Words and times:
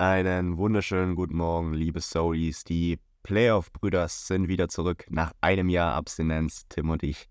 Einen 0.00 0.56
wunderschönen 0.56 1.14
guten 1.14 1.36
Morgen, 1.36 1.74
liebe 1.74 2.00
Soulies. 2.00 2.64
Die 2.64 2.98
Playoff-Brüders 3.22 4.28
sind 4.28 4.48
wieder 4.48 4.70
zurück 4.70 5.04
nach 5.10 5.34
einem 5.42 5.68
Jahr 5.68 5.92
Abstinenz. 5.92 6.66
Tim 6.70 6.88
und 6.88 7.02
ich. 7.02 7.28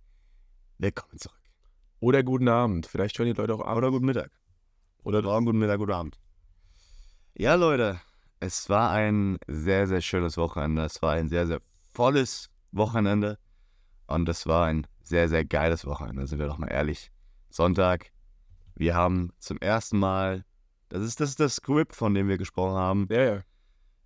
Willkommen 0.78 1.18
zurück. 1.18 1.42
Oder 2.00 2.22
guten 2.22 2.48
Abend. 2.48 2.86
Vielleicht 2.86 3.18
hören 3.18 3.34
die 3.34 3.34
Leute 3.34 3.56
auch 3.56 3.62
abends. 3.62 3.78
Oder 3.78 3.90
guten 3.90 4.06
Mittag. 4.06 4.30
Oder 5.02 5.24
morgen, 5.24 5.48
guten 5.48 5.58
Mittag, 5.58 5.80
guten 5.80 5.94
Abend. 5.94 6.20
Ja, 7.34 7.56
Leute, 7.56 8.00
es 8.40 8.70
war 8.70 8.92
ein 8.92 9.40
sehr, 9.48 9.88
sehr 9.88 10.02
schönes 10.02 10.38
Wochenende. 10.38 10.84
Es 10.84 11.02
war 11.02 11.14
ein 11.14 11.28
sehr, 11.28 11.48
sehr 11.48 11.62
volles 11.92 12.52
Wochenende. 12.72 13.40
Und 14.06 14.30
es 14.30 14.46
war 14.46 14.68
ein 14.68 14.86
sehr, 15.02 15.28
sehr 15.28 15.44
geiles 15.44 15.88
Wochenende, 15.88 16.28
sind 16.28 16.38
wir 16.38 16.46
doch 16.46 16.60
mal 16.60 16.68
ehrlich. 16.68 17.12
Sonntag, 17.50 18.12
wir 18.76 18.94
haben 18.94 19.32
zum 19.40 19.58
ersten 19.58 19.98
Mal 19.98 20.46
das 20.90 21.04
ist, 21.04 21.20
das 21.20 21.30
ist 21.30 21.40
das 21.40 21.56
Script, 21.56 21.96
von 21.96 22.14
dem 22.14 22.28
wir 22.28 22.38
gesprochen 22.38 22.76
haben. 22.76 23.08
Ja, 23.10 23.24
ja. 23.24 23.42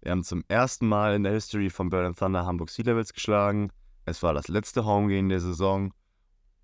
Wir 0.01 0.11
haben 0.11 0.23
zum 0.23 0.43
ersten 0.49 0.87
Mal 0.87 1.15
in 1.15 1.23
der 1.23 1.31
History 1.31 1.69
von 1.69 1.89
Berlin 1.89 2.13
Thunder 2.13 2.45
Hamburg 2.45 2.69
Sea 2.69 2.83
Levels 2.85 3.13
geschlagen. 3.13 3.71
Es 4.05 4.21
war 4.21 4.33
das 4.33 4.49
letzte 4.49 4.85
Homegame 4.85 5.29
der 5.29 5.39
Saison. 5.39 5.93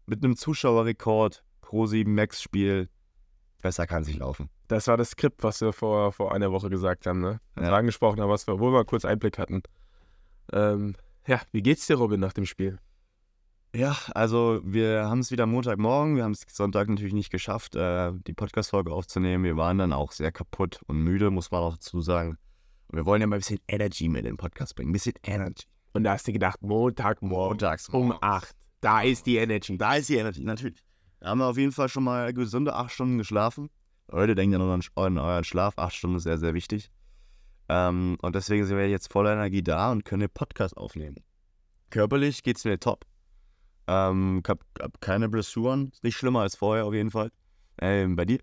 Mit 0.06 0.24
einem 0.24 0.36
Zuschauerrekord 0.36 1.44
pro 1.62 1.86
7 1.86 2.14
Max-Spiel. 2.14 2.90
Besser 3.62 3.88
kann 3.88 4.04
sich 4.04 4.18
laufen. 4.18 4.50
Das 4.68 4.88
war 4.88 4.98
das 4.98 5.12
Skript, 5.12 5.42
was 5.44 5.62
wir 5.62 5.72
vor, 5.72 6.12
vor 6.12 6.34
einer 6.34 6.52
Woche 6.52 6.70
gesagt 6.70 7.08
haben, 7.08 7.22
ne? 7.22 7.40
Ja. 7.58 7.74
angesprochen 7.74 8.20
haben, 8.20 8.30
was 8.30 8.46
wir, 8.46 8.60
wo 8.60 8.68
wir 8.68 8.72
mal 8.72 8.86
kurz 8.86 9.06
Einblick 9.06 9.38
hatten. 9.38 9.64
Ähm, 10.52 10.96
ja, 11.26 11.42
wie 11.52 11.62
geht's 11.62 11.88
dir, 11.88 11.96
Robin, 11.96 12.20
nach 12.20 12.34
dem 12.34 12.46
Spiel? 12.46 12.80
Ja, 13.76 13.96
also 14.16 14.62
wir 14.64 15.06
haben 15.06 15.20
es 15.20 15.30
wieder 15.30 15.46
Montagmorgen. 15.46 16.16
Wir 16.16 16.24
haben 16.24 16.32
es 16.32 16.44
Sonntag 16.52 16.90
natürlich 16.90 17.14
nicht 17.14 17.30
geschafft, 17.30 17.76
äh, 17.76 18.12
die 18.26 18.34
Podcast-Folge 18.34 18.92
aufzunehmen. 18.92 19.44
Wir 19.44 19.58
waren 19.58 19.78
dann 19.78 19.94
auch 19.94 20.12
sehr 20.12 20.32
kaputt 20.32 20.82
und 20.88 20.98
müde, 20.98 21.30
muss 21.30 21.52
man 21.52 21.62
auch 21.62 21.74
dazu 21.74 22.02
sagen. 22.02 22.38
Und 22.88 22.98
wir 22.98 23.06
wollen 23.06 23.22
ja 23.22 23.28
mal 23.28 23.36
ein 23.36 23.42
bisschen 23.42 23.60
Energy 23.68 24.10
mit 24.10 24.22
in 24.22 24.32
den 24.32 24.38
Podcast 24.38 24.76
bringen. 24.76 24.90
Ein 24.90 24.94
bisschen 24.94 25.14
Energy. 25.24 25.66
Und 25.94 26.04
da 26.04 26.14
hast 26.14 26.28
du 26.28 26.34
gedacht, 26.34 26.62
Montagmorgen 26.64 27.50
Montags 27.50 27.90
um 27.90 28.18
8. 28.20 28.56
Da 28.82 29.02
ist 29.02 29.28
die 29.28 29.38
Energy. 29.38 29.78
Da 29.78 29.96
ist 29.96 30.10
die 30.10 30.16
Energy, 30.16 30.44
natürlich. 30.44 30.80
Da 31.20 31.30
haben 31.30 31.38
wir 31.38 31.46
auf 31.46 31.58
jeden 31.58 31.72
Fall 31.72 31.90
schon 31.90 32.04
mal 32.04 32.34
gesunde 32.34 32.74
acht 32.74 32.92
Stunden 32.92 33.20
geschlafen. 33.20 33.70
Leute, 34.08 34.34
denkt 34.34 34.54
ja 34.54 34.58
noch 34.58 34.72
an 34.74 34.82
an 34.96 35.18
euren 35.20 35.44
Schlaf. 35.44 35.78
Acht 35.78 35.94
Stunden 35.94 36.18
ist 36.18 36.24
sehr, 36.24 36.40
sehr 36.40 36.56
wichtig. 36.56 36.90
Ähm, 37.68 38.18
und 38.24 38.34
deswegen 38.36 38.66
sind 38.66 38.78
wir 38.78 38.90
jetzt 38.90 39.12
voller 39.12 39.34
Energie 39.34 39.62
da 39.62 39.92
und 39.92 40.06
können 40.06 40.22
den 40.22 40.32
Podcast 40.34 40.76
aufnehmen. 40.76 41.18
Körperlich 41.92 42.42
geht's 42.42 42.66
mir 42.66 42.80
top. 42.80 43.06
Ähm, 43.92 44.42
ich 44.44 44.50
hab, 44.50 44.60
hab 44.80 45.02
keine 45.02 45.30
Blessuren. 45.30 45.90
Ist 45.92 46.04
nicht 46.04 46.16
schlimmer 46.16 46.42
als 46.42 46.56
vorher 46.56 46.86
auf 46.86 46.94
jeden 46.94 47.10
Fall. 47.10 47.32
Ähm, 47.82 48.16
bei 48.16 48.26
dir? 48.26 48.40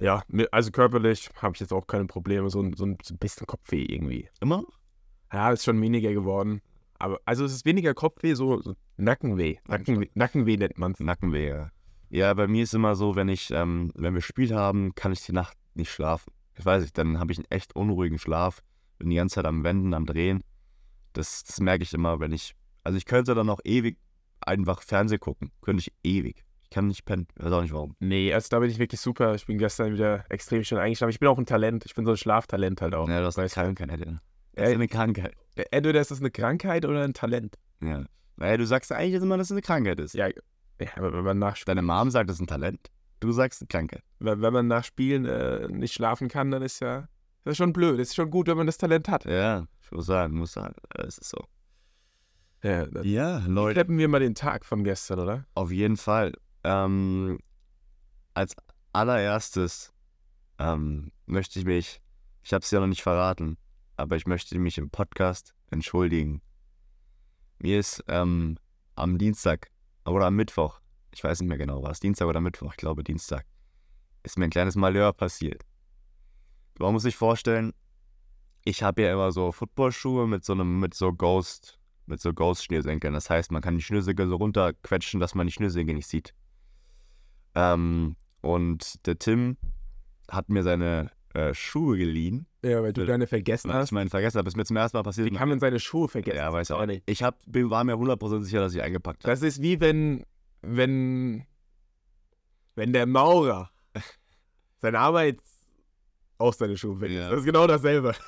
Ja, 0.00 0.22
also 0.52 0.70
körperlich 0.70 1.30
habe 1.40 1.54
ich 1.54 1.60
jetzt 1.60 1.72
auch 1.72 1.86
keine 1.86 2.06
Probleme. 2.06 2.50
So, 2.50 2.60
ein- 2.60 2.74
so 2.74 2.84
ein 2.84 2.96
bisschen 3.18 3.46
Kopfweh 3.46 3.82
irgendwie. 3.84 4.28
Immer? 4.40 4.64
Ja, 5.32 5.52
ist 5.52 5.64
schon 5.64 5.80
weniger 5.80 6.12
geworden. 6.12 6.60
Aber 6.98 7.20
also 7.24 7.44
es 7.44 7.52
ist 7.52 7.64
weniger 7.64 7.94
Kopfweh, 7.94 8.34
so, 8.34 8.60
so 8.60 8.74
Nackenweh. 8.96 9.56
Nackenweh, 9.68 10.08
Nackenweh 10.14 10.56
nennt 10.56 10.78
man 10.78 10.92
es. 10.92 11.00
Nackenweh. 11.00 11.48
Ja. 11.48 11.70
ja, 12.10 12.34
bei 12.34 12.48
mir 12.48 12.64
ist 12.64 12.74
immer 12.74 12.96
so, 12.96 13.14
wenn 13.14 13.28
ich, 13.28 13.50
ähm, 13.52 13.92
wenn 13.94 14.14
wir 14.14 14.20
Spiel 14.20 14.52
haben, 14.54 14.94
kann 14.96 15.12
ich 15.12 15.24
die 15.24 15.32
Nacht 15.32 15.56
nicht 15.74 15.90
schlafen. 15.92 16.32
Ich 16.56 16.64
weiß 16.64 16.82
nicht, 16.82 16.98
dann 16.98 17.20
habe 17.20 17.30
ich 17.30 17.38
einen 17.38 17.50
echt 17.50 17.76
unruhigen 17.76 18.18
Schlaf. 18.18 18.62
Bin 18.98 19.10
die 19.10 19.16
ganze 19.16 19.36
Zeit 19.36 19.44
am 19.46 19.62
Wenden, 19.62 19.94
am 19.94 20.06
Drehen. 20.06 20.42
Das, 21.12 21.44
das 21.44 21.60
merke 21.60 21.84
ich 21.84 21.92
immer, 21.94 22.18
wenn 22.18 22.32
ich. 22.32 22.54
Also 22.82 22.96
ich 22.98 23.04
könnte 23.04 23.34
dann 23.36 23.48
auch 23.50 23.60
ewig 23.64 23.96
einfach 24.40 24.82
Fernsehen 24.82 25.20
gucken. 25.20 25.50
Könnte 25.62 25.80
ich 25.80 25.92
ewig. 26.02 26.44
Ich 26.62 26.70
kann 26.70 26.86
nicht 26.86 27.04
pennen. 27.04 27.26
Ich 27.36 27.44
weiß 27.44 27.52
auch 27.52 27.62
nicht 27.62 27.72
warum. 27.72 27.96
Nee, 27.98 28.32
also 28.32 28.48
da 28.50 28.58
bin 28.58 28.70
ich 28.70 28.78
wirklich 28.78 29.00
super. 29.00 29.34
Ich 29.34 29.46
bin 29.46 29.58
gestern 29.58 29.92
wieder 29.92 30.24
extrem 30.28 30.64
schön 30.64 30.78
eingeschlafen. 30.78 31.10
Ich 31.10 31.20
bin 31.20 31.28
auch 31.28 31.38
ein 31.38 31.46
Talent. 31.46 31.86
Ich 31.86 31.94
bin 31.94 32.04
so 32.04 32.12
ein 32.12 32.16
Schlaftalent 32.16 32.82
halt 32.82 32.94
auch. 32.94 33.08
Ja, 33.08 33.20
das 33.20 33.36
ist 33.38 33.58
eine 33.58 33.74
Krankheit. 33.74 34.00
Ja. 34.00 34.20
Das 34.52 34.68
ist 34.68 34.74
eine 34.74 34.88
Krankheit. 34.88 35.34
Entweder 35.70 36.00
ist 36.00 36.10
das 36.10 36.20
eine 36.20 36.30
Krankheit 36.30 36.84
oder 36.84 37.02
ein 37.04 37.14
Talent. 37.14 37.56
Ja. 37.82 38.04
Naja, 38.36 38.56
du 38.56 38.66
sagst 38.66 38.92
eigentlich 38.92 39.22
immer, 39.22 39.38
dass 39.38 39.48
es 39.48 39.52
eine 39.52 39.62
Krankheit 39.62 39.98
ist. 39.98 40.14
Ja, 40.14 40.28
ja 40.28 40.88
aber 40.96 41.12
wenn 41.12 41.24
man 41.24 41.38
nach, 41.38 41.56
Deine 41.64 41.82
Mom 41.82 42.10
sagt, 42.10 42.28
das 42.28 42.36
ist 42.36 42.42
ein 42.42 42.46
Talent. 42.46 42.90
Du 43.20 43.32
sagst 43.32 43.62
eine 43.62 43.68
Krankheit. 43.68 44.02
wenn 44.20 44.42
wenn 44.42 44.52
man 44.52 44.68
nach 44.68 44.84
Spielen 44.84 45.24
äh, 45.24 45.66
nicht 45.68 45.94
schlafen 45.94 46.28
kann, 46.28 46.50
dann 46.50 46.62
ist 46.62 46.80
ja 46.80 47.08
das 47.48 47.52
ist 47.52 47.58
schon 47.58 47.72
blöd. 47.72 47.98
Es 47.98 48.08
ist 48.08 48.14
schon 48.14 48.30
gut, 48.30 48.46
wenn 48.46 48.58
man 48.58 48.66
das 48.66 48.76
Talent 48.76 49.08
hat. 49.08 49.24
Ja, 49.24 49.66
ich 49.82 49.90
muss 49.90 50.04
sagen, 50.04 50.36
muss 50.36 50.52
sagen. 50.52 50.74
Es 50.94 51.16
ist 51.16 51.30
so. 51.30 51.38
Ja, 52.62 52.86
Ja, 53.02 53.38
Leute. 53.46 53.74
schleppen 53.74 53.98
wir 53.98 54.08
mal 54.08 54.20
den 54.20 54.34
Tag 54.34 54.64
von 54.64 54.82
gestern, 54.84 55.20
oder? 55.20 55.46
Auf 55.54 55.70
jeden 55.70 55.96
Fall. 55.96 56.32
Ähm, 56.64 57.38
als 58.34 58.56
allererstes 58.92 59.92
ähm, 60.58 61.12
möchte 61.26 61.58
ich 61.58 61.64
mich, 61.64 62.00
ich 62.42 62.52
habe 62.52 62.62
es 62.62 62.70
ja 62.70 62.80
noch 62.80 62.86
nicht 62.88 63.02
verraten, 63.02 63.56
aber 63.96 64.16
ich 64.16 64.26
möchte 64.26 64.58
mich 64.58 64.78
im 64.78 64.90
Podcast 64.90 65.54
entschuldigen. 65.70 66.42
Mir 67.58 67.78
ist 67.78 68.02
ähm, 68.08 68.58
am 68.96 69.18
Dienstag 69.18 69.70
oder 70.04 70.26
am 70.26 70.36
Mittwoch, 70.36 70.80
ich 71.12 71.22
weiß 71.22 71.40
nicht 71.40 71.48
mehr 71.48 71.58
genau, 71.58 71.82
war 71.82 71.90
es 71.90 72.00
Dienstag 72.00 72.26
oder 72.26 72.40
Mittwoch, 72.40 72.72
ich 72.72 72.76
glaube 72.76 73.04
Dienstag, 73.04 73.44
ist 74.22 74.38
mir 74.38 74.44
ein 74.46 74.50
kleines 74.50 74.74
Malheur 74.76 75.12
passiert. 75.12 75.64
Man 76.78 76.92
muss 76.92 77.02
sich 77.02 77.16
vorstellen, 77.16 77.72
ich 78.64 78.82
habe 78.82 79.02
ja 79.02 79.12
immer 79.12 79.32
so 79.32 79.52
Footballschuhe 79.52 80.26
mit 80.26 80.44
so 80.44 80.52
einem, 80.52 80.80
mit 80.80 80.94
so 80.94 81.12
Ghost, 81.12 81.78
mit 82.08 82.20
so 82.20 82.32
Ghost-Schnürsenkeln. 82.32 83.14
Das 83.14 83.30
heißt, 83.30 83.52
man 83.52 83.62
kann 83.62 83.76
die 83.76 83.82
Schnürsenkel 83.82 84.28
so 84.28 84.36
runterquetschen, 84.36 85.20
dass 85.20 85.34
man 85.34 85.46
die 85.46 85.52
Schnürsenkel 85.52 85.94
nicht 85.94 86.06
sieht. 86.06 86.34
Ähm, 87.54 88.16
und 88.40 89.06
der 89.06 89.18
Tim 89.18 89.56
hat 90.28 90.48
mir 90.48 90.62
seine 90.62 91.10
äh, 91.34 91.54
Schuhe 91.54 91.96
geliehen. 91.96 92.46
Ja, 92.62 92.82
weil 92.82 92.92
du 92.92 93.06
deine 93.06 93.26
vergessen 93.26 93.72
hast. 93.72 93.86
ich 93.88 93.92
meine, 93.92 94.10
vergessen 94.10 94.38
habe, 94.38 94.48
ist 94.48 94.56
mir 94.56 94.64
zum 94.64 94.76
ersten 94.76 94.96
Mal 94.96 95.02
passiert. 95.02 95.30
Wie 95.30 95.36
kann 95.36 95.48
man 95.48 95.60
seine 95.60 95.78
Schuhe 95.78 96.08
vergessen? 96.08 96.36
ja, 96.36 96.52
weiß 96.52 96.70
auch 96.72 96.86
nicht. 96.86 97.02
Ich 97.06 97.22
hab, 97.22 97.38
bin, 97.46 97.70
war 97.70 97.84
mir 97.84 97.94
100% 97.94 98.42
sicher, 98.42 98.60
dass 98.60 98.74
ich 98.74 98.82
eingepackt 98.82 99.24
habe. 99.24 99.32
Das 99.32 99.42
ist 99.42 99.62
wie 99.62 99.80
wenn, 99.80 100.24
wenn, 100.62 101.44
wenn 102.74 102.92
der 102.92 103.06
Maurer 103.06 103.70
seine 104.78 104.98
Arbeit 104.98 105.38
auch 106.38 106.52
seine 106.52 106.76
Schuhe 106.76 106.96
vergisst. 106.96 107.20
Ja. 107.20 107.30
Das 107.30 107.40
ist 107.40 107.44
genau 107.44 107.66
dasselbe. 107.66 108.14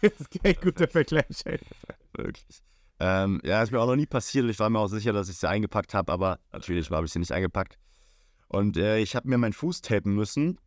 Das 0.00 0.20
ist 0.20 0.42
kein 0.42 0.54
guter 0.60 0.86
Vergleich. 0.86 1.44
Wirklich. 2.12 2.62
Ähm, 3.00 3.40
ja, 3.44 3.62
ist 3.62 3.72
mir 3.72 3.80
auch 3.80 3.86
noch 3.86 3.96
nie 3.96 4.06
passiert. 4.06 4.48
Ich 4.48 4.58
war 4.58 4.70
mir 4.70 4.78
auch 4.78 4.88
sicher, 4.88 5.12
dass 5.12 5.28
ich 5.28 5.36
sie 5.36 5.48
eingepackt 5.48 5.94
habe, 5.94 6.12
aber 6.12 6.38
natürlich 6.52 6.90
habe 6.90 7.06
ich 7.06 7.12
sie 7.12 7.18
nicht 7.18 7.32
eingepackt. 7.32 7.78
Und 8.48 8.76
äh, 8.76 8.98
ich 8.98 9.16
habe 9.16 9.28
mir 9.28 9.38
meinen 9.38 9.52
Fuß 9.52 9.80
tapen 9.80 10.14
müssen, 10.14 10.58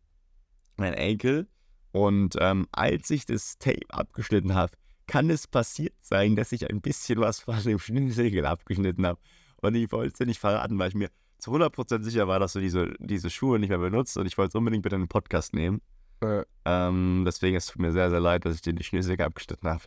mein 0.76 0.94
Enkel. 0.94 1.48
Und 1.92 2.36
ähm, 2.38 2.66
als 2.70 3.08
ich 3.10 3.24
das 3.24 3.58
Tape 3.58 3.80
abgeschnitten 3.88 4.54
habe, 4.54 4.72
kann 5.06 5.30
es 5.30 5.46
passiert 5.46 5.94
sein, 6.02 6.36
dass 6.36 6.52
ich 6.52 6.68
ein 6.68 6.82
bisschen 6.82 7.18
was 7.20 7.40
von 7.40 7.62
dem 7.62 7.78
Schnürsenkel 7.78 8.44
abgeschnitten 8.44 9.06
habe. 9.06 9.18
Und 9.62 9.74
ich 9.74 9.90
wollte 9.90 10.08
es 10.08 10.18
dir 10.18 10.26
nicht 10.26 10.38
verraten, 10.38 10.78
weil 10.78 10.88
ich 10.90 10.94
mir 10.94 11.08
zu 11.38 11.50
100% 11.52 12.02
sicher 12.02 12.28
war, 12.28 12.38
dass 12.38 12.52
du 12.52 12.60
diese, 12.60 12.92
diese 12.98 13.30
Schuhe 13.30 13.58
nicht 13.58 13.70
mehr 13.70 13.78
benutzt. 13.78 14.16
Und 14.18 14.26
ich 14.26 14.36
wollte 14.36 14.50
es 14.50 14.54
unbedingt 14.54 14.82
bitte 14.82 14.96
in 14.96 15.02
den 15.02 15.08
Podcast 15.08 15.54
nehmen. 15.54 15.80
Äh, 16.20 16.44
Ähm, 16.64 17.22
deswegen 17.24 17.56
es 17.56 17.66
tut 17.66 17.80
mir 17.80 17.92
sehr, 17.92 18.10
sehr 18.10 18.20
leid, 18.20 18.44
dass 18.44 18.54
ich 18.54 18.60
dir 18.60 18.72
die 18.72 18.84
Schnürsenkel 18.84 19.24
abgeschnitten 19.24 19.68
habe. 19.68 19.84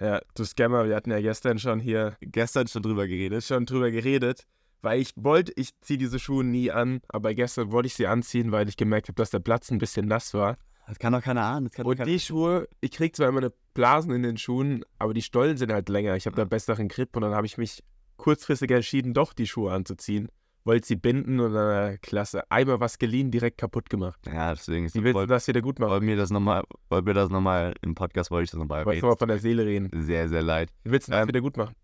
Ja, 0.00 0.20
du 0.34 0.44
Scammer, 0.44 0.88
wir 0.88 0.96
hatten 0.96 1.10
ja 1.10 1.20
gestern 1.20 1.58
schon 1.58 1.78
hier 1.78 2.16
Gestern 2.20 2.66
schon 2.66 2.82
drüber 2.82 3.06
geredet. 3.06 3.44
schon 3.44 3.66
drüber 3.66 3.90
geredet, 3.90 4.46
weil 4.80 5.00
ich 5.00 5.12
wollte, 5.16 5.52
ich 5.56 5.78
ziehe 5.82 5.98
diese 5.98 6.18
Schuhe 6.18 6.42
nie 6.42 6.70
an, 6.70 7.02
aber 7.08 7.34
gestern 7.34 7.70
wollte 7.70 7.88
ich 7.88 7.94
sie 7.94 8.06
anziehen, 8.06 8.50
weil 8.50 8.68
ich 8.68 8.78
gemerkt 8.78 9.08
habe, 9.08 9.16
dass 9.16 9.30
der 9.30 9.40
Platz 9.40 9.70
ein 9.70 9.78
bisschen 9.78 10.06
nass 10.06 10.32
war. 10.32 10.56
Das 10.86 10.98
kann 10.98 11.12
doch 11.12 11.22
keiner 11.22 11.42
ahnen. 11.42 11.66
Und 11.66 11.96
keiner 11.96 12.04
die 12.04 12.18
Schuhe, 12.18 12.66
ich 12.80 12.90
krieg 12.90 13.14
zwar 13.14 13.28
immer 13.28 13.38
eine 13.38 13.52
Blasen 13.74 14.12
in 14.12 14.22
den 14.22 14.38
Schuhen, 14.38 14.84
aber 14.98 15.12
die 15.12 15.22
Stollen 15.22 15.58
sind 15.58 15.70
halt 15.70 15.88
länger. 15.90 16.16
Ich 16.16 16.26
habe 16.26 16.34
da 16.34 16.44
besseren 16.44 16.88
Grip 16.88 17.14
und 17.14 17.22
dann 17.22 17.34
habe 17.34 17.46
ich 17.46 17.58
mich 17.58 17.84
kurzfristig 18.16 18.70
entschieden, 18.70 19.12
doch 19.12 19.34
die 19.34 19.46
Schuhe 19.46 19.72
anzuziehen. 19.72 20.28
Wollte 20.64 20.86
sie 20.86 20.96
binden 20.96 21.40
und 21.40 21.54
dann, 21.54 21.94
äh, 21.94 21.98
klasse, 21.98 22.42
einmal 22.50 22.80
was 22.80 22.98
geliehen, 22.98 23.30
direkt 23.30 23.56
kaputt 23.58 23.88
gemacht. 23.88 24.20
Ja, 24.26 24.52
deswegen 24.54 24.84
ist 24.84 24.94
Wie 24.94 25.02
willst 25.02 25.18
du 25.18 25.26
das 25.26 25.46
wieder 25.48 25.62
gut 25.62 25.78
machen? 25.78 25.90
wollt 25.90 26.02
mir 26.02 26.16
das 26.16 26.30
nochmal, 26.30 26.64
wollt 26.90 27.04
mir 27.06 27.14
das 27.14 27.30
nochmal 27.30 27.74
im 27.80 27.94
Podcast 27.94 28.30
wollte 28.30 28.44
ich 28.44 28.50
das 28.50 28.58
nochmal 28.58 28.80
Ich 28.82 28.86
wollte 28.86 28.98
erwähnen. 29.00 29.10
mal 29.12 29.16
von 29.16 29.28
der 29.28 29.38
Seele 29.38 29.64
reden. 29.64 29.90
Sehr, 30.02 30.28
sehr 30.28 30.42
leid. 30.42 30.70
Wie 30.84 30.90
willst 30.90 31.08
du 31.08 31.12
das 31.12 31.22
Ähm, 31.22 31.28
wieder 31.28 31.40
gut 31.40 31.56
machen? 31.56 31.74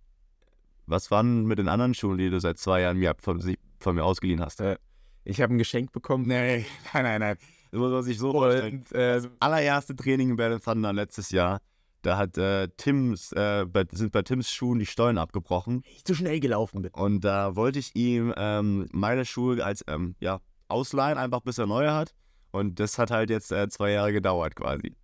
Was 0.87 1.11
waren 1.11 1.47
mit 1.47 1.59
den 1.59 1.69
anderen 1.69 1.95
Schuhen, 1.95 2.19
die 2.19 2.29
du 2.31 2.39
seit 2.39 2.59
zwei 2.59 2.83
Jahren 2.83 2.99
mir 2.99 3.15
von, 3.19 3.41
von 3.81 3.95
mir 3.95 4.05
ausgeliehen 4.05 4.41
hast? 4.41 4.61
Äh, 4.61 4.77
Ich 5.25 5.41
habe 5.41 5.55
ein 5.55 5.59
Geschenk 5.59 5.93
bekommen. 5.93 6.27
Nee, 6.29 6.67
nein, 6.95 7.03
nein, 7.05 7.21
nein. 7.21 7.37
Das 7.73 7.81
muss 7.81 7.91
man 7.91 8.03
sich 8.03 8.19
so 8.19 8.33
vorstellen. 8.33 8.85
Äh, 8.93 9.21
Allererste 9.41 9.97
Training 9.97 10.31
in 10.31 10.37
Berlin 10.37 10.61
Thunder 10.61 10.93
letztes 10.93 11.31
Jahr, 11.31 11.61
da 12.03 12.17
hat 12.17 12.39
äh, 12.39 12.69
Tims, 12.77 13.33
äh, 13.33 13.67
bei, 13.67 13.85
sind 13.91 14.13
bei 14.13 14.23
Tims 14.23 14.51
Schuhen 14.51 14.79
die 14.79 14.87
Stollen 14.87 15.19
abgebrochen. 15.19 15.83
ich 15.85 16.05
zu 16.05 16.15
schnell 16.15 16.41
gelaufen 16.41 16.83
bin. 16.83 16.93
Und 16.93 17.23
da 17.23 17.57
wollte 17.57 17.79
ich 17.79 17.95
ihm 17.97 18.33
ähm, 18.37 18.87
meine 18.93 19.25
Schuhe 19.25 19.65
als 19.65 19.85
ähm, 19.89 20.15
ja, 20.21 20.41
ausleihen, 20.69 21.19
einfach 21.19 21.41
bis 21.41 21.59
er 21.59 21.67
neue 21.67 21.93
hat. 21.93 22.15
Und 22.53 22.81
das 22.81 22.99
hat 22.99 23.11
halt 23.11 23.31
jetzt 23.31 23.53
äh, 23.53 23.69
zwei 23.69 23.91
Jahre 23.91 24.13
gedauert 24.13 24.57
quasi. 24.57 24.95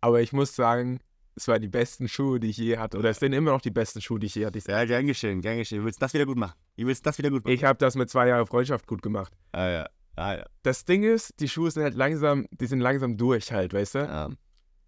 Aber 0.00 0.20
ich 0.20 0.32
muss 0.32 0.54
sagen, 0.54 1.00
es 1.38 1.46
waren 1.48 1.60
die 1.60 1.68
besten 1.68 2.08
Schuhe, 2.08 2.40
die 2.40 2.48
ich 2.48 2.56
je 2.56 2.78
hatte. 2.78 2.98
Oder 2.98 3.10
es 3.10 3.18
sind 3.18 3.32
immer 3.32 3.52
noch 3.52 3.60
die 3.60 3.70
besten 3.70 4.00
Schuhe, 4.00 4.18
die 4.18 4.26
ich 4.26 4.34
je 4.34 4.46
hatte. 4.46 4.58
Ich, 4.58 4.66
Ja, 4.66 4.84
gern 4.84 5.06
geschehen, 5.06 5.40
gern 5.40 5.58
geschehen. 5.58 5.78
Du 5.78 5.84
willst 5.84 6.02
das 6.02 6.12
wieder 6.14 6.26
gut 6.26 6.36
machen. 6.36 6.54
Du 6.76 6.86
willst 6.86 7.06
das 7.06 7.18
wieder 7.18 7.30
gut 7.30 7.44
machen. 7.44 7.54
ich 7.54 7.64
habe 7.64 7.78
das 7.78 7.94
mit 7.94 8.10
zwei 8.10 8.28
Jahren 8.28 8.46
Freundschaft 8.46 8.86
gut 8.86 9.02
gemacht. 9.02 9.32
Ah 9.52 9.68
ja, 9.68 9.86
ah 10.16 10.34
ja. 10.34 10.46
Das 10.62 10.84
Ding 10.84 11.04
ist, 11.04 11.38
die 11.40 11.48
Schuhe 11.48 11.70
sind 11.70 11.84
halt 11.84 11.94
langsam, 11.94 12.46
die 12.50 12.66
sind 12.66 12.80
langsam 12.80 13.16
durch 13.16 13.52
halt, 13.52 13.72
weißt 13.72 13.94
du? 13.96 13.98
ja. 13.98 14.30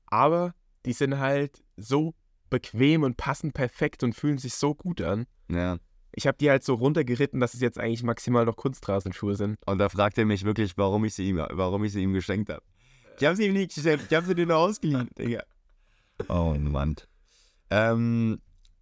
aber 0.07 0.55
die 0.87 0.93
sind 0.93 1.19
halt 1.19 1.63
so 1.77 2.15
bequem 2.49 3.03
und 3.03 3.17
passen 3.17 3.53
perfekt 3.53 4.03
und 4.03 4.15
fühlen 4.15 4.39
sich 4.39 4.55
so 4.55 4.75
gut 4.75 5.01
an. 5.01 5.27
Ja. 5.49 5.79
Ich 6.13 6.27
habe 6.27 6.37
die 6.39 6.51
halt 6.51 6.65
so 6.65 6.75
runtergeritten, 6.75 7.39
dass 7.39 7.55
es 7.55 7.61
jetzt 7.61 7.79
eigentlich 7.79 8.03
maximal 8.03 8.45
noch 8.45 8.57
Kunstrasenschuhe 8.57 9.37
sind. 9.37 9.59
Und 9.67 9.79
da 9.79 9.89
fragt 9.89 10.19
er 10.19 10.25
mich 10.25 10.45
wirklich, 10.45 10.77
warum 10.77 11.05
ich 11.05 11.15
sie 11.15 11.29
ihm, 11.29 11.37
warum 11.37 11.85
ich 11.85 11.93
sie 11.93 12.03
ihm 12.03 12.13
geschenkt 12.13 12.51
habe. 12.51 12.63
Ich 13.19 13.25
habe 13.25 13.37
sie 13.37 13.47
ihm 13.47 13.53
nicht 13.53 13.75
geschenkt, 13.75 14.07
ich 14.11 14.17
habe 14.17 14.27
sie 14.27 14.35
dir 14.35 14.47
nur 14.47 14.57
ausgeliehen, 14.57 15.09
Digga. 15.19 15.45
Oh 16.29 16.55
Mann. 16.59 16.97
Ähm, 17.71 18.41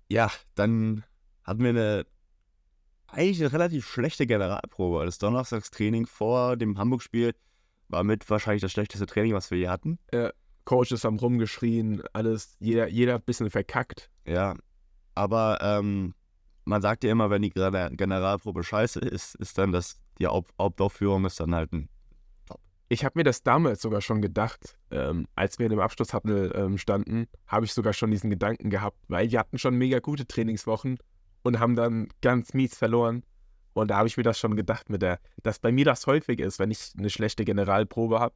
ja, 0.08 0.30
dann 0.54 1.04
hatten 1.44 1.62
wir 1.62 1.70
eine 1.70 2.06
eigentlich 3.08 3.40
eine 3.40 3.52
relativ 3.52 3.88
schlechte 3.88 4.26
Generalprobe. 4.26 5.04
Das 5.04 5.18
Donnerstagstraining 5.18 6.06
vor 6.06 6.56
dem 6.56 6.78
Hamburg-Spiel 6.78 7.34
war 7.88 8.04
mit 8.04 8.28
wahrscheinlich 8.28 8.60
das 8.60 8.72
schlechteste 8.72 9.06
Training, 9.06 9.32
was 9.32 9.50
wir 9.50 9.58
je 9.58 9.68
hatten. 9.68 9.98
Coaches 10.68 11.02
haben 11.04 11.18
rumgeschrien, 11.18 12.02
alles, 12.12 12.54
jeder, 12.60 12.88
jeder 12.88 13.14
ein 13.14 13.22
bisschen 13.22 13.48
verkackt. 13.48 14.10
Ja, 14.26 14.54
aber 15.14 15.58
ähm, 15.62 16.12
man 16.66 16.82
sagt 16.82 17.04
ja 17.04 17.10
immer, 17.10 17.30
wenn 17.30 17.40
die 17.40 17.50
Gener- 17.50 17.88
Generalprobe 17.96 18.62
scheiße 18.62 19.00
ist, 19.00 19.34
ist 19.36 19.56
dann 19.56 19.72
das, 19.72 19.98
die 20.18 20.26
Haupt- 20.26 20.52
Hauptaufführung 20.60 21.24
ist 21.24 21.40
dann 21.40 21.54
halt 21.54 21.72
ein 21.72 21.88
Ich 22.90 23.02
habe 23.02 23.18
mir 23.18 23.24
das 23.24 23.42
damals 23.42 23.80
sogar 23.80 24.02
schon 24.02 24.20
gedacht, 24.20 24.78
ähm, 24.90 25.26
als 25.36 25.58
wir 25.58 25.64
in 25.64 25.70
dem 25.70 25.80
Abschlusshuddle 25.80 26.52
ähm, 26.54 26.76
standen, 26.76 27.28
habe 27.46 27.64
ich 27.64 27.72
sogar 27.72 27.94
schon 27.94 28.10
diesen 28.10 28.28
Gedanken 28.28 28.68
gehabt, 28.68 28.98
weil 29.08 29.30
wir 29.30 29.38
hatten 29.38 29.56
schon 29.56 29.74
mega 29.74 30.00
gute 30.00 30.26
Trainingswochen 30.26 30.98
und 31.44 31.58
haben 31.60 31.76
dann 31.76 32.08
ganz 32.20 32.52
mies 32.52 32.76
verloren. 32.76 33.22
Und 33.72 33.90
da 33.90 33.96
habe 33.96 34.08
ich 34.08 34.18
mir 34.18 34.22
das 34.22 34.38
schon 34.38 34.54
gedacht, 34.54 34.90
mit 34.90 35.00
der, 35.00 35.18
dass 35.42 35.60
bei 35.60 35.72
mir 35.72 35.86
das 35.86 36.06
häufig 36.06 36.40
ist, 36.40 36.58
wenn 36.58 36.70
ich 36.70 36.92
eine 36.98 37.08
schlechte 37.08 37.46
Generalprobe 37.46 38.20
habe, 38.20 38.34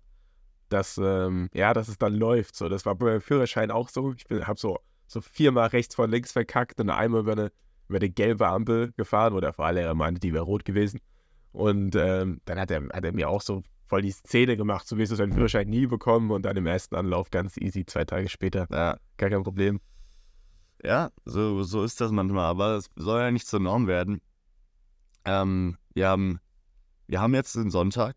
dass, 0.72 0.98
ähm, 0.98 1.48
ja, 1.52 1.74
dass 1.74 1.88
es 1.88 1.98
dann 1.98 2.14
läuft. 2.14 2.56
So, 2.56 2.69
das 2.69 2.86
war 2.86 2.94
beim 2.94 3.20
Führerschein 3.20 3.70
auch 3.70 3.88
so. 3.88 4.12
Ich 4.12 4.24
habe 4.30 4.58
so, 4.58 4.78
so 5.06 5.20
viermal 5.20 5.69
rechts 5.69 5.94
vor 5.94 6.08
links 6.08 6.32
verkackt 6.32 6.80
und 6.80 6.90
einmal 6.90 7.20
über 7.20 7.32
eine, 7.32 7.52
über 7.88 7.98
eine 7.98 8.10
gelbe 8.10 8.48
Ampel 8.48 8.92
gefahren, 8.96 9.34
wo 9.34 9.40
der 9.40 9.52
Fahrlehrer 9.52 9.94
meinte, 9.94 10.20
die 10.20 10.32
wäre 10.32 10.44
rot 10.44 10.64
gewesen. 10.64 11.00
Und 11.52 11.94
ähm, 11.96 12.40
dann 12.46 12.58
hat 12.58 12.70
er, 12.70 12.82
hat 12.92 13.04
er 13.04 13.12
mir 13.12 13.28
auch 13.28 13.42
so 13.42 13.62
voll 13.86 14.02
die 14.02 14.10
Szene 14.10 14.56
gemacht, 14.56 14.88
so 14.88 14.96
wirst 14.96 15.12
du 15.12 15.16
deinen 15.16 15.34
Führerschein 15.34 15.69
nie 15.69 15.86
bekommen 15.86 16.30
und 16.30 16.42
dann 16.46 16.56
im 16.56 16.66
ersten 16.66 16.94
Anlauf 16.94 17.30
ganz 17.30 17.58
easy, 17.58 17.84
zwei 17.84 18.06
Tage 18.06 18.30
später. 18.30 18.66
Ja, 18.70 18.96
Gar 19.19 19.28
kein 19.30 19.42
Problem. 19.42 19.80
ja 20.82 21.10
so, 21.26 21.62
so 21.62 21.84
ist 21.84 22.00
das 22.00 22.10
manchmal, 22.10 22.46
aber 22.46 22.76
es 22.76 22.88
soll 22.96 23.20
ja 23.20 23.30
nicht 23.30 23.46
zur 23.46 23.60
Norm 23.60 23.86
werden. 23.86 24.22
Ähm, 25.26 25.76
wir, 25.92 26.08
haben, 26.08 26.40
wir 27.06 27.20
haben 27.20 27.34
jetzt 27.34 27.54
den 27.54 27.70
Sonntag. 27.70 28.16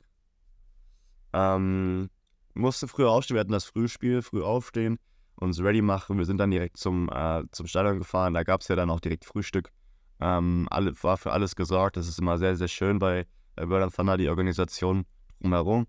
Ähm, 1.34 2.10
musste 2.56 2.88
früher 2.88 3.12
aufstehen, 3.12 3.36
wir 3.36 3.42
hatten 3.42 3.52
das 3.52 3.66
Frühspiel, 3.66 4.22
früh 4.22 4.44
aufstehen, 4.44 4.98
uns 5.36 5.62
ready 5.62 5.82
machen. 5.82 6.18
Wir 6.18 6.26
sind 6.26 6.38
dann 6.38 6.52
direkt 6.52 6.78
zum, 6.78 7.10
äh, 7.10 7.44
zum 7.52 7.68
Stadion 7.68 7.98
gefahren, 7.98 8.34
da 8.34 8.44
gab 8.44 8.62
es 8.62 8.68
ja 8.68 8.76
dann 8.76 8.90
auch 8.90 9.00
direkt 9.00 9.26
Frühstück. 9.26 9.72
Ähm, 10.20 10.68
alle, 10.70 10.94
war 11.04 11.18
für 11.18 11.32
alles 11.32 11.56
gesorgt, 11.56 11.98
das 11.98 12.08
ist 12.08 12.20
immer 12.20 12.38
sehr, 12.38 12.56
sehr 12.56 12.70
schön 12.70 13.00
bei 13.00 13.26
äh, 13.58 13.66
Berlin 13.66 13.92
Thunder, 13.92 14.18
die 14.18 14.30
Organisation 14.30 15.06
drumherum. 15.42 15.88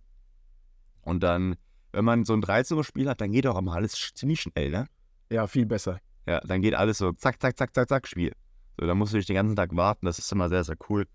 Und 1.02 1.22
dann, 1.22 1.56
wenn 1.92 2.04
man 2.04 2.24
so 2.24 2.32
ein 2.32 2.40
13 2.40 2.76
Uhr 2.76 2.84
Spiel 2.84 3.08
hat, 3.08 3.20
dann 3.20 3.30
geht 3.30 3.46
auch 3.46 3.56
immer 3.56 3.74
alles 3.74 3.92
ziemlich 4.14 4.40
schnell, 4.40 4.70
ne? 4.70 4.88
Ja, 5.30 5.46
viel 5.46 5.66
besser. 5.66 6.00
Ja, 6.26 6.40
dann 6.40 6.60
geht 6.60 6.74
alles 6.74 6.98
so 6.98 7.12
zack, 7.12 7.40
zack, 7.40 7.56
zack, 7.56 7.72
zack, 7.72 7.88
zack, 7.88 8.08
Spiel. 8.08 8.32
So, 8.78 8.86
dann 8.86 8.98
musst 8.98 9.12
du 9.12 9.16
nicht 9.16 9.28
den 9.28 9.36
ganzen 9.36 9.54
Tag 9.54 9.74
warten, 9.76 10.06
das 10.06 10.18
ist 10.18 10.30
immer 10.32 10.48
sehr, 10.48 10.64
sehr 10.64 10.76
cool. 10.88 11.06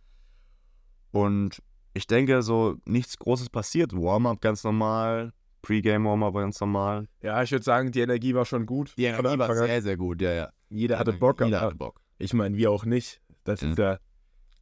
Und 1.12 1.62
ich 1.94 2.07
denke, 2.07 2.42
so 2.42 2.77
nichts 2.86 3.18
Großes 3.18 3.50
passiert. 3.50 3.94
Warm-up 3.94 4.39
ganz 4.39 4.63
normal, 4.63 5.33
Pre-Game 5.62 6.06
Warm-up 6.06 6.34
ganz 6.34 6.60
normal. 6.60 7.08
Ja, 7.22 7.42
ich 7.44 7.52
würde 7.52 7.63
sagen, 7.63 7.92
die 7.92 8.00
Energie 8.02 8.34
war 8.34 8.46
schon 8.46 8.66
gut. 8.66 8.94
Ja, 8.98 9.16
Von 9.16 9.25
Anfang 9.28 9.52
an. 9.52 9.66
sehr, 9.68 9.81
sehr 9.81 9.98
gut, 9.98 10.22
ja, 10.22 10.31
ja. 10.34 10.50
Jeder 10.69 10.98
hatte 11.00 11.13
Bock, 11.13 11.42
Jeder 11.42 11.58
aber 11.60 11.68
hatte 11.68 11.75
Bock. 11.78 12.02
ich 12.18 12.34
meine, 12.34 12.56
wir 12.58 12.72
auch 12.72 12.86
nicht. 12.86 13.22
Das 13.44 13.62
Ja. 13.62 13.69
ist 13.72 13.78
ja 13.78 13.98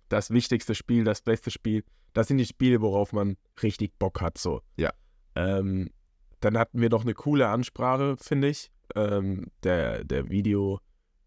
das 0.09 0.31
wichtigste 0.31 0.75
Spiel, 0.75 1.03
das 1.03 1.21
beste 1.21 1.51
Spiel. 1.51 1.83
Das 2.13 2.27
sind 2.27 2.37
die 2.37 2.45
Spiele, 2.45 2.81
worauf 2.81 3.13
man 3.13 3.37
richtig 3.61 3.93
Bock 3.99 4.19
hat, 4.21 4.37
so. 4.37 4.61
Ja. 4.77 4.91
Ähm, 5.35 5.89
dann 6.39 6.57
hatten 6.57 6.81
wir 6.81 6.89
noch 6.89 7.03
eine 7.03 7.13
coole 7.13 7.47
Ansprache, 7.47 8.15
finde 8.17 8.47
ich. 8.49 8.71
Ähm, 8.95 9.45
der 9.63 10.03
der 10.03 10.29
Video, 10.29 10.79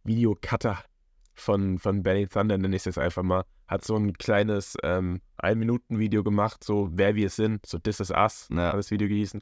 Videocutter 0.04 0.78
von, 1.34 1.78
von 1.78 2.02
Benny 2.02 2.26
Thunder, 2.26 2.58
nenne 2.58 2.74
ich 2.76 2.80
es 2.80 2.86
jetzt 2.86 2.98
einfach 2.98 3.22
mal, 3.22 3.44
hat 3.68 3.84
so 3.84 3.96
ein 3.96 4.12
kleines 4.14 4.76
ähm, 4.82 5.20
Ein-Minuten-Video 5.38 6.22
gemacht, 6.24 6.62
so 6.64 6.88
wer 6.92 7.14
wir 7.14 7.30
sind, 7.30 7.64
so 7.64 7.78
This 7.78 8.00
is 8.00 8.10
Us, 8.10 8.48
Ja. 8.50 8.68
hat 8.72 8.74
das 8.74 8.90
Video 8.90 9.06
gehießen. 9.08 9.40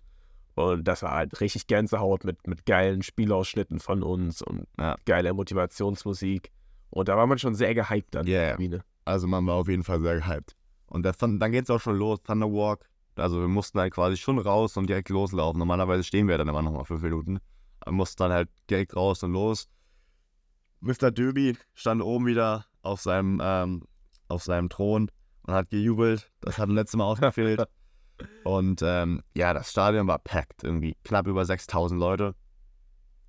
Und 0.61 0.85
das 0.85 1.03
war 1.03 1.13
halt 1.13 1.41
richtig 1.41 1.67
Gänsehaut 1.67 2.25
mit, 2.25 2.47
mit 2.47 2.67
geilen 2.67 3.03
Spielausschnitten 3.03 3.81
von 3.81 4.03
uns 4.03 4.43
und 4.43 4.67
Ja. 4.79 4.97
geiler 5.07 5.33
Motivationsmusik. 5.33 6.51
Und 6.91 7.09
da 7.09 7.17
war 7.17 7.27
man 7.27 7.39
schon 7.39 7.55
sehr 7.55 7.75
gehypt 7.75 8.17
an 8.17 8.27
ja. 8.27 8.49
der 8.49 8.57
Bühne. 8.57 8.85
Also 9.05 9.27
man 9.27 9.47
war 9.47 9.55
auf 9.55 9.69
jeden 9.69 9.85
Fall 9.85 10.01
sehr 10.01 10.17
gehypt. 10.21 10.57
Und 10.87 11.05
das, 11.05 11.19
dann 11.19 11.39
geht 11.53 11.65
es 11.65 11.71
auch 11.71 11.81
schon 11.81 11.97
los, 11.97 12.23
Thunderwalk. 12.23 12.89
Also 13.17 13.41
wir 13.41 13.49
mussten 13.49 13.79
halt 13.79 13.95
quasi 13.95 14.17
schon 14.17 14.39
raus 14.39 14.77
und 14.77 14.89
direkt 14.89 15.09
loslaufen. 15.09 15.59
Normalerweise 15.59 16.03
stehen 16.05 16.27
wir 16.29 16.39
dann 16.39 16.49
immer 16.49 16.63
noch 16.63 16.73
mal 16.73 16.85
fünf 16.85 17.03
Minuten. 17.03 17.39
Wir 17.85 17.93
mussten 17.93 18.23
dann 18.23 18.33
halt 18.33 18.49
direkt 18.69 18.97
raus 18.97 19.23
und 19.23 19.33
los. 19.33 19.69
Mr. 20.81 21.11
Döbi 21.11 21.57
stand 21.75 22.03
oben 22.03 22.27
wieder 22.27 22.67
auf 22.83 23.01
seinem, 23.01 23.41
ähm, 23.43 23.85
auf 24.29 24.43
seinem 24.43 24.69
Thron 24.69 25.11
und 25.47 25.55
hat 25.55 25.71
gejubelt. 25.71 26.31
Das 26.41 26.59
hat 26.59 26.69
letztes 26.71 26.97
Mal 26.97 27.05
ausgefehlt. 27.05 27.63
und 28.45 28.83
ähm, 28.85 29.23
ja, 29.35 29.53
das 29.55 29.71
Stadion 29.71 30.07
war 30.07 30.19
packed. 30.19 30.65
Irgendwie 30.65 30.97
knapp 31.05 31.27
über 31.27 31.45
6000 31.45 31.99
Leute. 32.01 32.35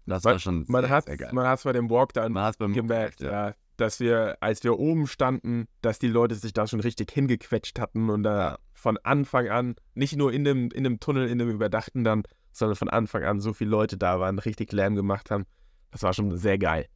Das 0.05 0.23
war 0.23 0.39
schon 0.39 0.65
Man 0.67 0.81
sehr, 0.83 0.89
hat 0.89 1.05
sehr 1.05 1.17
geil. 1.17 1.29
man 1.33 1.45
hat's 1.47 1.63
bei 1.63 1.73
dem 1.73 1.89
Walk 1.89 2.13
dann 2.13 2.31
Man 2.33 2.43
hat 2.43 2.55
es 2.59 2.73
gemerkt, 2.73 3.21
ja. 3.21 3.53
dass 3.77 3.99
wir, 3.99 4.35
als 4.41 4.63
wir 4.63 4.77
oben 4.79 5.07
standen, 5.07 5.67
dass 5.81 5.99
die 5.99 6.07
Leute 6.07 6.35
sich 6.35 6.53
da 6.53 6.67
schon 6.67 6.79
richtig 6.81 7.11
hingequetscht 7.11 7.79
hatten 7.79 8.09
und 8.09 8.23
da 8.23 8.37
Ja. 8.51 8.57
von 8.73 8.97
Anfang 9.03 9.47
an, 9.49 9.75
nicht 9.93 10.17
nur 10.17 10.33
in 10.33 10.43
dem, 10.43 10.69
in 10.71 10.83
dem 10.83 10.99
Tunnel, 10.99 11.27
in 11.29 11.37
dem 11.37 11.49
Überdachten 11.49 12.03
dann, 12.03 12.23
sondern 12.51 12.75
von 12.75 12.89
Anfang 12.89 13.23
an 13.23 13.39
so 13.39 13.53
viele 13.53 13.69
Leute 13.69 13.95
da 13.97 14.19
waren, 14.19 14.39
richtig 14.39 14.71
Lärm 14.73 14.95
gemacht 14.95 15.31
haben. 15.31 15.45
Das 15.91 16.03
war 16.03 16.13
schon 16.13 16.35
sehr 16.35 16.57
geil. 16.57 16.87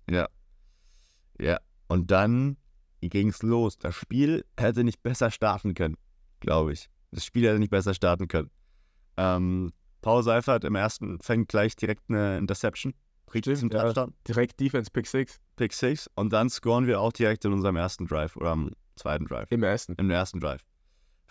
Ja, 1.40 1.60
und 1.88 2.12
dann 2.12 2.58
ging 3.02 3.30
es 3.30 3.44
los. 3.44 3.78
Das 3.78 3.94
Spiel 3.96 4.46
hätte 4.58 4.84
nicht 4.84 5.04
besser 5.04 5.30
starten 5.32 5.74
können, 5.76 5.96
glaube 6.40 6.74
ich. 6.74 6.90
Das 7.16 7.26
Spiel 7.26 7.48
hätte 7.48 7.60
nicht 7.60 7.72
besser 7.72 7.94
starten 7.94 8.28
können. 8.28 8.52
Ähm, 9.16 9.72
Paul 10.02 10.22
Seifert 10.22 10.66
im 10.66 10.76
ersten 10.76 11.20
fängt 11.22 11.48
gleich 11.48 11.76
direkt 11.76 12.04
eine 12.10 12.38
Interception. 12.38 12.94
Stimmt, 13.38 13.74
ja. 13.74 13.84
Touchdown, 13.84 14.14
Direkt 14.28 14.60
Defense 14.60 14.90
Pick 14.92 15.08
6 15.08 15.40
Pick 15.56 15.74
6 15.74 16.10
und 16.16 16.32
dann 16.32 16.50
scoren 16.50 16.88
wir 16.88 17.02
auch 17.02 17.12
direkt 17.12 17.44
in 17.44 17.54
unserem 17.54 17.76
ersten 17.76 18.06
Drive 18.06 18.38
oder 18.38 18.52
am 18.52 18.72
zweiten 18.96 19.26
Drive. 19.26 19.52
im 19.52 19.64
ersten. 19.64 19.96
Im 19.96 20.10
ersten 20.10 20.40
Drive. 20.40 20.62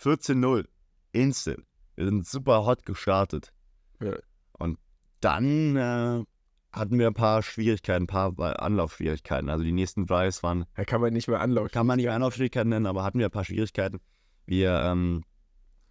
14-0. 0.01 0.65
Instant. 1.13 1.63
Wir 1.95 2.05
sind 2.05 2.27
super 2.27 2.65
hot 2.65 2.85
gestartet. 2.85 3.53
Ja. 4.01 4.17
Und 4.53 4.77
dann 5.21 5.75
äh, 5.75 6.23
hatten 6.71 6.99
wir 6.99 7.07
ein 7.07 7.13
paar 7.13 7.41
Schwierigkeiten, 7.41 8.03
ein 8.03 8.07
paar 8.07 8.37
Anlaufschwierigkeiten. 8.61 9.49
Also 9.49 9.63
die 9.63 9.71
nächsten 9.71 10.05
Drives 10.05 10.43
waren 10.43 10.65
Da 10.75 10.83
kann 10.83 11.01
man 11.01 11.13
nicht 11.13 11.27
mehr 11.27 11.39
anlaufen. 11.39 11.71
kann 11.71 11.87
man 11.87 11.97
nicht 11.97 12.09
Anlaufschwierigkeiten 12.09 12.69
nennen, 12.69 12.85
aber 12.85 13.03
hatten 13.03 13.19
wir 13.19 13.27
ein 13.27 13.31
paar 13.31 13.45
Schwierigkeiten. 13.45 13.99
Wir 14.45 14.79
ähm, 14.83 15.23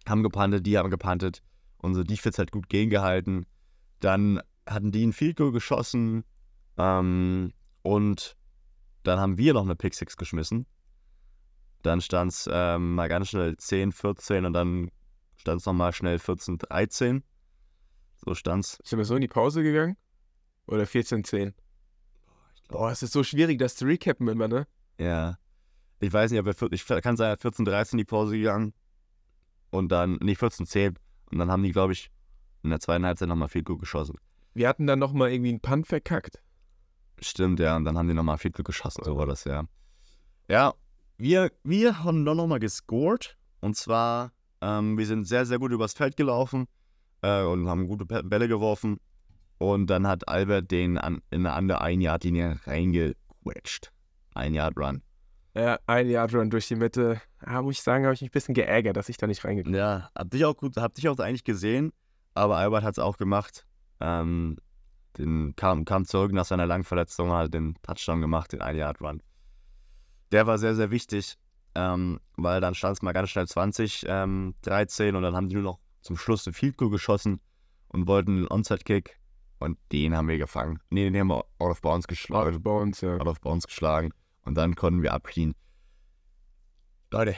haben 0.07 0.23
gepantet, 0.23 0.65
die 0.65 0.77
haben 0.77 0.89
gepantet. 0.89 1.41
Unsere 1.77 2.05
Defense 2.05 2.41
hat 2.41 2.51
gut 2.51 2.69
gegengehalten. 2.69 3.45
Dann 3.99 4.41
hatten 4.65 4.91
die 4.91 5.03
einen 5.03 5.13
Field 5.13 5.37
Goal 5.37 5.51
geschossen. 5.51 6.23
Ähm, 6.77 7.51
und 7.83 8.35
dann 9.03 9.19
haben 9.19 9.37
wir 9.37 9.53
noch 9.53 9.63
eine 9.63 9.75
Pick 9.75 9.93
Six 9.93 10.17
geschmissen. 10.17 10.65
Dann 11.81 12.01
stand 12.01 12.31
es 12.31 12.49
ähm, 12.51 12.95
mal 12.95 13.07
ganz 13.07 13.29
schnell 13.29 13.55
10, 13.57 13.91
14 13.91 14.45
und 14.45 14.53
dann 14.53 14.89
stand 15.35 15.61
es 15.61 15.65
nochmal 15.67 15.93
schnell 15.93 16.17
14, 16.17 16.57
13. 16.57 17.23
So 18.25 18.33
stand's. 18.33 18.79
Sind 18.83 18.97
wir 18.97 19.05
so 19.05 19.15
in 19.15 19.21
die 19.21 19.27
Pause 19.27 19.61
gegangen? 19.61 19.95
Oder 20.67 20.83
14-10? 20.83 21.53
Boah, 22.69 22.91
es 22.91 23.03
ist 23.03 23.13
so 23.13 23.23
schwierig, 23.23 23.59
das 23.59 23.75
zu 23.75 23.85
recappen 23.85 24.27
immer, 24.27 24.47
ne? 24.47 24.67
Ja. 24.97 25.37
Ich 25.99 26.11
weiß 26.11 26.31
nicht, 26.31 26.39
ob 26.39 26.47
wir, 26.47 26.71
ich 26.71 26.85
kann 26.85 27.17
sein, 27.17 27.37
14, 27.37 27.65
13 27.65 27.97
in 27.97 27.97
die 27.99 28.09
Pause 28.09 28.37
gegangen. 28.37 28.73
Und 29.75 29.89
dann, 29.91 30.17
nee, 30.21 30.35
14, 30.35 30.65
10. 30.65 30.95
Und 31.31 31.37
dann 31.37 31.51
haben 31.51 31.63
die, 31.63 31.71
glaube 31.71 31.93
ich, 31.93 32.09
in 32.63 32.69
der 32.69 32.79
zweiten 32.79 33.05
Halbzeit 33.05 33.27
nochmal 33.27 33.49
viel 33.49 33.63
gut 33.63 33.79
geschossen. 33.79 34.15
Wir 34.53 34.69
hatten 34.69 34.87
dann 34.87 34.99
nochmal 34.99 35.31
irgendwie 35.31 35.49
einen 35.49 35.59
Punt 35.59 35.87
verkackt. 35.87 36.41
Stimmt, 37.19 37.59
ja. 37.59 37.75
Und 37.75 37.85
dann 37.85 37.97
haben 37.97 38.07
die 38.07 38.13
nochmal 38.13 38.37
viel 38.37 38.51
gut 38.51 38.65
geschossen, 38.65 39.03
so 39.03 39.17
war 39.17 39.25
das, 39.25 39.43
ja. 39.43 39.65
Ja, 40.47 40.73
wir, 41.17 41.51
wir 41.63 42.03
haben 42.03 42.25
dann 42.25 42.37
nochmal 42.37 42.59
gescored. 42.59 43.37
Und 43.61 43.75
zwar, 43.75 44.31
ähm, 44.61 44.97
wir 44.97 45.05
sind 45.05 45.25
sehr, 45.25 45.45
sehr 45.45 45.59
gut 45.59 45.71
übers 45.71 45.93
Feld 45.93 46.17
gelaufen 46.17 46.67
äh, 47.21 47.43
und 47.43 47.67
haben 47.67 47.87
gute 47.87 48.05
Bälle 48.05 48.47
geworfen. 48.47 48.99
Und 49.57 49.87
dann 49.87 50.07
hat 50.07 50.27
Albert 50.27 50.71
den 50.71 50.97
an, 50.97 51.21
in 51.31 51.45
eine 51.45 51.53
andere 51.53 51.81
Ein-Yard-Linie 51.81 52.59
reingequetscht. 52.65 53.91
Ein-Yard-Run. 54.33 55.01
Ja, 55.55 55.79
ein 55.87 56.09
Yard 56.09 56.33
Run 56.33 56.49
durch 56.49 56.67
die 56.67 56.75
Mitte. 56.75 57.21
Ja, 57.45 57.61
muss 57.61 57.75
ich 57.75 57.81
sagen, 57.81 58.03
habe 58.03 58.13
ich 58.13 58.21
mich 58.21 58.29
ein 58.29 58.33
bisschen 58.33 58.53
geärgert, 58.53 58.97
dass 58.97 59.07
ich 59.07 59.15
da 59.15 59.25
nicht 59.25 59.45
reingekommen 59.45 59.77
Ja, 59.77 60.09
hab 60.13 60.29
dich 60.29 60.43
auch 60.43 60.55
gut, 60.55 60.75
hab 60.75 60.93
dich 60.95 61.07
auch 61.07 61.17
eigentlich 61.19 61.45
gesehen, 61.45 61.93
aber 62.33 62.57
Albert 62.57 62.83
hat 62.83 62.93
es 62.93 62.99
auch 62.99 63.15
gemacht. 63.15 63.65
Ähm, 64.01 64.57
den 65.17 65.55
kam, 65.55 65.85
kam 65.85 66.03
zurück 66.03 66.33
nach 66.33 66.43
seiner 66.43 66.65
langen 66.65 66.83
Verletzung, 66.83 67.31
hat 67.31 67.53
den 67.53 67.75
Touchdown 67.83 68.19
gemacht, 68.19 68.51
den 68.51 68.61
1-Yard-Run. 68.61 69.23
Der 70.33 70.45
war 70.45 70.57
sehr, 70.57 70.75
sehr 70.75 70.91
wichtig, 70.91 71.37
ähm, 71.73 72.19
weil 72.35 72.59
dann 72.59 72.75
stand 72.75 72.97
es 72.97 73.01
mal 73.01 73.13
ganz 73.13 73.29
schnell 73.29 73.47
20, 73.47 74.05
ähm, 74.09 74.55
13 74.63 75.15
und 75.15 75.23
dann 75.23 75.37
haben 75.37 75.47
die 75.47 75.55
nur 75.55 75.63
noch 75.63 75.79
zum 76.01 76.17
Schluss 76.17 76.45
ein 76.47 76.53
Field 76.53 76.75
Goal 76.75 76.91
geschossen 76.91 77.39
und 77.87 78.07
wollten 78.07 78.31
einen 78.39 78.51
Onside-Kick 78.51 79.17
und 79.59 79.77
den 79.93 80.17
haben 80.17 80.27
wir 80.27 80.37
gefangen. 80.37 80.79
Nee, 80.89 81.09
den 81.09 81.17
haben 81.17 81.29
wir 81.29 81.45
out 81.59 81.71
of 81.71 81.81
bounds 81.81 82.07
geschlagen. 82.07 82.49
Out 82.49 82.55
of 82.55 82.61
bounds, 82.61 82.99
ja. 82.99 83.15
Out 83.15 83.27
of 83.27 83.39
bounds 83.39 83.65
geschlagen 83.65 84.11
und 84.45 84.55
dann 84.55 84.75
konnten 84.75 85.01
wir 85.01 85.13
abknien. 85.13 85.53
Leute, 87.11 87.35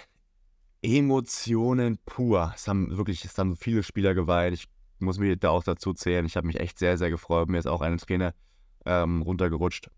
Emotionen 0.81 1.97
pur. 2.05 2.51
Es 2.55 2.67
haben 2.67 2.95
wirklich, 2.95 3.25
es 3.25 3.37
haben 3.37 3.55
viele 3.55 3.83
Spieler 3.83 4.13
geweint. 4.13 4.53
Ich 4.53 4.67
muss 4.99 5.17
mir 5.17 5.35
da 5.35 5.49
auch 5.49 5.63
dazu 5.63 5.93
zählen. 5.93 6.25
Ich 6.25 6.37
habe 6.37 6.47
mich 6.47 6.59
echt 6.59 6.79
sehr, 6.79 6.97
sehr 6.97 7.09
gefreut. 7.09 7.49
Mir 7.49 7.59
ist 7.59 7.67
auch 7.67 7.81
eine 7.81 7.97
Träne 7.97 8.33
ähm, 8.85 9.21
runtergerutscht. 9.21 9.89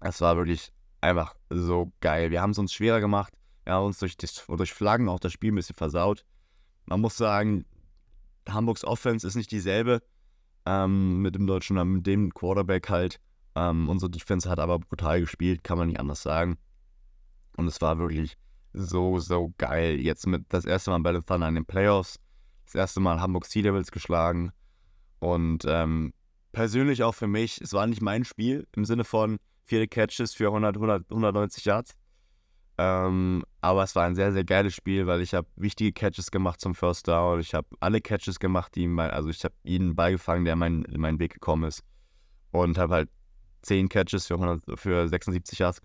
Es 0.00 0.20
war 0.20 0.36
wirklich 0.36 0.72
einfach 1.00 1.34
so 1.50 1.92
geil. 2.00 2.30
Wir 2.30 2.42
haben 2.42 2.50
es 2.50 2.58
uns 2.58 2.72
schwerer 2.72 3.00
gemacht. 3.00 3.32
Wir 3.64 3.74
haben 3.74 3.86
uns 3.86 3.98
durch, 3.98 4.16
das, 4.16 4.44
durch 4.46 4.72
Flaggen 4.72 5.08
auch 5.08 5.20
das 5.20 5.32
Spiel 5.32 5.52
ein 5.52 5.56
bisschen 5.56 5.76
versaut. 5.76 6.24
Man 6.86 7.00
muss 7.00 7.16
sagen, 7.16 7.64
Hamburgs 8.48 8.84
Offense 8.84 9.26
ist 9.26 9.34
nicht 9.34 9.50
dieselbe 9.50 10.02
ähm, 10.66 11.20
mit 11.20 11.34
dem 11.34 11.46
deutschen, 11.46 11.76
mit 11.92 12.06
dem 12.06 12.32
Quarterback 12.32 12.88
halt. 12.88 13.20
Ähm, 13.58 13.88
unsere 13.88 14.10
Defense 14.10 14.48
hat 14.48 14.60
aber 14.60 14.78
brutal 14.78 15.20
gespielt, 15.20 15.64
kann 15.64 15.78
man 15.78 15.88
nicht 15.88 15.98
anders 15.98 16.22
sagen. 16.22 16.58
Und 17.56 17.66
es 17.66 17.80
war 17.80 17.98
wirklich 17.98 18.36
so, 18.72 19.18
so 19.18 19.52
geil. 19.58 19.98
Jetzt 20.00 20.28
mit 20.28 20.44
das 20.50 20.64
erste 20.64 20.90
Mal 20.90 21.00
Battle 21.00 21.24
Thunder 21.24 21.48
in 21.48 21.56
den 21.56 21.64
Playoffs, 21.64 22.20
das 22.66 22.76
erste 22.76 23.00
Mal 23.00 23.20
Hamburg 23.20 23.46
Sea 23.46 23.62
Devils 23.62 23.90
geschlagen. 23.90 24.52
Und 25.18 25.64
ähm, 25.66 26.12
persönlich 26.52 27.02
auch 27.02 27.16
für 27.16 27.26
mich, 27.26 27.60
es 27.60 27.72
war 27.72 27.88
nicht 27.88 28.00
mein 28.00 28.24
Spiel 28.24 28.68
im 28.76 28.84
Sinne 28.84 29.02
von 29.02 29.38
viele 29.64 29.88
Catches 29.88 30.34
für 30.34 30.46
100, 30.46 30.76
100 30.76 31.10
190 31.10 31.64
Yards. 31.64 31.96
Ähm, 32.80 33.44
aber 33.60 33.82
es 33.82 33.96
war 33.96 34.04
ein 34.04 34.14
sehr, 34.14 34.32
sehr 34.32 34.44
geiles 34.44 34.72
Spiel, 34.72 35.08
weil 35.08 35.20
ich 35.20 35.34
habe 35.34 35.48
wichtige 35.56 35.92
Catches 35.92 36.30
gemacht 36.30 36.60
zum 36.60 36.76
First 36.76 37.08
Down. 37.08 37.40
Ich 37.40 37.54
habe 37.54 37.66
alle 37.80 38.00
Catches 38.00 38.38
gemacht, 38.38 38.76
die 38.76 38.86
mein, 38.86 39.10
also 39.10 39.30
ich 39.30 39.42
habe 39.42 39.54
jeden 39.64 39.96
beigefangen, 39.96 40.44
der 40.44 40.54
mein, 40.54 40.84
in 40.84 41.00
meinen 41.00 41.18
Weg 41.18 41.34
gekommen 41.34 41.64
ist. 41.64 41.82
Und 42.52 42.78
habe 42.78 42.94
halt 42.94 43.10
10 43.62 43.88
Catches 43.88 44.26
für, 44.26 44.34
100, 44.34 44.78
für 44.78 45.08
76 45.08 45.58
Yards. 45.58 45.80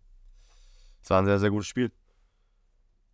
Es 1.01 1.09
war 1.09 1.19
ein 1.21 1.25
sehr, 1.25 1.39
sehr 1.39 1.49
gutes 1.49 1.67
Spiel. 1.67 1.91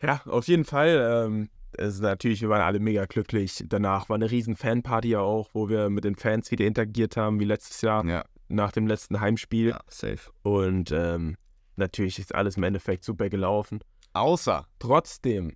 Ja, 0.02 0.22
auf 0.26 0.48
jeden 0.48 0.66
Fall. 0.66 1.26
Ähm, 1.28 1.50
es 1.74 1.96
ist 1.96 2.02
natürlich, 2.02 2.42
wir 2.42 2.50
waren 2.50 2.62
alle 2.62 2.80
mega 2.80 3.06
glücklich. 3.06 3.64
Danach 3.68 4.10
war 4.10 4.16
eine 4.16 4.30
riesen 4.32 4.56
Fanparty 4.56 5.16
auch, 5.18 5.50
wo 5.54 5.70
wir 5.70 5.90
mit 5.90 6.04
den 6.04 6.16
Fans 6.16 6.50
wieder 6.52 6.66
interagiert 6.66 7.18
haben, 7.18 7.40
wie 7.40 7.46
letztes 7.46 7.82
Jahr, 7.82 8.06
Ja, 8.06 8.26
nach 8.48 8.72
dem 8.72 8.88
letzten 8.88 9.20
Heimspiel. 9.20 9.70
ja 9.70 9.80
safe. 9.88 10.32
Und 10.44 10.92
ähm, 10.92 11.36
natürlich 11.76 12.18
ist 12.20 12.34
alles 12.34 12.58
im 12.58 12.64
Endeffekt 12.64 13.04
super 13.04 13.30
gelaufen. 13.30 13.80
Außer. 14.14 14.68
Trotzdem, 14.80 15.54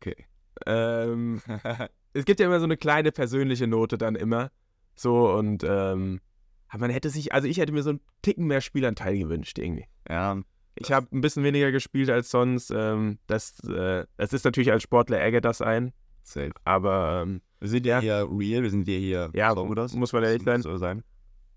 Okay. 0.00 0.26
ähm, 0.66 1.40
es 2.12 2.24
gibt 2.24 2.38
ja 2.40 2.46
immer 2.46 2.58
so 2.60 2.64
eine 2.64 2.76
kleine 2.76 3.10
persönliche 3.10 3.66
Note 3.66 3.96
dann 3.98 4.14
immer. 4.16 4.50
So 4.94 5.30
und 5.32 5.64
ähm, 5.66 6.20
aber 6.68 6.80
man 6.80 6.90
hätte 6.90 7.10
sich, 7.10 7.32
also 7.32 7.46
ich 7.48 7.58
hätte 7.58 7.72
mir 7.72 7.82
so 7.82 7.90
einen 7.90 8.00
Ticken 8.22 8.46
mehr 8.46 8.60
Spielanteil 8.60 9.16
gewünscht 9.18 9.58
irgendwie. 9.58 9.86
ja, 10.08 10.40
Ich 10.76 10.90
habe 10.92 11.06
ein 11.12 11.20
bisschen 11.20 11.44
weniger 11.44 11.70
gespielt 11.72 12.10
als 12.10 12.30
sonst. 12.30 12.70
Ähm, 12.74 13.18
das, 13.26 13.58
äh, 13.64 14.04
das 14.16 14.32
ist 14.32 14.44
natürlich 14.44 14.72
als 14.72 14.82
Sportler 14.82 15.18
ärgert 15.20 15.44
das 15.44 15.60
ein, 15.62 15.92
safe. 16.22 16.52
aber 16.64 17.22
ähm, 17.22 17.42
Wir 17.60 17.68
sind 17.68 17.86
ja 17.86 18.00
hier 18.00 18.26
real, 18.30 18.62
wir 18.62 18.70
sind 18.70 18.88
ja 18.88 18.98
hier 18.98 19.30
Ja, 19.34 19.52
Songwriters. 19.54 19.94
muss 19.94 20.12
man 20.12 20.24
ehrlich 20.24 20.42
sein. 20.42 20.62
So 20.62 20.76
sein. 20.76 21.04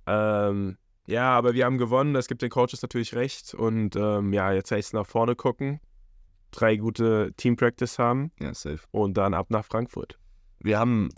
ähm, 0.06 0.78
ja, 1.08 1.32
aber 1.32 1.54
wir 1.54 1.64
haben 1.66 1.78
gewonnen. 1.78 2.14
Das 2.14 2.28
gibt 2.28 2.42
den 2.42 2.50
Coaches 2.50 2.82
natürlich 2.82 3.16
recht 3.16 3.54
und 3.54 3.96
ähm, 3.96 4.34
ja, 4.34 4.52
jetzt 4.52 4.72
heißt 4.72 4.90
es 4.90 4.94
nach 4.94 5.06
vorne 5.08 5.36
gucken, 5.38 5.80
drei 6.52 6.76
gute 6.76 7.34
Team 7.38 7.56
Practice 7.56 7.98
haben 7.98 8.32
Ja, 8.40 8.54
safe. 8.54 8.82
und 8.92 9.16
dann 9.18 9.34
ab 9.34 9.48
nach 9.50 9.64
Frankfurt. 9.66 10.20
Wir 10.60 10.78
haben. 10.80 11.10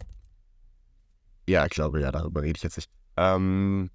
Ja, 1.47 1.65
ich 1.65 1.71
glaube, 1.71 1.99
ja, 2.01 2.11
darüber 2.11 2.43
rede 2.43 2.57
ich 2.57 2.63
jetzt 2.63 2.77
nicht. 2.77 2.91
Ähm, 3.19 3.89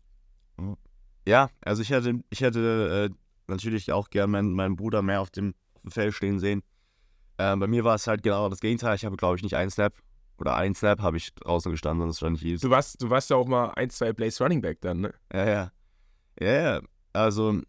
ja, 1.26 1.48
also 1.64 1.80
ich 1.80 1.88
hätte, 1.90 2.20
ich 2.28 2.42
hätte 2.42 3.10
äh, 3.10 3.14
natürlich 3.48 3.90
auch 3.90 4.10
gern 4.10 4.30
meinen, 4.30 4.52
meinen 4.52 4.76
Bruder 4.76 5.00
mehr 5.00 5.22
auf 5.22 5.30
dem, 5.30 5.54
auf 5.74 5.82
dem 5.82 5.90
Feld 5.90 6.14
stehen 6.14 6.38
sehen. 6.38 6.62
Ähm, 7.38 7.58
bei 7.58 7.66
mir 7.66 7.84
war 7.84 7.94
es 7.94 8.06
halt 8.06 8.22
genau 8.22 8.48
das 8.50 8.60
Gegenteil. 8.60 8.94
Ich 8.96 9.04
habe, 9.04 9.16
glaube 9.16 9.36
ich, 9.36 9.42
nicht 9.42 9.56
einen 9.56 9.70
Snap 9.70 9.94
oder 10.38 10.56
einen 10.56 10.74
Snap 10.74 11.00
habe 11.00 11.16
ich 11.16 11.34
draußen 11.34 11.72
gestanden, 11.72 12.06
sonst 12.06 12.18
stand 12.18 12.36
ich 12.36 12.42
jedes. 12.42 12.60
Du 12.60 12.70
warst, 12.70 13.02
du 13.02 13.08
warst 13.08 13.30
ja 13.30 13.36
auch 13.36 13.46
mal 13.46 13.70
ein, 13.76 13.88
zwei 13.88 14.12
Plays 14.12 14.40
Running 14.40 14.60
Back 14.60 14.82
dann, 14.82 15.00
ne? 15.00 15.14
Ja, 15.32 15.46
ja. 15.46 15.72
Ja, 16.38 16.52
ja. 16.52 16.80
Also 17.14 17.62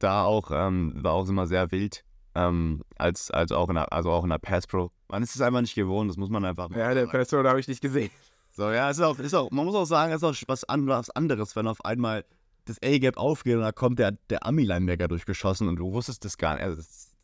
da 0.00 0.24
auch, 0.24 0.50
ähm, 0.52 0.94
war 0.96 1.12
auch 1.12 1.28
immer 1.28 1.46
sehr 1.46 1.70
wild. 1.70 2.04
Ähm, 2.34 2.82
als, 2.96 3.30
als 3.30 3.52
auch 3.52 3.68
in 3.68 3.76
der, 3.76 3.92
also 3.92 4.10
auch 4.10 4.24
in 4.24 4.30
der 4.30 4.38
Pass 4.38 4.66
Pro. 4.66 4.90
Man 5.08 5.22
ist 5.22 5.34
es 5.34 5.40
einfach 5.40 5.60
nicht 5.60 5.74
gewohnt, 5.74 6.10
das 6.10 6.16
muss 6.16 6.28
man 6.28 6.44
einfach 6.44 6.70
Ja, 6.70 6.92
der 6.92 7.06
Pastor, 7.06 7.42
da 7.42 7.50
habe 7.50 7.60
ich 7.60 7.68
nicht 7.68 7.80
gesehen. 7.80 8.10
So, 8.58 8.72
ja, 8.72 8.90
ist 8.90 9.00
auch, 9.00 9.16
ist 9.20 9.34
auch, 9.34 9.52
man 9.52 9.66
muss 9.66 9.76
auch 9.76 9.84
sagen, 9.84 10.10
es 10.12 10.20
ist 10.20 10.24
auch 10.24 10.48
was 10.48 10.64
an- 10.64 10.88
was 10.88 11.10
anderes, 11.10 11.54
wenn 11.54 11.68
auf 11.68 11.84
einmal 11.84 12.24
das 12.64 12.82
A-Gap 12.82 13.16
aufgeht 13.16 13.54
und 13.54 13.60
da 13.62 13.70
kommt 13.70 14.00
der, 14.00 14.10
der 14.30 14.44
Ami-Linebacker 14.44 15.06
durchgeschossen 15.06 15.68
und 15.68 15.76
du 15.76 15.92
wusstest 15.92 16.24
das 16.24 16.36
gar 16.36 16.54
nicht. 16.54 16.64
Also, 16.64 16.82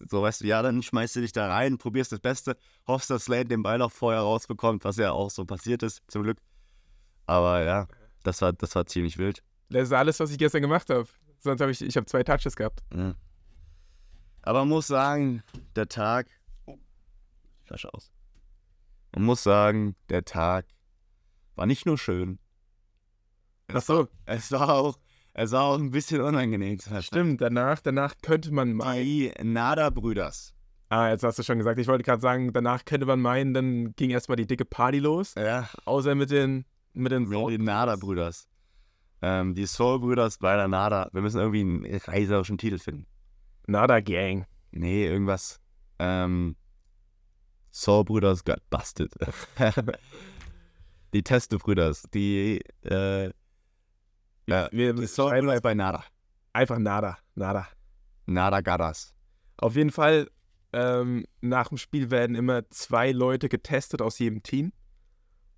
so 0.08 0.22
weißt 0.22 0.42
du, 0.42 0.46
ja, 0.46 0.62
dann 0.62 0.80
schmeißt 0.80 1.16
du 1.16 1.22
dich 1.22 1.32
da 1.32 1.48
rein, 1.48 1.76
probierst 1.76 2.12
das 2.12 2.20
Beste, 2.20 2.56
hoffst, 2.86 3.10
dass 3.10 3.24
Slade 3.24 3.46
den 3.46 3.64
Ball 3.64 3.82
auch 3.82 3.90
vorher 3.90 4.20
rausbekommt, 4.20 4.84
was 4.84 4.96
ja 4.96 5.10
auch 5.10 5.28
so 5.28 5.44
passiert 5.44 5.82
ist, 5.82 6.02
zum 6.06 6.22
Glück. 6.22 6.38
Aber 7.26 7.64
ja, 7.64 7.88
das 8.22 8.40
war, 8.40 8.52
das 8.52 8.72
war 8.76 8.86
ziemlich 8.86 9.18
wild. 9.18 9.42
Das 9.70 9.88
ist 9.88 9.92
alles, 9.92 10.20
was 10.20 10.30
ich 10.30 10.38
gestern 10.38 10.62
gemacht 10.62 10.88
habe. 10.88 11.08
Sonst 11.40 11.60
habe 11.60 11.72
ich, 11.72 11.82
ich 11.82 11.96
habe 11.96 12.06
zwei 12.06 12.22
Touches 12.22 12.54
gehabt. 12.54 12.80
Ja. 12.94 13.16
Aber 14.42 14.60
man 14.60 14.68
muss 14.68 14.86
sagen, 14.86 15.42
der 15.74 15.88
Tag. 15.88 16.28
Oh, 16.66 16.78
Flasche 17.64 17.92
aus. 17.92 18.12
Man 19.16 19.24
muss 19.24 19.42
sagen, 19.42 19.96
der 20.10 20.24
Tag 20.24 20.66
war 21.56 21.66
nicht 21.66 21.86
nur 21.86 21.98
schön. 21.98 22.38
Ach 23.72 23.82
so, 23.82 24.08
Es 24.26 24.52
war 24.52 24.68
auch, 24.74 24.98
es 25.32 25.52
war 25.52 25.64
auch 25.64 25.78
ein 25.78 25.90
bisschen 25.90 26.20
unangenehm. 26.20 26.78
stimmt. 27.00 27.40
Danach, 27.40 27.80
danach 27.80 28.14
könnte 28.22 28.52
man 28.52 28.72
meinen. 28.72 29.04
Die 29.04 29.32
Nada-Brüders. 29.42 30.54
Ah, 30.90 31.08
jetzt 31.10 31.24
hast 31.24 31.38
du 31.38 31.42
schon 31.42 31.58
gesagt. 31.58 31.78
Ich 31.80 31.88
wollte 31.88 32.04
gerade 32.04 32.20
sagen, 32.20 32.52
danach 32.52 32.84
könnte 32.84 33.06
man 33.06 33.20
meinen, 33.20 33.54
dann 33.54 33.94
ging 33.96 34.10
erstmal 34.10 34.36
die 34.36 34.46
dicke 34.46 34.64
Party 34.64 34.98
los. 34.98 35.34
Ja, 35.34 35.68
Außer 35.86 36.14
mit 36.14 36.30
den, 36.30 36.66
mit 36.92 37.10
den 37.10 37.28
die 37.30 37.58
Nada-Brüders. 37.58 38.48
Ähm, 39.22 39.54
die 39.54 39.66
Soul-Brüders 39.66 40.38
bei 40.38 40.54
der 40.54 40.68
Nada. 40.68 41.08
Wir 41.12 41.22
müssen 41.22 41.40
irgendwie 41.40 41.62
einen 41.62 42.00
reiserischen 42.04 42.58
Titel 42.58 42.78
finden. 42.78 43.06
Nada 43.66 44.00
Gang. 44.00 44.46
Nee, 44.70 45.06
irgendwas. 45.06 45.60
Ähm, 45.98 46.56
Soul-Brüders 47.72 48.44
got 48.44 48.60
busted. 48.70 49.10
die 51.14 51.22
Testo-Brüders. 51.22 52.02
Die, 52.12 52.60
äh, 52.82 53.30
ja, 54.46 54.68
Wir 54.72 54.92
die 54.92 55.06
schreiben 55.06 55.06
Soul-Brüders 55.06 55.60
bei 55.62 55.74
Nada. 55.74 56.04
einfach 56.52 56.78
Nada. 56.78 57.16
Nada. 57.34 57.66
Nada 58.26 58.60
Gadas. 58.60 59.14
Auf 59.56 59.76
jeden 59.76 59.90
Fall, 59.90 60.28
ähm, 60.72 61.24
nach 61.40 61.68
dem 61.68 61.78
Spiel 61.78 62.10
werden 62.10 62.34
immer 62.36 62.68
zwei 62.70 63.12
Leute 63.12 63.48
getestet 63.48 64.02
aus 64.02 64.18
jedem 64.18 64.42
Team. 64.42 64.72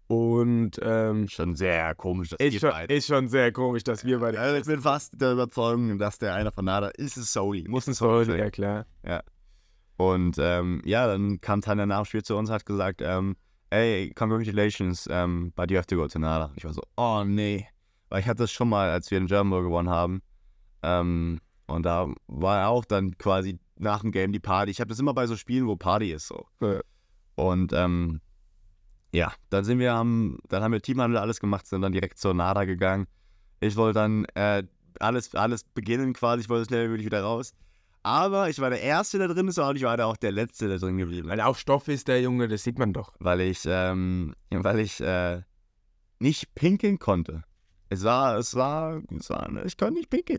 Und 0.09 0.79
ähm, 0.83 1.27
Schon 1.27 1.57
sehr 1.57 1.95
komisch, 1.97 2.29
dass 2.29 2.39
ist, 2.39 2.61
schon, 2.61 2.71
beide- 2.71 2.95
ist 2.95 3.07
schon 3.07 3.29
sehr 3.29 3.51
komisch, 3.51 3.83
dass 3.83 4.05
wir 4.05 4.21
beide. 4.21 4.39
Also 4.39 4.57
ich 4.57 4.65
bin 4.65 4.81
fast 4.81 5.21
der 5.21 5.33
Überzeugung, 5.33 5.99
dass 5.99 6.19
der 6.19 6.35
einer 6.35 6.53
von 6.53 6.65
Nada 6.65 6.89
ist 6.91 7.17
es 7.17 7.33
Soli. 7.33 7.65
Muss 7.67 7.89
es 7.89 7.99
so, 7.99 8.23
sein. 8.23 8.39
ja 8.39 8.51
klar. 8.51 8.87
Und 9.97 10.37
ähm, 10.39 10.81
ja, 10.85 11.07
dann 11.09 11.41
kam 11.41 11.61
Tanja 11.61 11.87
nach 11.87 12.03
dem 12.03 12.05
Spiel 12.05 12.23
zu 12.23 12.37
uns 12.37 12.51
und 12.51 12.55
hat 12.55 12.67
gesagt, 12.67 13.01
ähm, 13.03 13.35
ey, 13.71 14.13
congratulations, 14.15 15.09
ähm, 15.11 15.53
but 15.57 15.71
you 15.71 15.77
have 15.77 15.87
to 15.87 15.97
go 15.97 16.07
to 16.07 16.19
Nada. 16.19 16.53
Ich 16.57 16.65
war 16.65 16.73
so, 16.73 16.83
oh 16.97 17.25
nee. 17.25 17.67
Weil 18.09 18.21
ich 18.21 18.27
hatte 18.27 18.45
das 18.45 18.53
schon 18.53 18.69
mal, 18.69 18.91
als 18.91 19.11
wir 19.11 19.19
in 19.19 19.27
German 19.27 19.51
Bowl 19.51 19.63
gewonnen 19.63 19.91
haben. 19.91 20.23
Ähm, 20.83 21.41
und 21.67 21.85
da 21.85 22.09
war 22.29 22.69
auch 22.69 22.85
dann 22.85 23.19
quasi 23.19 23.59
nach 23.77 24.01
dem 24.01 24.13
Game 24.13 24.33
die 24.33 24.39
Party. 24.41 24.71
Ich 24.71 24.81
habe 24.81 24.89
das 24.89 24.99
immer 24.99 25.15
bei 25.15 25.27
so 25.27 25.37
Spielen, 25.37 25.67
wo 25.67 25.77
Party 25.77 26.13
ist 26.13 26.29
so. 26.29 26.47
Ja. 26.61 26.81
Und 27.35 27.73
ähm, 27.73 28.21
ja, 29.13 29.33
dann 29.51 29.65
sind 29.65 29.79
wir 29.79 29.93
am, 29.95 30.39
dann 30.49 30.63
haben 30.63 30.73
wir 30.73 30.81
Teamhandel 30.81 31.19
alles 31.19 31.41
gemacht, 31.41 31.67
sind 31.67 31.83
dann 31.83 31.93
direkt 31.93 32.19
zur 32.19 32.35
Nada 32.35 32.65
gegangen. 32.65 33.07
Ich 33.61 33.77
wollte 33.77 33.99
dann 33.99 34.25
äh, 34.35 34.63
alles, 35.01 35.35
alles 35.35 35.65
beginnen 35.65 36.13
quasi, 36.13 36.43
ich 36.43 36.49
wollte 36.49 36.67
schnell 36.67 36.87
wie 36.87 36.91
möglich 36.91 37.07
wieder 37.07 37.23
raus. 37.23 37.55
Aber 38.07 38.49
ich 38.49 38.61
war 38.61 38.71
der 38.71 38.81
Erste, 38.83 39.19
der 39.19 39.27
drin 39.27 39.49
ist, 39.49 39.59
und 39.59 39.75
ich 39.75 39.83
war 39.83 39.97
da 39.97 40.05
auch 40.05 40.17
der 40.17 40.31
Letzte, 40.31 40.69
der 40.69 40.79
drin 40.79 40.97
geblieben. 40.97 41.29
Weil 41.29 41.41
er 41.41 41.49
auf 41.49 41.59
Stoff 41.59 41.89
ist, 41.89 42.07
der 42.07 42.21
Junge, 42.21 42.47
das 42.47 42.63
sieht 42.63 42.79
man 42.79 42.93
doch. 42.93 43.13
Weil 43.19 43.41
ich, 43.41 43.65
ähm, 43.67 44.33
weil 44.51 44.79
ich 44.79 45.01
äh, 45.01 45.43
nicht 46.21 46.55
pinkeln 46.55 47.01
konnte. 47.01 47.43
Es 47.89 48.05
war, 48.05 48.37
es 48.39 48.55
war, 48.55 49.03
es 49.19 49.29
war, 49.29 49.51
ich 49.65 49.77
konnte 49.77 49.95
nicht 49.95 50.09
pinkeln. 50.09 50.39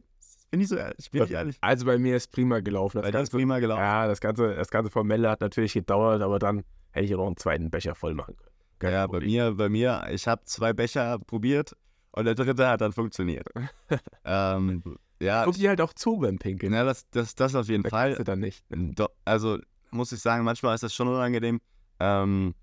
Bin 0.49 0.61
ich 0.61 0.69
so 0.69 0.77
ehrlich, 0.77 0.95
ich 0.99 1.11
bin 1.11 1.23
nicht 1.23 1.31
ehrlich. 1.31 1.57
Also 1.59 1.85
bei 1.85 1.97
mir 1.97 2.15
ist 2.15 2.31
prima 2.31 2.61
gelaufen. 2.61 3.03
Weil 3.03 3.11
das 3.11 3.23
ist 3.23 3.31
prima 3.31 3.59
gelaufen. 3.59 3.81
ja, 3.81 4.07
das 4.07 4.21
ganze, 4.21 4.55
das 4.55 4.69
ganze 4.69 4.89
Formelle 4.89 5.29
hat 5.29 5.41
natürlich 5.41 5.73
gedauert, 5.73 6.21
aber 6.21 6.39
dann 6.39 6.63
hätte 6.91 7.05
ich 7.05 7.13
auch 7.15 7.17
noch 7.19 7.27
einen 7.27 7.35
zweiten 7.35 7.69
Becher 7.69 7.95
voll 7.95 8.13
machen 8.13 8.37
können. 8.37 8.55
Kein 8.79 8.93
Ja, 8.93 9.07
bei 9.07 9.11
Problem. 9.19 9.29
mir, 9.29 9.51
bei 9.55 9.67
mir, 9.67 10.07
ich 10.09 10.25
habe 10.25 10.41
zwei 10.45 10.71
Becher 10.71 11.19
probiert 11.19 11.75
Und 12.11 12.23
der 12.23 12.35
dritte 12.35 12.65
hat 12.65 12.79
dann 12.79 12.93
funktioniert. 12.93 13.49
ähm, 14.23 14.83
ja, 15.19 15.45
Guck 15.45 15.55
die 15.55 15.67
halt 15.67 15.81
auch 15.81 15.93
zu 15.93 16.17
beim 16.17 16.37
Pinkeln. 16.37 16.71
na, 16.71 16.83
das, 16.83 17.09
das, 17.09 17.35
das 17.35 17.55
auf 17.55 17.67
jeden 17.69 17.83
Da 17.83 17.89
Fall. 17.89 18.15
du 18.15 18.23
dann 18.23 18.39
nicht. 18.39 18.63
Do, 18.69 19.07
also 19.25 19.57
muss 19.91 20.11
ich 20.11 20.19
sagen, 20.19 20.43
manchmal 20.43 20.75
ist 20.75 20.83
das 20.83 20.93
schon 20.93 21.07
unangenehm. 21.07 21.59
Ähm, 21.99 22.53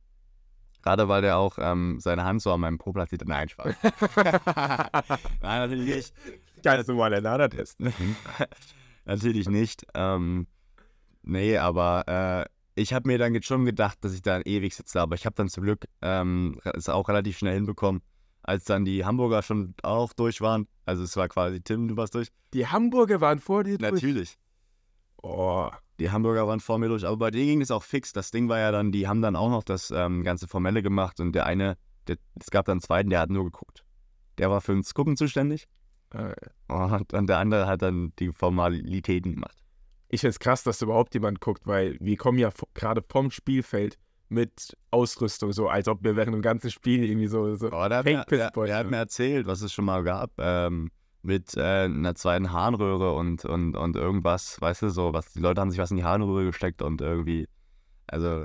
Gerade 0.83 1.09
weil 1.09 1.23
der 1.23 1.39
auch 1.39 1.57
ähm, 1.59 1.97
seine 1.99 2.25
Hand 2.25 2.43
so 2.43 2.53
an 2.53 2.61
meinem 2.61 2.77
Po 2.77 2.93
platziert. 2.93 3.27
Nein, 3.27 3.49
Spaß. 3.49 3.75
Nein, 4.55 4.91
natürlich 5.41 5.95
nicht. 5.95 6.15
Kannst 6.63 6.89
du 6.89 6.95
mal 6.95 7.13
einen 7.13 7.25
Ader 7.27 7.49
testen. 7.49 7.95
natürlich 9.07 9.49
nicht. 9.49 9.87
Ähm, 9.95 10.47
nee, 11.23 11.57
aber 11.57 12.05
äh, 12.07 12.81
ich 12.81 12.93
habe 12.93 13.09
mir 13.09 13.17
dann 13.19 13.35
jetzt 13.35 13.47
schon 13.47 13.65
gedacht, 13.65 13.99
dass 14.03 14.13
ich 14.13 14.21
da 14.23 14.41
ewig 14.41 14.75
sitze. 14.75 15.01
Aber 15.01 15.15
ich 15.15 15.25
habe 15.25 15.35
dann 15.37 15.49
zum 15.49 15.65
Glück 15.65 15.87
ähm, 16.03 16.61
es 16.75 16.89
auch 16.91 17.09
relativ 17.09 17.39
schnell 17.39 17.55
hinbekommen, 17.55 18.03
als 18.45 18.65
dann 18.65 18.85
die 18.85 19.05
Hamburger 19.05 19.43
schon 19.43 19.75
auch 19.83 20.13
durch 20.13 20.41
waren. 20.41 20.69
Also 20.85 21.03
es 21.03 21.17
war 21.17 21.29
quasi 21.29 21.61
Tim, 21.61 21.89
du 21.89 21.97
warst 21.97 22.15
durch. 22.15 22.29
Die 22.53 22.67
Hamburger 22.67 23.21
waren 23.21 23.39
vor 23.39 23.65
dir 23.65 23.79
durch. 23.79 23.93
Natürlich. 23.93 24.39
Oh, 25.23 25.71
Die 25.99 26.11
Hamburger 26.11 26.47
waren 26.47 26.61
vor 26.61 26.79
mir 26.79 26.89
durch, 26.89 27.07
aber 27.07 27.17
bei 27.17 27.31
denen 27.31 27.47
ging 27.47 27.61
es 27.63 27.71
auch 27.71 27.83
fix. 27.83 28.13
Das 28.13 28.31
Ding 28.31 28.49
war 28.49 28.59
ja 28.59 28.71
dann, 28.71 28.93
die 28.93 29.09
haben 29.09 29.23
dann 29.23 29.37
auch 29.37 29.51
noch 29.51 29.65
das 29.65 29.91
ähm, 29.91 30.23
ganze 30.23 30.47
Formelle 30.47 30.83
gemacht 30.83 31.19
und 31.21 31.33
der 31.33 31.47
eine, 31.47 31.77
der, 32.07 32.17
es 32.39 32.51
gab 32.51 32.67
dann 32.67 32.75
einen 32.75 32.81
zweiten, 32.83 33.11
der 33.11 33.21
hat 33.21 33.31
nur 33.31 33.45
geguckt. 33.45 33.85
Der 34.39 34.51
war 34.51 34.61
fürs 34.61 34.93
Gucken 34.95 35.17
zuständig 35.17 35.67
äh, 36.11 36.35
und 36.69 37.13
dann 37.13 37.27
der 37.27 37.39
andere 37.39 37.67
hat 37.67 37.83
dann 37.83 38.13
die 38.19 38.33
Formalitäten 38.33 39.33
gemacht. 39.35 39.57
ich 40.09 40.21
finde 40.21 40.31
es 40.31 40.39
krass, 40.39 40.63
dass 40.63 40.83
überhaupt 40.83 41.15
jemand 41.15 41.41
guckt, 41.41 41.67
weil 41.67 41.97
wir 42.01 42.17
kommen 42.17 42.39
ja 42.39 42.51
gerade 42.75 43.03
vom 43.09 43.31
Spielfeld 43.31 43.97
mit 44.35 44.77
Ausrüstung, 44.91 45.53
so 45.53 45.69
als 45.69 45.89
ob 45.89 46.05
wir 46.05 46.17
während 46.17 46.35
dem 46.35 46.43
ganzen 46.43 46.71
Spiel 46.71 47.05
irgendwie 47.05 47.29
so, 47.29 47.55
so 47.55 47.67
Oh, 47.69 47.89
der, 47.89 47.99
hat 47.99 48.05
mir, 48.05 48.25
der, 48.29 48.51
der 48.51 48.77
hat 48.77 48.91
mir 48.91 48.97
erzählt, 48.99 49.47
was 49.47 49.63
es 49.63 49.73
schon 49.73 49.85
mal 49.87 50.03
gab, 50.03 50.33
ähm, 50.39 50.91
mit 51.23 51.57
äh, 51.57 51.85
einer 51.85 52.15
zweiten 52.15 52.53
Harnröhre 52.53 53.15
und, 53.15 53.45
und, 53.47 53.77
und 53.77 53.97
irgendwas, 53.97 54.61
weißt 54.61 54.83
du, 54.83 54.91
so, 54.91 55.13
was, 55.15 55.33
die 55.33 55.41
Leute 55.41 55.61
haben 55.61 55.71
sich 55.71 55.81
was 55.81 55.91
in 55.91 55.97
die 55.97 56.05
Harnröhre 56.05 56.45
gesteckt 56.45 56.83
und 56.83 57.01
irgendwie, 57.01 57.49
also, 58.07 58.45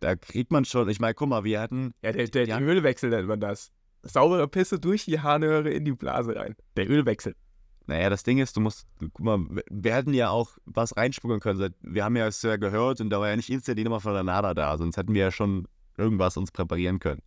da 0.00 0.16
kriegt 0.16 0.50
man 0.52 0.64
schon, 0.64 0.88
ich 0.88 1.00
meine, 1.00 1.14
guck 1.14 1.28
mal, 1.28 1.44
wir 1.44 1.60
hatten, 1.60 1.92
Ja, 2.02 2.12
der, 2.12 2.28
der, 2.28 2.46
Ja. 2.46 2.58
der 2.58 2.66
Ölwechsel 2.66 3.10
nennt 3.10 3.28
man 3.28 3.40
das. 3.40 3.70
Saubere 4.02 4.46
Pisse 4.48 4.78
durch 4.78 5.04
die 5.04 5.20
Harnröhre 5.20 5.70
in 5.70 5.84
die 5.84 5.92
Blase 5.92 6.36
rein. 6.36 6.54
Der 6.76 6.88
Ölwechsel. 6.88 7.34
Naja, 7.88 8.10
das 8.10 8.22
Ding 8.22 8.38
ist, 8.38 8.54
du 8.54 8.60
musst, 8.60 8.86
guck 9.00 9.20
mal, 9.20 9.38
wir- 9.70 9.94
hätten 9.94 10.12
ja 10.12 10.28
auch 10.28 10.58
was 10.66 10.94
reinspucken 10.96 11.40
können. 11.40 11.74
Wir 11.80 12.04
haben 12.04 12.16
ja 12.16 12.26
es 12.26 12.42
ja 12.42 12.56
gehört 12.56 13.00
und 13.00 13.08
da 13.10 13.18
war 13.18 13.30
ja 13.30 13.36
nicht 13.36 13.48
instant 13.50 13.78
die 13.78 13.84
Nummer 13.84 13.98
von 14.00 14.12
der 14.12 14.22
NADA 14.24 14.52
da, 14.54 14.76
sonst 14.76 14.96
hätten 14.98 15.14
wir 15.14 15.22
ja 15.22 15.32
schon 15.32 15.66
irgendwas 15.96 16.36
uns 16.36 16.52
präparieren 16.52 16.98
können. 17.00 17.22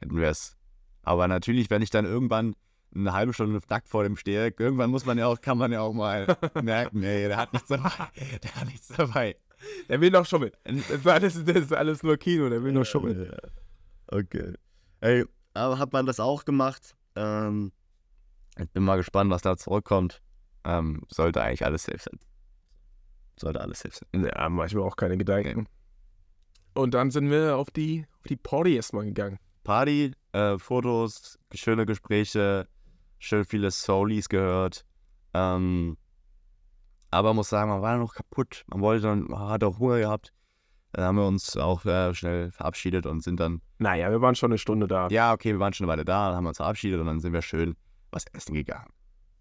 Hätten 0.00 0.16
wir 0.16 0.28
es. 0.28 0.56
Aber 1.02 1.26
natürlich, 1.26 1.68
wenn 1.70 1.82
ich 1.82 1.90
dann 1.90 2.04
irgendwann 2.04 2.54
eine 2.94 3.12
halbe 3.12 3.32
Stunde 3.34 3.60
nackt 3.68 3.88
vor 3.88 4.04
dem 4.04 4.16
stehe, 4.16 4.54
irgendwann 4.56 4.90
muss 4.90 5.04
man 5.04 5.18
ja 5.18 5.26
auch, 5.26 5.40
kann 5.40 5.58
man 5.58 5.72
ja 5.72 5.80
auch 5.80 5.92
mal 5.92 6.26
merken, 6.62 7.02
ey, 7.02 7.26
der 7.26 7.36
hat 7.36 7.52
nichts 7.52 7.68
dabei. 7.68 7.90
Der 8.42 8.54
hat 8.54 8.66
nichts 8.66 8.88
dabei. 8.96 9.36
Der 9.88 10.00
will 10.00 10.12
noch 10.12 10.24
schummeln. 10.26 10.52
Das 10.64 10.76
ist 10.90 11.06
alles, 11.08 11.44
das 11.44 11.56
ist 11.56 11.72
alles 11.72 12.04
nur 12.04 12.16
Kino, 12.16 12.48
der 12.48 12.62
will 12.62 12.72
nur 12.72 12.84
schummeln. 12.84 13.32
Okay. 14.06 14.54
Ey, 15.00 15.24
aber 15.54 15.78
hat 15.80 15.92
man 15.92 16.06
das 16.06 16.20
auch 16.20 16.44
gemacht? 16.44 16.94
Ähm, 17.16 17.72
ich 18.58 18.70
bin 18.70 18.84
mal 18.84 18.96
gespannt, 18.96 19.30
was 19.30 19.42
da 19.42 19.56
zurückkommt. 19.56 20.20
Ähm, 20.64 21.02
sollte 21.08 21.42
eigentlich 21.42 21.64
alles 21.64 21.84
safe 21.84 21.98
sein. 21.98 22.18
Sollte 23.38 23.60
alles 23.60 23.80
safe 23.80 23.94
sein. 23.94 24.24
Ja, 24.24 24.48
mach 24.48 24.66
ich 24.66 24.74
mir 24.74 24.82
auch 24.82 24.96
keine 24.96 25.16
Gedanken. 25.16 25.66
Und 26.74 26.94
dann 26.94 27.10
sind 27.10 27.30
wir 27.30 27.56
auf 27.56 27.70
die, 27.70 28.06
auf 28.18 28.26
die 28.28 28.36
Party 28.36 28.76
erstmal 28.76 29.04
gegangen. 29.04 29.38
Party, 29.64 30.12
äh, 30.32 30.58
Fotos, 30.58 31.38
schöne 31.54 31.86
Gespräche, 31.86 32.68
schön 33.18 33.44
viele 33.44 33.70
Soulies 33.70 34.28
gehört. 34.28 34.84
Ähm, 35.34 35.96
aber 37.10 37.34
muss 37.34 37.48
sagen, 37.48 37.70
man 37.70 37.82
war 37.82 37.96
noch 37.96 38.14
kaputt. 38.14 38.64
Man 38.68 38.80
wollte 38.80 39.02
dann, 39.04 39.24
man 39.24 39.48
hat 39.48 39.64
auch 39.64 39.78
Hunger 39.78 39.98
gehabt. 39.98 40.32
Dann 40.92 41.04
haben 41.04 41.16
wir 41.16 41.26
uns 41.26 41.56
auch 41.56 41.84
äh, 41.84 42.14
schnell 42.14 42.50
verabschiedet 42.50 43.06
und 43.06 43.22
sind 43.22 43.40
dann, 43.40 43.60
Naja, 43.78 44.10
wir 44.10 44.20
waren 44.20 44.34
schon 44.34 44.50
eine 44.50 44.58
Stunde 44.58 44.86
da. 44.88 45.08
ja, 45.08 45.32
okay, 45.32 45.52
wir 45.52 45.60
waren 45.60 45.72
schon 45.72 45.84
eine 45.84 45.92
Weile 45.92 46.04
da, 46.04 46.28
dann 46.28 46.36
haben 46.36 46.44
wir 46.44 46.48
uns 46.48 46.56
verabschiedet 46.58 46.98
und 47.00 47.06
dann 47.06 47.20
sind 47.20 47.32
wir 47.32 47.42
schön 47.42 47.76
was 48.10 48.24
essen 48.32 48.54
gegangen. 48.54 48.90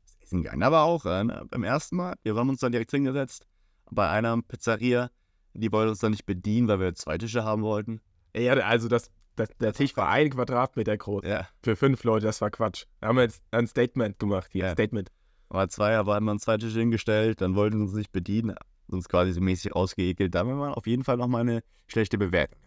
Was 0.03 0.17
essen 0.21 0.43
gegangen. 0.43 0.63
Aber 0.63 0.83
auch 0.83 1.05
äh, 1.05 1.23
ne, 1.23 1.45
beim 1.49 1.63
ersten 1.63 1.95
Mal, 1.95 2.15
wir 2.23 2.35
haben 2.35 2.49
uns 2.49 2.59
dann 2.59 2.71
direkt 2.71 2.91
hingesetzt 2.91 3.45
bei 3.89 4.09
einer 4.09 4.41
Pizzeria. 4.41 5.09
Die 5.53 5.71
wollte 5.71 5.91
uns 5.91 5.99
dann 5.99 6.11
nicht 6.11 6.25
bedienen, 6.25 6.67
weil 6.67 6.79
wir 6.79 6.93
zwei 6.95 7.17
Tische 7.17 7.43
haben 7.43 7.63
wollten. 7.63 8.01
Ja, 8.35 8.53
also 8.53 8.87
das, 8.87 9.09
das, 9.35 9.49
der 9.59 9.73
Tisch 9.73 9.95
war 9.97 10.09
ein 10.09 10.29
Quadratmeter 10.29 10.97
groß. 10.97 11.23
Ja. 11.25 11.47
Für 11.63 11.75
fünf 11.75 12.03
Leute, 12.03 12.27
das 12.27 12.41
war 12.41 12.51
Quatsch. 12.51 12.85
Da 12.99 13.07
haben 13.07 13.15
wir 13.15 13.23
jetzt 13.23 13.41
ein 13.51 13.67
Statement 13.67 14.19
gemacht 14.19 14.49
hier. 14.51 14.65
Ja. 14.65 14.71
Statement. 14.73 15.11
Aber 15.49 15.67
zwei, 15.69 15.97
aber 15.97 16.15
haben 16.15 16.25
wir 16.25 16.31
uns 16.31 16.43
zwei 16.43 16.57
Tische 16.57 16.79
hingestellt, 16.79 17.41
dann 17.41 17.55
wollten 17.55 17.77
sie 17.77 17.83
uns 17.83 17.93
nicht 17.93 18.11
bedienen, 18.11 18.55
uns 18.87 19.07
quasi 19.07 19.31
so 19.31 19.41
mäßig 19.41 19.73
ausgeekelt. 19.73 20.35
Da 20.35 20.39
haben 20.39 20.49
wir 20.49 20.77
auf 20.77 20.87
jeden 20.87 21.03
Fall 21.03 21.17
nochmal 21.17 21.41
eine 21.41 21.63
schlechte 21.87 22.17
Bewertung. 22.17 22.59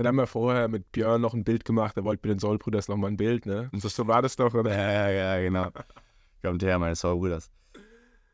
Dann 0.00 0.06
haben 0.06 0.16
wir 0.16 0.26
vorher 0.26 0.66
mit 0.68 0.92
Björn 0.92 1.20
noch 1.20 1.34
ein 1.34 1.44
Bild 1.44 1.66
gemacht. 1.66 1.94
Er 1.98 2.04
wollte 2.04 2.26
mit 2.26 2.36
den 2.36 2.40
Soul-Brüders 2.40 2.88
nochmal 2.88 3.10
ein 3.10 3.18
Bild, 3.18 3.44
ne? 3.44 3.68
Und 3.70 3.82
so, 3.82 3.88
so 3.90 4.06
war 4.06 4.22
das 4.22 4.34
doch, 4.34 4.54
oder? 4.54 4.74
Ja, 4.74 5.10
ja, 5.10 5.10
ja, 5.10 5.42
genau. 5.42 5.68
Kommt 6.42 6.62
her, 6.62 6.78
meine 6.78 6.96
Soul-Brüders. 6.96 7.50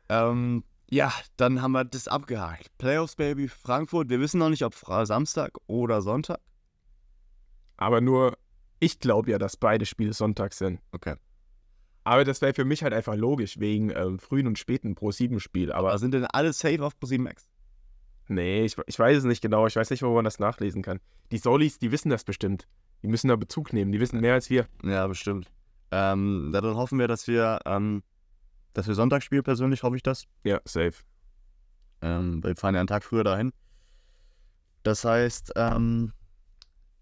Ähm, 0.07 0.63
ja, 0.89 1.11
dann 1.35 1.61
haben 1.61 1.73
wir 1.73 1.83
das 1.83 2.07
abgehakt. 2.07 2.69
Playoffs, 2.77 3.17
Baby, 3.17 3.49
Frankfurt. 3.49 4.09
Wir 4.09 4.21
wissen 4.21 4.37
noch 4.37 4.47
nicht, 4.47 4.63
ob 4.63 4.75
Samstag 4.75 5.57
oder 5.67 6.01
Sonntag. 6.01 6.39
Aber 7.75 7.99
nur, 7.99 8.37
ich 8.79 9.01
glaube 9.01 9.31
ja, 9.31 9.37
dass 9.37 9.57
beide 9.57 9.85
Spiele 9.85 10.13
Sonntag 10.13 10.53
sind. 10.53 10.79
Okay. 10.93 11.15
Aber 12.05 12.23
das 12.23 12.39
wäre 12.39 12.53
für 12.53 12.63
mich 12.63 12.81
halt 12.81 12.93
einfach 12.93 13.15
logisch, 13.15 13.59
wegen 13.59 13.89
ähm, 13.89 14.19
frühen 14.19 14.47
und 14.47 14.57
späten 14.57 14.95
Pro-7-Spiel. 14.95 15.73
Aber 15.73 15.89
Aber 15.89 15.97
sind 15.97 16.13
denn 16.13 16.23
alle 16.27 16.53
safe 16.53 16.81
auf 16.85 16.97
ProSieben 16.97 17.25
Max? 17.25 17.49
Nee, 18.29 18.65
ich, 18.65 18.75
ich 18.85 18.97
weiß 18.97 19.17
es 19.17 19.23
nicht 19.23 19.41
genau. 19.41 19.67
Ich 19.67 19.75
weiß 19.75 19.89
nicht, 19.89 20.03
wo 20.03 20.13
man 20.13 20.25
das 20.25 20.39
nachlesen 20.39 20.81
kann. 20.81 20.99
Die 21.31 21.37
Solis, 21.37 21.79
die 21.79 21.91
wissen 21.91 22.09
das 22.09 22.23
bestimmt. 22.23 22.67
Die 23.03 23.07
müssen 23.07 23.27
da 23.27 23.35
Bezug 23.35 23.73
nehmen. 23.73 23.91
Die 23.91 23.99
wissen 23.99 24.19
mehr 24.19 24.33
als 24.33 24.49
wir. 24.49 24.67
Ja, 24.83 25.07
bestimmt. 25.07 25.51
Ähm, 25.91 26.49
dann 26.51 26.75
hoffen 26.75 26.99
wir, 26.99 27.07
dass 27.07 27.27
wir, 27.27 27.59
ähm, 27.65 28.03
dass 28.73 28.87
wir 28.87 28.95
Sonntag 28.95 29.23
spielen, 29.23 29.43
persönlich 29.43 29.83
hoffe 29.83 29.95
ich 29.95 30.03
das. 30.03 30.25
Ja, 30.43 30.59
safe. 30.65 30.95
Ähm, 32.01 32.43
wir 32.43 32.55
fahren 32.55 32.75
ja 32.75 32.81
einen 32.81 32.87
Tag 32.87 33.03
früher 33.03 33.23
dahin. 33.23 33.51
Das 34.83 35.03
heißt, 35.03 35.53
ähm, 35.55 36.13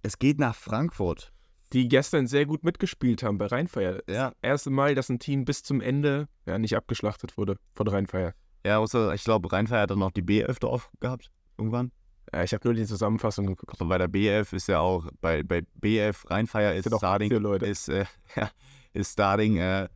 es 0.01 0.19
geht 0.19 0.39
nach 0.39 0.55
Frankfurt. 0.55 1.31
Die 1.73 1.88
gestern 1.88 2.27
sehr 2.27 2.45
gut 2.45 2.63
mitgespielt 2.63 3.23
haben 3.23 3.38
bei 3.38 3.47
Rheinfeier. 3.47 4.01
Ja. 4.07 4.33
Erste 4.41 4.69
Mal, 4.69 4.95
dass 4.95 5.09
ein 5.09 5.19
Team 5.19 5.45
bis 5.45 5.63
zum 5.63 5.81
Ende 5.81 6.27
ja 6.45 6.57
nicht 6.57 6.75
abgeschlachtet 6.75 7.38
wurde 7.38 7.57
von 7.73 7.88
Rheinfeier. 7.88 8.33
Ja, 8.65 8.80
außer, 8.80 9.13
ich 9.13 9.23
glaube, 9.23 9.51
Rheinfeier 9.51 9.84
hat 9.84 9.91
dann 9.91 9.99
noch 9.99 10.10
die 10.10 10.23
B11 10.23 10.60
drauf 10.60 10.89
gehabt, 10.99 11.30
irgendwann. 11.56 11.91
Ja, 12.34 12.41
ich 12.41 12.51
habe 12.51 12.67
nur 12.67 12.73
die 12.73 12.88
Zusammenfassung 12.88 13.45
geguckt. 13.45 13.80
Aber 13.80 13.89
bei 13.89 13.99
der 13.99 14.10
B11 14.10 14.56
ist 14.56 14.67
ja 14.67 14.80
auch, 14.80 15.08
bei, 15.21 15.43
bei 15.43 15.62
B11 15.80 16.32
Rheinfeier 16.32 16.73
ist 16.73 16.91
auch 16.91 16.97
Starting, 16.97 17.32
Leute. 17.34 17.67
ist, 17.67 17.89
äh, 17.89 18.06
ja, 18.36 18.49
ist 18.93 19.12
Starting, 19.12 19.58
äh, 19.58 19.88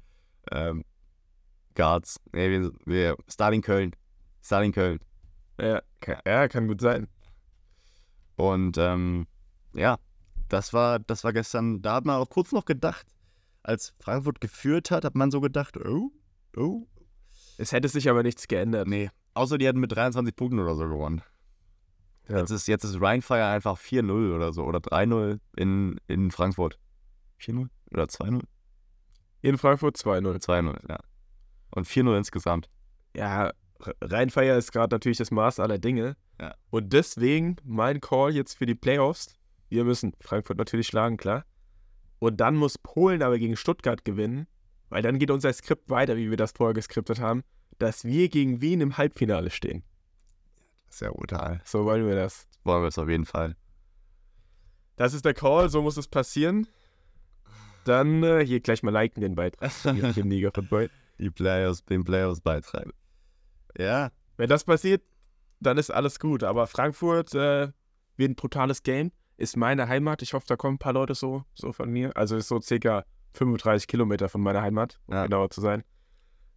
ähm, 0.51 0.86
Guards. 1.73 2.19
Nee, 2.32 2.51
wir, 2.51 2.71
wir, 2.86 3.17
Starting 3.27 3.63
Köln. 3.63 3.95
Starting 4.43 4.71
Köln. 4.71 4.99
Ja, 5.60 5.82
kann, 5.99 6.19
ja, 6.27 6.47
kann 6.47 6.67
gut 6.67 6.82
sein. 6.82 7.08
Und 8.36 8.77
ähm, 8.77 9.25
ja, 9.73 9.97
das 10.47 10.73
war, 10.73 10.99
das 10.99 11.23
war 11.23 11.34
gestern, 11.34 11.82
da 11.82 11.95
hat 11.95 12.05
man 12.05 12.17
auch 12.17 12.29
kurz 12.29 12.51
noch 12.51 12.65
gedacht, 12.65 13.08
als 13.63 13.95
Frankfurt 13.99 14.39
geführt 14.41 14.91
hat, 14.91 15.05
hat 15.05 15.15
man 15.15 15.32
so 15.32 15.41
gedacht, 15.41 15.75
oh, 15.75 16.12
oh. 16.55 16.86
Es 17.60 17.74
hätte 17.74 17.89
sich 17.89 18.10
aber 18.10 18.24
nichts 18.24 18.48
geändert. 18.48 18.88
Nee, 18.88 19.10
außer 19.34 19.58
die 19.58 19.67
hätten 19.67 19.82
mit 19.82 19.91
23 19.91 20.34
Punkten 20.34 20.60
oder 20.60 20.76
so 20.76 20.88
gewonnen. 20.88 21.22
Ja. 22.30 22.38
Jetzt, 22.39 22.52
ist, 22.52 22.67
jetzt 22.69 22.86
ist 22.86 23.02
Rheinfire 23.02 23.48
einfach 23.48 23.78
4-0 23.78 24.34
oder 24.34 24.54
so 24.54 24.63
oder 24.63 24.80
3-0 24.80 25.39
in, 25.58 26.00
in 26.08 26.32
Frankfurt. 26.32 26.80
4-0 27.41 27.67
oder 27.91 28.04
2-0? 28.06 28.41
In 29.41 29.58
Frankfurt 29.58 29.98
2-0. 29.98 30.41
2-0, 30.41 30.89
ja. 30.89 31.00
Und 31.72 31.86
4-0 31.86 32.17
insgesamt. 32.17 32.69
Ja, 33.13 33.48
R- 33.48 33.54
Rheinfeier 34.02 34.58
ist 34.58 34.72
gerade 34.72 34.95
natürlich 34.95 35.17
das 35.17 35.32
Maß 35.32 35.60
aller 35.60 35.80
Dinge. 35.80 36.15
Ja. 36.39 36.56
Und 36.69 36.93
deswegen 36.93 37.58
mein 37.65 38.00
Call 38.00 38.34
jetzt 38.36 38.58
für 38.58 38.67
die 38.67 38.76
Playoffs. 38.76 39.36
Wir 39.67 39.84
müssen 39.84 40.13
Frankfurt 40.22 40.58
natürlich 40.58 40.88
schlagen, 40.88 41.17
klar. 41.17 41.43
Und 42.19 42.39
dann 42.39 42.56
muss 42.56 42.78
Polen 42.78 43.22
aber 43.22 43.38
gegen 43.38 43.58
Stuttgart 43.58 44.06
gewinnen, 44.06 44.48
weil 44.89 45.02
dann 45.02 45.19
geht 45.19 45.32
unser 45.32 45.52
Skript 45.54 45.89
weiter, 45.89 46.17
wie 46.17 46.30
wir 46.30 46.38
das 46.38 46.52
vorher 46.52 46.73
geskriptet 46.73 47.19
haben, 47.19 47.43
dass 47.78 48.06
wir 48.06 48.30
gegen 48.30 48.62
Wien 48.62 48.82
im 48.82 48.97
Halbfinale 48.97 49.49
stehen. 49.49 49.84
Sehr 50.89 51.12
brutal. 51.12 51.62
So 51.63 51.86
wollen 51.86 52.06
wir 52.08 52.15
das. 52.15 52.47
Wollen 52.63 52.84
wir 52.84 52.88
es 52.88 52.97
auf 52.97 53.08
jeden 53.08 53.25
Fall. 53.25 53.56
Das 54.95 55.13
ist 55.13 55.23
der 55.23 55.34
Call, 55.34 55.69
so 55.69 55.82
muss 55.82 55.97
es 55.97 56.08
passieren. 56.08 56.67
Dann 57.86 58.21
äh, 58.23 58.45
hier 58.45 58.60
gleich 58.60 58.84
mal 58.84 58.91
liken 58.91 59.21
den 59.21 59.36
Beitrag 59.36 59.71
hier 60.13 60.17
im 60.17 60.30
Liga 60.30 60.52
Football. 60.54 60.89
Die 61.19 61.30
Playoffs, 61.30 61.86
den 61.86 62.04
Playoffs 62.04 62.41
beitragen. 62.41 62.91
Ja, 63.78 64.12
Wenn 64.38 64.49
das 64.49 64.63
passiert, 64.63 65.04
dann 65.60 65.78
ist 65.78 65.89
alles 65.89 66.19
gut. 66.19 66.43
Aber 66.43 66.67
Frankfurt 66.67 67.34
äh, 67.34 67.71
wird 68.17 68.32
ein 68.32 68.36
brutales 68.36 68.84
Game. 68.84 69.12
Ist 69.38 69.56
meine 69.56 69.88
Heimat. 69.88 70.21
Ich 70.21 70.34
hoffe, 70.34 70.45
da 70.47 70.58
kommen 70.58 70.75
ein 70.75 70.80
paar 70.80 70.93
Leute 70.93 71.15
so, 71.15 71.45
so 71.54 71.71
von 71.71 71.89
mir. 71.89 72.15
Also 72.17 72.36
ist 72.36 72.49
so 72.49 72.60
circa 72.60 73.06
35 73.33 73.87
Kilometer 73.87 74.29
von 74.29 74.41
meiner 74.41 74.61
Heimat, 74.61 74.99
um 75.07 75.13
Ja. 75.15 75.23
genauer 75.23 75.49
zu 75.49 75.61
sein. 75.61 75.83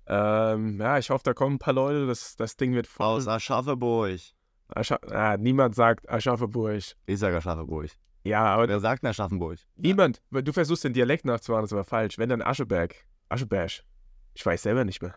Ähm, 0.06 0.80
ja, 0.80 0.98
ich 0.98 1.10
hoffe, 1.10 1.22
da 1.24 1.32
kommen 1.34 1.56
ein 1.56 1.58
paar 1.58 1.74
Leute. 1.74 2.06
Das, 2.06 2.34
das 2.36 2.56
Ding 2.56 2.74
wird 2.74 2.86
voll. 2.86 3.06
Aus 3.06 3.28
Aschaffenburg. 3.28 4.20
Ascha 4.68 4.96
ah, 5.10 5.36
niemand 5.36 5.74
sagt 5.74 6.08
Aschaffenburg. 6.10 6.82
Ich 7.06 7.18
sage 7.18 7.36
Aschaffenburg. 7.36 7.90
Ja, 8.24 8.44
aber 8.44 8.68
Wer 8.68 8.80
sagt 8.80 9.02
denn 9.02 9.10
Aschaffenburg? 9.10 9.58
niemand. 9.76 10.22
weil 10.30 10.42
Du 10.42 10.52
versuchst 10.52 10.84
den 10.84 10.92
Dialekt 10.92 11.24
nachzumachen, 11.24 11.64
das 11.64 11.72
aber 11.72 11.84
falsch. 11.84 12.18
Wenn 12.18 12.28
dann 12.30 12.42
Ascheberg. 12.42 12.94
Ascheberg. 13.28 13.84
Ich 14.34 14.44
weiß 14.46 14.62
selber 14.62 14.84
nicht 14.84 15.02
mehr. 15.02 15.14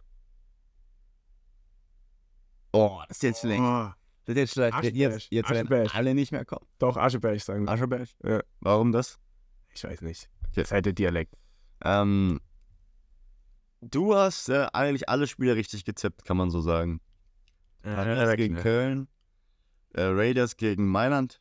Oh, 2.73 2.99
das 3.07 3.17
ist 3.17 3.23
jetzt 3.23 3.39
schlecht. 3.41 3.61
Oh, 3.61 3.89
Das 4.25 4.35
ist 4.35 4.37
jetzt 4.37 4.53
schlecht. 4.53 4.73
Ascheberg. 4.75 4.95
Jetzt, 4.95 5.31
jetzt 5.31 5.49
werden 5.69 5.89
alle 5.93 6.13
nicht 6.13 6.31
mehr 6.31 6.45
kommen. 6.45 6.65
doch, 6.79 6.97
Ascheberg 6.97 7.39
sagen 7.41 7.65
wir. 7.65 7.71
Ascheberg? 7.71 8.09
Ja. 8.23 8.41
Warum 8.59 8.91
das? 8.91 9.17
Ich 9.73 9.83
weiß 9.83 10.01
nicht. 10.01 10.29
Das 10.53 10.65
ist 10.65 10.71
halt 10.71 10.85
der 10.85 10.93
Dialekt. 10.93 11.33
Ähm, 11.85 12.41
du 13.81 14.15
hast 14.15 14.49
äh, 14.49 14.67
eigentlich 14.73 15.07
alle 15.07 15.27
Spiele 15.27 15.55
richtig 15.55 15.85
gezippt, 15.85 16.25
kann 16.25 16.35
man 16.35 16.49
so 16.49 16.59
sagen. 16.59 16.99
Paris 17.83 18.35
gegen 18.37 18.55
Köln, 18.55 19.07
äh, 19.93 20.01
Raiders 20.01 20.57
gegen 20.57 20.87
Mailand. 20.87 21.39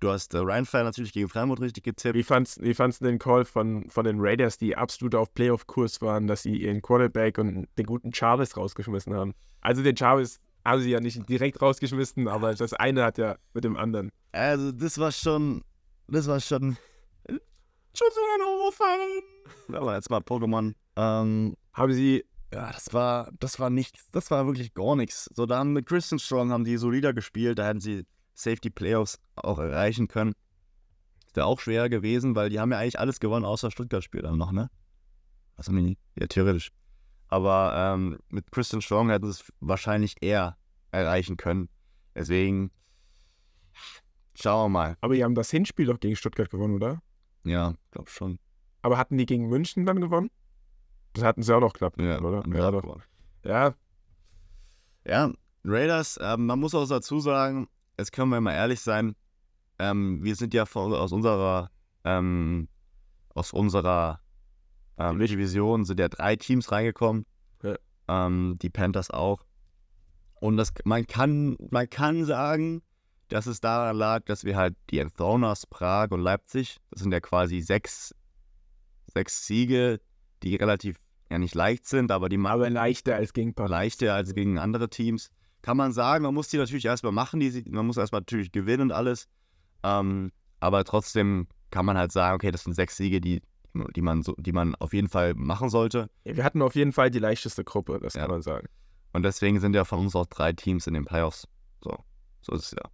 Du 0.00 0.10
hast 0.10 0.34
äh, 0.34 0.38
Rheinfire 0.38 0.82
natürlich 0.82 1.12
gegen 1.12 1.28
Freiburg 1.28 1.60
richtig 1.60 1.84
gezippt. 1.84 2.16
Wie 2.16 2.22
fandst, 2.24 2.60
wie 2.62 2.74
fandst 2.74 3.00
du 3.00 3.04
den 3.04 3.18
Call 3.18 3.44
von, 3.44 3.88
von 3.88 4.04
den 4.04 4.16
Raiders, 4.18 4.58
die 4.58 4.76
absolut 4.76 5.14
auf 5.14 5.32
Playoff-Kurs 5.34 6.00
waren, 6.00 6.26
dass 6.26 6.42
sie 6.42 6.56
ihren 6.56 6.82
Quarterback 6.82 7.38
und 7.38 7.68
den 7.78 7.86
guten 7.86 8.10
Jarvis 8.12 8.56
rausgeschmissen 8.56 9.14
haben? 9.14 9.34
Also 9.60 9.82
den 9.82 9.94
Jarvis 9.94 10.40
haben 10.64 10.80
sie 10.80 10.90
ja 10.90 11.00
nicht 11.00 11.28
direkt 11.28 11.62
rausgeschmissen, 11.62 12.26
aber 12.28 12.54
das 12.54 12.72
eine 12.72 13.04
hat 13.04 13.18
ja 13.18 13.36
mit 13.54 13.64
dem 13.64 13.76
anderen. 13.76 14.10
Also, 14.32 14.72
das 14.72 14.98
war 14.98 15.12
schon. 15.12 15.62
Das 16.08 16.26
war 16.26 16.40
schon. 16.40 16.76
Schon 17.94 18.08
so 18.12 18.20
ein 18.34 18.42
Overfall. 18.42 19.78
Aber 19.80 19.94
jetzt 19.94 20.10
mal 20.10 20.20
Pokémon. 20.20 20.74
Ähm, 20.96 21.56
Haben 21.72 21.92
sie, 21.92 22.24
ja, 22.52 22.72
das 22.72 22.92
war, 22.92 23.30
das 23.38 23.58
war 23.58 23.70
nichts. 23.70 24.10
Das 24.12 24.30
war 24.30 24.46
wirklich 24.46 24.74
gar 24.74 24.96
nichts. 24.96 25.28
So, 25.34 25.46
da 25.46 25.58
haben 25.58 25.72
mit 25.72 25.86
Christian 25.86 26.18
Strong 26.18 26.50
haben 26.50 26.64
die 26.64 26.76
solider 26.76 27.12
gespielt. 27.12 27.58
Da 27.58 27.66
hätten 27.66 27.80
sie 27.80 28.06
Safety 28.34 28.70
Playoffs 28.70 29.18
auch 29.36 29.58
erreichen 29.58 30.08
können. 30.08 30.34
Ist 31.26 31.36
ja 31.36 31.44
auch 31.44 31.60
schwer 31.60 31.88
gewesen, 31.88 32.34
weil 32.34 32.50
die 32.50 32.58
haben 32.58 32.72
ja 32.72 32.78
eigentlich 32.78 32.98
alles 32.98 33.20
gewonnen, 33.20 33.44
außer 33.44 33.70
Stuttgart-Spiel 33.70 34.22
dann 34.22 34.38
noch, 34.38 34.50
ne? 34.52 34.70
Also, 35.56 35.72
nee, 35.72 35.96
ja, 36.18 36.26
theoretisch. 36.26 36.72
Aber 37.28 37.72
ähm, 37.76 38.18
mit 38.28 38.50
Christian 38.50 38.82
Strong 38.82 39.10
hätten 39.10 39.26
sie 39.26 39.40
es 39.42 39.52
wahrscheinlich 39.60 40.16
eher 40.20 40.56
erreichen 40.90 41.36
können. 41.36 41.68
Deswegen 42.14 42.72
schauen 44.34 44.64
wir 44.64 44.78
mal. 44.78 44.96
aber 45.00 45.14
die 45.14 45.22
haben 45.22 45.36
das 45.36 45.50
Hinspiel 45.50 45.86
doch 45.86 46.00
gegen 46.00 46.16
Stuttgart 46.16 46.50
gewonnen, 46.50 46.74
oder? 46.74 47.00
Ja, 47.44 47.74
glaub 47.90 48.08
schon. 48.08 48.38
Aber 48.82 48.98
hatten 48.98 49.18
die 49.18 49.26
gegen 49.26 49.48
München 49.48 49.86
dann 49.86 50.00
gewonnen? 50.00 50.30
Das 51.12 51.24
hatten 51.24 51.42
sie 51.42 51.54
auch 51.54 51.60
noch 51.60 51.72
knapp, 51.72 52.00
Ja, 52.00 52.20
oder? 52.20 52.42
Ja, 52.54 52.70
doch. 52.70 53.00
Ja, 53.44 53.74
Ja, 55.04 55.32
Raiders, 55.64 56.18
ähm, 56.22 56.46
man 56.46 56.58
muss 56.58 56.74
auch 56.74 56.88
dazu 56.88 57.20
sagen, 57.20 57.68
jetzt 57.98 58.12
können 58.12 58.30
wir 58.30 58.40
mal 58.40 58.52
ehrlich 58.54 58.80
sein, 58.80 59.14
ähm, 59.78 60.22
wir 60.22 60.34
sind 60.36 60.54
ja 60.54 60.66
von, 60.66 60.92
aus 60.92 61.12
unserer, 61.12 61.70
ähm, 62.04 62.68
aus 63.34 63.52
unserer 63.52 64.20
ähm, 64.98 65.18
Division 65.18 65.84
sind 65.84 65.98
ja 65.98 66.08
drei 66.08 66.36
Teams 66.36 66.70
reingekommen. 66.70 67.24
Ja. 67.62 67.76
Ähm, 68.08 68.58
die 68.60 68.70
Panthers 68.70 69.10
auch. 69.10 69.44
Und 70.40 70.56
das, 70.56 70.72
man, 70.84 71.06
kann, 71.06 71.56
man 71.70 71.88
kann 71.88 72.24
sagen, 72.24 72.82
dass 73.30 73.46
es 73.46 73.60
daran 73.60 73.96
lag, 73.96 74.24
dass 74.26 74.44
wir 74.44 74.56
halt 74.56 74.76
die 74.90 74.98
Enthroners, 74.98 75.66
Prag 75.66 76.10
und 76.10 76.20
Leipzig, 76.20 76.78
das 76.90 77.00
sind 77.02 77.12
ja 77.12 77.20
quasi 77.20 77.60
sechs, 77.60 78.14
sechs 79.06 79.46
Siege, 79.46 80.00
die 80.42 80.56
relativ 80.56 80.96
ja 81.30 81.38
nicht 81.38 81.54
leicht 81.54 81.86
sind, 81.86 82.10
aber 82.10 82.28
die 82.28 82.36
machen 82.36 82.54
aber 82.54 82.70
leichter 82.70 83.14
als 83.16 83.32
gegen 83.32 83.54
Paris. 83.54 83.70
leichter 83.70 84.14
als 84.14 84.34
gegen 84.34 84.58
andere 84.58 84.90
Teams. 84.90 85.30
Kann 85.62 85.76
man 85.76 85.92
sagen, 85.92 86.24
man 86.24 86.34
muss 86.34 86.48
die 86.48 86.56
natürlich 86.56 86.84
erstmal 86.86 87.12
machen, 87.12 87.38
die, 87.40 87.64
man 87.68 87.86
muss 87.86 87.96
erstmal 87.96 88.22
natürlich 88.22 88.50
gewinnen 88.50 88.82
und 88.84 88.92
alles. 88.92 89.28
Ähm, 89.82 90.32
aber 90.58 90.84
trotzdem 90.84 91.46
kann 91.70 91.86
man 91.86 91.96
halt 91.96 92.12
sagen, 92.12 92.34
okay, 92.34 92.50
das 92.50 92.64
sind 92.64 92.74
sechs 92.74 92.96
Siege, 92.96 93.20
die, 93.20 93.42
die, 93.94 94.02
man, 94.02 94.22
so, 94.22 94.34
die 94.38 94.52
man 94.52 94.74
auf 94.76 94.92
jeden 94.92 95.08
Fall 95.08 95.34
machen 95.34 95.70
sollte. 95.70 96.10
Ja, 96.24 96.36
wir 96.36 96.44
hatten 96.44 96.62
auf 96.62 96.74
jeden 96.74 96.92
Fall 96.92 97.10
die 97.10 97.18
leichteste 97.20 97.62
Gruppe, 97.62 98.00
das 98.02 98.14
Ja. 98.14 98.22
kann 98.22 98.30
man 98.32 98.42
sagen. 98.42 98.66
Und 99.12 99.22
deswegen 99.22 99.60
sind 99.60 99.74
ja 99.74 99.84
von 99.84 100.00
uns 100.00 100.16
auch 100.16 100.26
drei 100.26 100.52
Teams 100.52 100.86
in 100.86 100.94
den 100.94 101.04
Playoffs. 101.04 101.46
So, 101.82 101.96
so 102.42 102.52
ist 102.54 102.64
es 102.64 102.70
ja. 102.72 102.90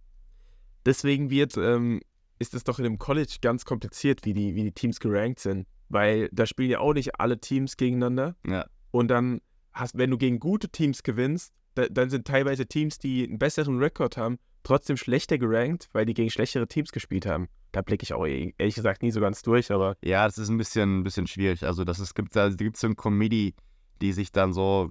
Deswegen 0.87 1.29
wird, 1.29 1.57
ähm, 1.57 1.99
ist 2.39 2.53
es 2.53 2.63
doch 2.63 2.79
in 2.79 2.83
dem 2.85 2.97
College 2.97 3.37
ganz 3.41 3.65
kompliziert, 3.65 4.23
wie 4.23 4.33
die, 4.33 4.55
wie 4.55 4.63
die 4.63 4.71
Teams 4.71 4.99
gerankt 5.01 5.39
sind. 5.39 5.67
Weil 5.89 6.29
da 6.31 6.45
spielen 6.45 6.69
ja 6.71 6.79
auch 6.79 6.93
nicht 6.93 7.19
alle 7.19 7.39
Teams 7.39 7.75
gegeneinander. 7.75 8.35
Ja. 8.47 8.65
Und 8.91 9.09
dann 9.09 9.41
hast, 9.73 9.97
wenn 9.97 10.09
du 10.11 10.17
gegen 10.17 10.39
gute 10.39 10.69
Teams 10.69 11.03
gewinnst, 11.03 11.53
da, 11.75 11.87
dann 11.87 12.09
sind 12.09 12.25
teilweise 12.25 12.65
Teams, 12.65 12.99
die 12.99 13.25
einen 13.27 13.37
besseren 13.37 13.77
Rekord 13.79 14.15
haben, 14.15 14.37
trotzdem 14.63 14.95
schlechter 14.97 15.37
gerankt, 15.37 15.89
weil 15.91 16.05
die 16.05 16.13
gegen 16.13 16.29
schlechtere 16.29 16.67
Teams 16.67 16.91
gespielt 16.93 17.25
haben. 17.25 17.49
Da 17.73 17.81
blicke 17.81 18.03
ich 18.03 18.13
auch 18.13 18.25
eh- 18.25 18.53
ehrlich 18.57 18.75
gesagt 18.75 19.03
nie 19.03 19.11
so 19.11 19.19
ganz 19.19 19.41
durch, 19.41 19.71
aber 19.71 19.97
Ja, 20.01 20.25
das 20.25 20.37
ist 20.37 20.47
ein 20.49 20.57
bisschen, 20.57 20.99
ein 20.99 21.03
bisschen 21.03 21.27
schwierig. 21.27 21.63
Also, 21.63 21.83
das 21.83 21.99
ist, 21.99 22.15
gibt, 22.15 22.33
da 22.35 22.49
gibt 22.49 22.75
es 22.77 22.81
so 22.81 22.87
ein 22.87 22.95
Committee, 22.95 23.53
die 24.01 24.13
sich 24.13 24.31
dann 24.31 24.53
so 24.53 24.89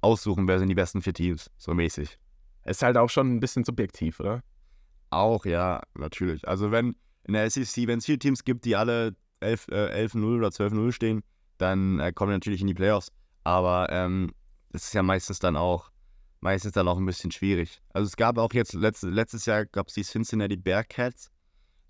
aussuchen, 0.00 0.48
wer 0.48 0.58
sind 0.58 0.68
die 0.68 0.74
besten 0.74 1.00
vier 1.00 1.14
Teams, 1.14 1.48
so 1.56 1.74
mäßig. 1.74 2.18
es 2.64 2.78
ist 2.78 2.82
halt 2.82 2.96
auch 2.96 3.08
schon 3.08 3.34
ein 3.36 3.40
bisschen 3.40 3.64
subjektiv, 3.64 4.20
oder? 4.20 4.42
Auch, 5.10 5.46
ja, 5.46 5.82
natürlich. 5.94 6.46
Also 6.46 6.70
wenn 6.70 6.96
in 7.24 7.34
der 7.34 7.50
SEC, 7.50 7.86
wenn 7.86 7.98
es 7.98 8.06
vier 8.06 8.18
Teams 8.18 8.44
gibt, 8.44 8.64
die 8.64 8.76
alle 8.76 9.16
11, 9.40 9.68
äh, 9.68 10.06
11-0 10.06 10.38
oder 10.38 10.48
12-0 10.48 10.92
stehen, 10.92 11.22
dann 11.58 11.98
äh, 12.00 12.12
kommen 12.12 12.30
die 12.30 12.36
natürlich 12.36 12.60
in 12.60 12.66
die 12.66 12.74
Playoffs. 12.74 13.10
Aber 13.44 13.88
ähm, 13.90 14.32
das 14.72 14.84
ist 14.84 14.94
ja 14.94 15.02
meistens 15.02 15.38
dann 15.38 15.56
auch 15.56 15.90
meistens 16.40 16.72
dann 16.72 16.88
auch 16.88 16.98
ein 16.98 17.06
bisschen 17.06 17.30
schwierig. 17.30 17.80
Also 17.92 18.06
es 18.06 18.16
gab 18.16 18.38
auch 18.38 18.52
jetzt, 18.52 18.74
letzt, 18.74 19.02
letztes 19.02 19.46
Jahr 19.46 19.66
gab 19.66 19.88
es 19.88 19.94
die 19.94 20.04
Cincinnati 20.04 20.56
Bearcats, 20.56 21.30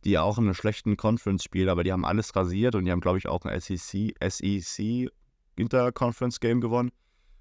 die 0.04 0.18
auch 0.18 0.38
in 0.38 0.44
einer 0.44 0.54
schlechten 0.54 0.96
Conference 0.96 1.42
spielen, 1.44 1.68
aber 1.68 1.84
die 1.84 1.92
haben 1.92 2.04
alles 2.04 2.34
rasiert 2.34 2.74
und 2.74 2.84
die 2.84 2.90
haben, 2.90 3.00
glaube 3.00 3.18
ich, 3.18 3.28
auch 3.28 3.44
ein 3.44 3.60
SEC, 3.60 4.14
SEC 4.26 5.10
Interconference-Game 5.56 6.60
gewonnen. 6.60 6.90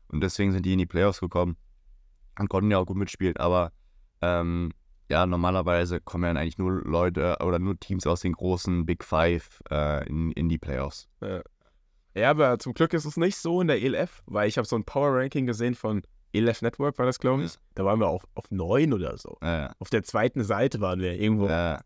Und 0.10 0.22
deswegen 0.22 0.52
sind 0.52 0.66
die 0.66 0.74
in 0.74 0.80
die 0.80 0.86
Playoffs 0.86 1.20
gekommen 1.20 1.58
und 2.40 2.50
konnten 2.50 2.72
ja 2.72 2.80
auch 2.80 2.86
gut 2.86 2.98
mitspielen. 2.98 3.38
Aber 3.38 3.72
ähm, 4.22 4.72
ja, 5.10 5.26
normalerweise 5.26 6.02
kommen 6.02 6.24
ja 6.24 6.40
eigentlich 6.42 6.58
nur 6.58 6.82
Leute 6.84 7.38
oder 7.42 7.60
nur 7.60 7.80
Teams 7.80 8.06
aus 8.08 8.22
den 8.22 8.34
großen 8.34 8.86
Big 8.86 9.04
Five 9.04 9.62
äh, 9.72 10.08
in, 10.08 10.32
in 10.34 10.50
die 10.50 10.58
Playoffs. 10.58 11.08
Ja, 12.16 12.30
aber 12.32 12.58
zum 12.60 12.74
Glück 12.74 12.94
ist 12.94 13.06
es 13.06 13.16
nicht 13.18 13.38
so 13.38 13.62
in 13.62 13.68
der 13.68 13.82
ELF, 13.82 14.24
weil 14.26 14.48
ich 14.50 14.58
habe 14.58 14.68
so 14.68 14.76
ein 14.76 14.84
Power-Ranking 14.84 15.46
gesehen 15.46 15.76
von 15.76 16.02
ELF 16.34 16.62
Network, 16.62 16.98
war 16.98 17.06
das, 17.06 17.20
glaube 17.20 17.44
ich. 17.44 17.54
Da 17.76 17.86
waren 17.86 18.00
wir 18.00 18.08
auf, 18.08 18.28
auf 18.36 18.46
9 18.50 18.92
oder 18.94 19.18
so. 19.18 19.38
Äh, 19.42 19.70
Auf 19.80 19.90
der 19.90 20.04
zweiten 20.04 20.44
Seite 20.44 20.82
waren 20.82 21.00
wir 21.00 21.14
irgendwo. 21.14 21.48
äh, 21.48 21.78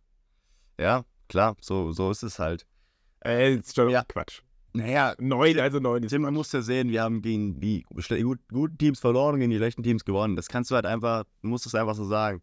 ja, 0.80 1.04
klar, 1.30 1.56
so, 1.62 1.92
so 1.92 2.10
ist 2.12 2.24
es 2.24 2.40
halt. 2.40 2.66
Äh, 3.24 3.56
ist 3.56 3.76
schon 3.76 3.90
Ja. 3.90 4.04
Quatsch. 4.08 4.42
Naja, 4.74 5.14
9, 5.20 5.60
also 5.60 5.80
9 5.80 6.04
ist 6.04 6.10
Tim, 6.12 6.22
man 6.22 6.34
muss 6.34 6.52
ja 6.54 6.62
sehen, 6.62 6.90
wir 6.90 7.04
haben 7.04 7.22
gegen 7.22 7.60
die 7.60 7.86
guten 7.90 8.78
Teams 8.78 9.00
verloren 9.02 9.34
und 9.34 9.40
gegen 9.42 9.52
die 9.52 9.58
schlechten 9.58 9.84
Teams 9.84 10.06
gewonnen. 10.06 10.38
Das 10.38 10.48
kannst 10.48 10.72
du 10.72 10.76
halt 10.76 10.86
einfach, 10.86 11.26
du 11.42 11.50
musst 11.50 11.66
es 11.66 11.76
einfach 11.76 11.94
so 11.96 12.06
sagen. 12.06 12.42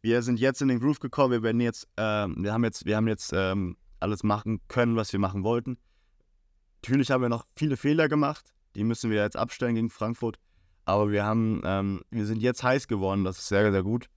Wir 0.00 0.22
sind 0.22 0.38
jetzt 0.38 0.62
in 0.62 0.68
den 0.68 0.78
Groove 0.78 1.00
gekommen, 1.00 1.32
wir 1.32 1.42
werden 1.42 1.60
jetzt, 1.60 1.88
ähm, 1.96 2.36
wir 2.38 2.52
haben 2.52 2.64
jetzt, 2.64 2.86
wir 2.86 2.96
haben 2.96 3.08
jetzt 3.08 3.32
ähm, 3.34 3.76
alles 3.98 4.22
machen 4.22 4.60
können, 4.68 4.96
was 4.96 5.12
wir 5.12 5.18
machen 5.18 5.42
wollten. 5.42 5.76
Natürlich 6.82 7.10
haben 7.10 7.22
wir 7.22 7.28
noch 7.28 7.46
viele 7.56 7.76
Fehler 7.76 8.08
gemacht, 8.08 8.54
die 8.76 8.84
müssen 8.84 9.10
wir 9.10 9.22
jetzt 9.22 9.36
abstellen 9.36 9.74
gegen 9.74 9.90
Frankfurt. 9.90 10.38
Aber 10.84 11.10
wir 11.10 11.24
haben, 11.24 11.60
ähm, 11.64 12.02
wir 12.10 12.26
sind 12.26 12.40
jetzt 12.40 12.62
heiß 12.62 12.86
geworden, 12.86 13.24
das 13.24 13.38
ist 13.38 13.48
sehr, 13.48 13.70
sehr 13.72 13.82
gut. 13.82 14.08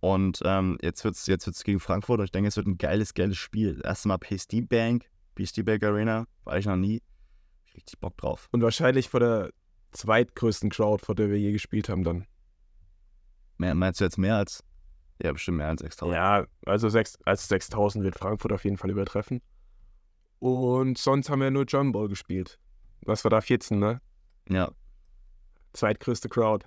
Und 0.00 0.40
ähm, 0.44 0.78
jetzt 0.80 1.04
wird 1.04 1.14
es 1.14 1.26
jetzt 1.26 1.46
wird's 1.46 1.62
gegen 1.62 1.78
Frankfurt 1.78 2.20
und 2.20 2.24
ich 2.24 2.32
denke, 2.32 2.48
es 2.48 2.56
wird 2.56 2.66
ein 2.66 2.78
geiles, 2.78 3.12
geiles 3.12 3.36
Spiel. 3.36 3.74
Das 3.74 3.84
erste 3.84 4.08
Mal 4.08 4.18
PSD 4.18 4.62
Bank, 4.62 5.04
PSD 5.34 5.62
Bank 5.62 5.82
Arena, 5.84 6.26
war 6.44 6.56
ich 6.56 6.64
noch 6.64 6.76
nie. 6.76 7.02
Ich 7.66 7.76
richtig 7.76 8.00
Bock 8.00 8.16
drauf. 8.16 8.48
Und 8.50 8.62
wahrscheinlich 8.62 9.10
vor 9.10 9.20
der 9.20 9.50
zweitgrößten 9.92 10.70
Crowd, 10.70 11.04
vor 11.04 11.14
der 11.14 11.28
wir 11.28 11.38
je 11.38 11.52
gespielt 11.52 11.90
haben 11.90 12.02
dann. 12.02 12.26
Mehr, 13.58 13.74
meinst 13.74 14.00
du 14.00 14.04
jetzt 14.04 14.16
mehr 14.16 14.36
als? 14.36 14.64
Ja, 15.22 15.32
bestimmt 15.32 15.58
mehr 15.58 15.68
als 15.68 15.82
6000. 15.82 16.14
Ja, 16.14 16.46
also 16.66 16.88
sechs, 16.88 17.18
als 17.24 17.48
6000 17.48 18.04
wird 18.04 18.16
Frankfurt 18.16 18.52
auf 18.52 18.64
jeden 18.64 18.78
Fall 18.78 18.90
übertreffen. 18.90 19.42
Und 20.38 20.96
sonst 20.96 21.28
haben 21.28 21.40
wir 21.40 21.50
nur 21.50 21.64
John 21.64 21.92
Ball 21.92 22.08
gespielt. 22.08 22.58
Was 23.02 23.24
war 23.24 23.30
da? 23.30 23.40
14, 23.40 23.78
ne? 23.78 24.00
Ja. 24.48 24.70
Zweitgrößte 25.74 26.28
Crowd. 26.28 26.66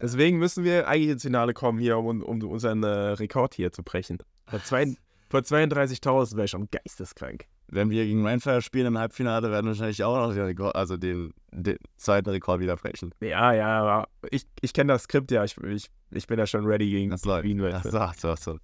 Deswegen 0.00 0.38
müssen 0.38 0.64
wir 0.64 0.88
eigentlich 0.88 1.10
ins 1.10 1.22
Finale 1.22 1.54
kommen 1.54 1.78
hier, 1.78 1.98
um, 1.98 2.22
um 2.22 2.42
unseren 2.42 2.82
äh, 2.82 2.88
Rekord 2.88 3.54
hier 3.54 3.72
zu 3.72 3.82
brechen. 3.82 4.18
Vor, 4.46 4.62
zwei, 4.62 4.94
vor 5.28 5.40
32.000 5.40 6.36
wäre 6.36 6.48
schon 6.48 6.68
geisteskrank. 6.70 7.46
Wenn 7.70 7.90
wir 7.90 8.04
gegen 8.04 8.26
Rheinfire 8.26 8.62
spielen 8.62 8.86
im 8.86 8.98
Halbfinale, 8.98 9.50
werden 9.50 9.66
wir 9.66 9.70
wahrscheinlich 9.70 10.02
auch 10.02 10.16
noch 10.16 10.32
den, 10.32 10.44
Rekord, 10.44 10.74
also 10.74 10.96
den, 10.96 11.34
den 11.52 11.76
zweiten 11.96 12.30
Rekord 12.30 12.60
wieder 12.60 12.76
brechen. 12.76 13.12
Ja, 13.20 13.52
ja, 13.52 13.80
aber 13.80 14.08
ich, 14.30 14.44
ich 14.62 14.72
kenne 14.72 14.94
das 14.94 15.02
Skript 15.02 15.30
ja. 15.30 15.44
Ich, 15.44 15.56
ich, 15.58 15.90
ich 16.10 16.26
bin 16.26 16.38
ja 16.38 16.46
schon 16.46 16.64
ready 16.64 16.88
gegen 16.88 17.10
Das. 17.10 17.24
Wien. 17.24 17.62
Ach 17.72 17.84
so, 17.84 17.98
ach 17.98 18.14
so, 18.14 18.28
ach 18.30 18.38
so. 18.38 18.58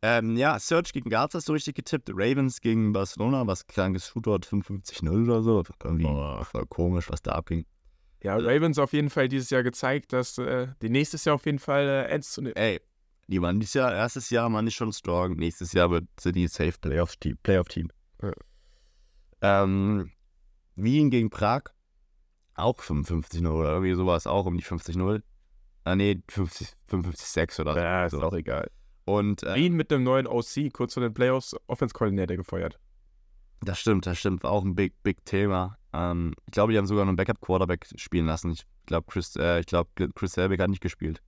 Ähm, 0.00 0.36
ja, 0.36 0.58
Search 0.58 0.92
gegen 0.92 1.10
Garza 1.10 1.38
hast 1.38 1.48
du 1.48 1.54
richtig 1.54 1.74
getippt. 1.74 2.10
Ravens 2.12 2.60
gegen 2.60 2.92
Barcelona, 2.92 3.46
was 3.46 3.66
krankes 3.66 4.08
Shootout 4.08 4.46
55-0 4.46 5.24
oder 5.24 5.42
so. 5.42 5.64
Irgendwie 5.82 6.04
voll 6.44 6.66
komisch, 6.68 7.10
was 7.10 7.22
da 7.22 7.32
abging. 7.32 7.64
Ja, 8.22 8.36
Ravens 8.36 8.78
auf 8.78 8.92
jeden 8.92 9.10
Fall 9.10 9.28
dieses 9.28 9.50
Jahr 9.50 9.62
gezeigt, 9.62 10.12
dass 10.12 10.38
äh, 10.38 10.68
die 10.82 10.88
nächstes 10.88 11.24
Jahr 11.24 11.36
auf 11.36 11.46
jeden 11.46 11.58
Fall 11.58 11.84
äh, 11.84 12.10
ernst 12.10 12.32
zu 12.32 12.42
nehmen. 12.42 12.56
Ey, 12.56 12.80
die 13.28 13.42
waren 13.42 13.60
dieses 13.60 13.74
Jahr, 13.74 13.94
erstes 13.94 14.30
Jahr 14.30 14.52
waren 14.52 14.64
die 14.64 14.72
schon 14.72 14.92
strong. 14.92 15.36
Nächstes 15.36 15.72
Jahr 15.72 15.90
wird, 15.90 16.06
die 16.24 16.48
safe 16.48 16.78
Playoff-Team. 16.80 17.36
Playoff-Team. 17.42 17.90
Ja. 18.22 18.32
Ähm, 19.40 20.10
Wien 20.74 21.10
gegen 21.10 21.30
Prag, 21.30 21.64
auch 22.54 22.80
55-0 22.80 23.46
oder 23.48 23.72
irgendwie 23.72 23.94
sowas, 23.94 24.26
auch 24.26 24.46
um 24.46 24.56
die 24.56 24.64
50-0. 24.64 25.22
Ah, 25.84 25.94
nee, 25.94 26.22
50, 26.28 26.68
55-6 26.90 27.60
oder 27.60 27.74
so. 27.74 27.80
Ja, 27.80 28.06
ist 28.06 28.12
so. 28.12 28.22
auch 28.22 28.32
egal. 28.32 28.70
Und 29.04 29.42
äh, 29.42 29.54
Wien 29.54 29.74
mit 29.74 29.92
einem 29.92 30.04
neuen 30.04 30.26
OC, 30.26 30.72
kurz 30.72 30.94
vor 30.94 31.02
den 31.02 31.14
Playoffs, 31.14 31.54
Offense-Koordinator 31.66 32.36
gefeuert. 32.36 32.78
das 33.60 33.78
stimmt, 33.78 34.06
das 34.06 34.18
stimmt, 34.18 34.42
war 34.42 34.52
auch 34.52 34.64
ein 34.64 34.74
big, 34.74 34.94
big 35.02 35.24
Thema. 35.26 35.76
Ähm, 35.92 36.34
ich 36.46 36.52
glaube, 36.52 36.72
die 36.72 36.78
haben 36.78 36.86
sogar 36.86 37.04
noch 37.04 37.10
einen 37.10 37.16
Backup-Quarterback 37.16 37.88
spielen 37.96 38.26
lassen. 38.26 38.52
Ich 38.52 38.66
glaube, 38.86 39.06
Chris, 39.10 39.36
äh, 39.36 39.60
ich 39.60 39.66
glaub, 39.66 39.88
Chris 40.14 40.32
Selbeck 40.32 40.60
hat 40.60 40.70
nicht 40.70 40.82
gespielt. 40.82 41.22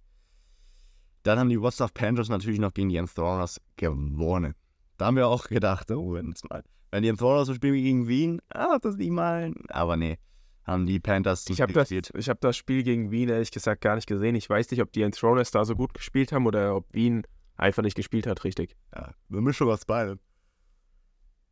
Dann 1.22 1.38
haben 1.38 1.48
die 1.48 1.60
What's 1.60 1.78
Panthers 1.92 2.28
natürlich 2.28 2.60
noch 2.60 2.72
gegen 2.72 2.88
die 2.88 2.96
Enthroners 2.96 3.60
gewonnen. 3.76 4.54
Da 4.96 5.06
haben 5.06 5.16
wir 5.16 5.28
auch 5.28 5.48
gedacht, 5.48 5.90
oh, 5.90 6.14
wenn's 6.14 6.44
mal, 6.44 6.62
wenn 6.90 7.02
die 7.02 7.08
Enthroners 7.08 7.46
so 7.46 7.54
spielen 7.54 7.74
wie 7.74 7.82
gegen 7.82 8.08
Wien, 8.08 8.40
ah, 8.50 8.78
das 8.80 8.96
nicht 8.96 9.10
mal. 9.10 9.52
Aber 9.68 9.96
nee, 9.96 10.18
haben 10.64 10.86
die 10.86 11.00
Panthers 11.00 11.48
Ich 11.48 11.60
habe 11.60 11.72
das, 11.72 11.90
ich 11.90 12.28
hab 12.28 12.40
das 12.40 12.56
Spiel 12.56 12.82
gegen 12.82 13.10
Wien 13.10 13.28
ehrlich 13.28 13.50
gesagt 13.50 13.80
gar 13.80 13.94
nicht 13.94 14.06
gesehen. 14.06 14.34
Ich 14.34 14.48
weiß 14.48 14.70
nicht, 14.70 14.82
ob 14.82 14.92
die 14.92 15.02
Enthroners 15.02 15.50
da 15.50 15.64
so 15.64 15.74
gut 15.74 15.94
gespielt 15.94 16.32
haben 16.32 16.46
oder 16.46 16.76
ob 16.76 16.92
Wien 16.92 17.22
einfach 17.56 17.82
nicht 17.82 17.96
gespielt 17.96 18.26
hat, 18.26 18.44
richtig. 18.44 18.76
Ja, 18.94 19.14
eine 19.30 19.40
Mischung 19.40 19.70
aus 19.70 19.84
beiden. 19.84 20.18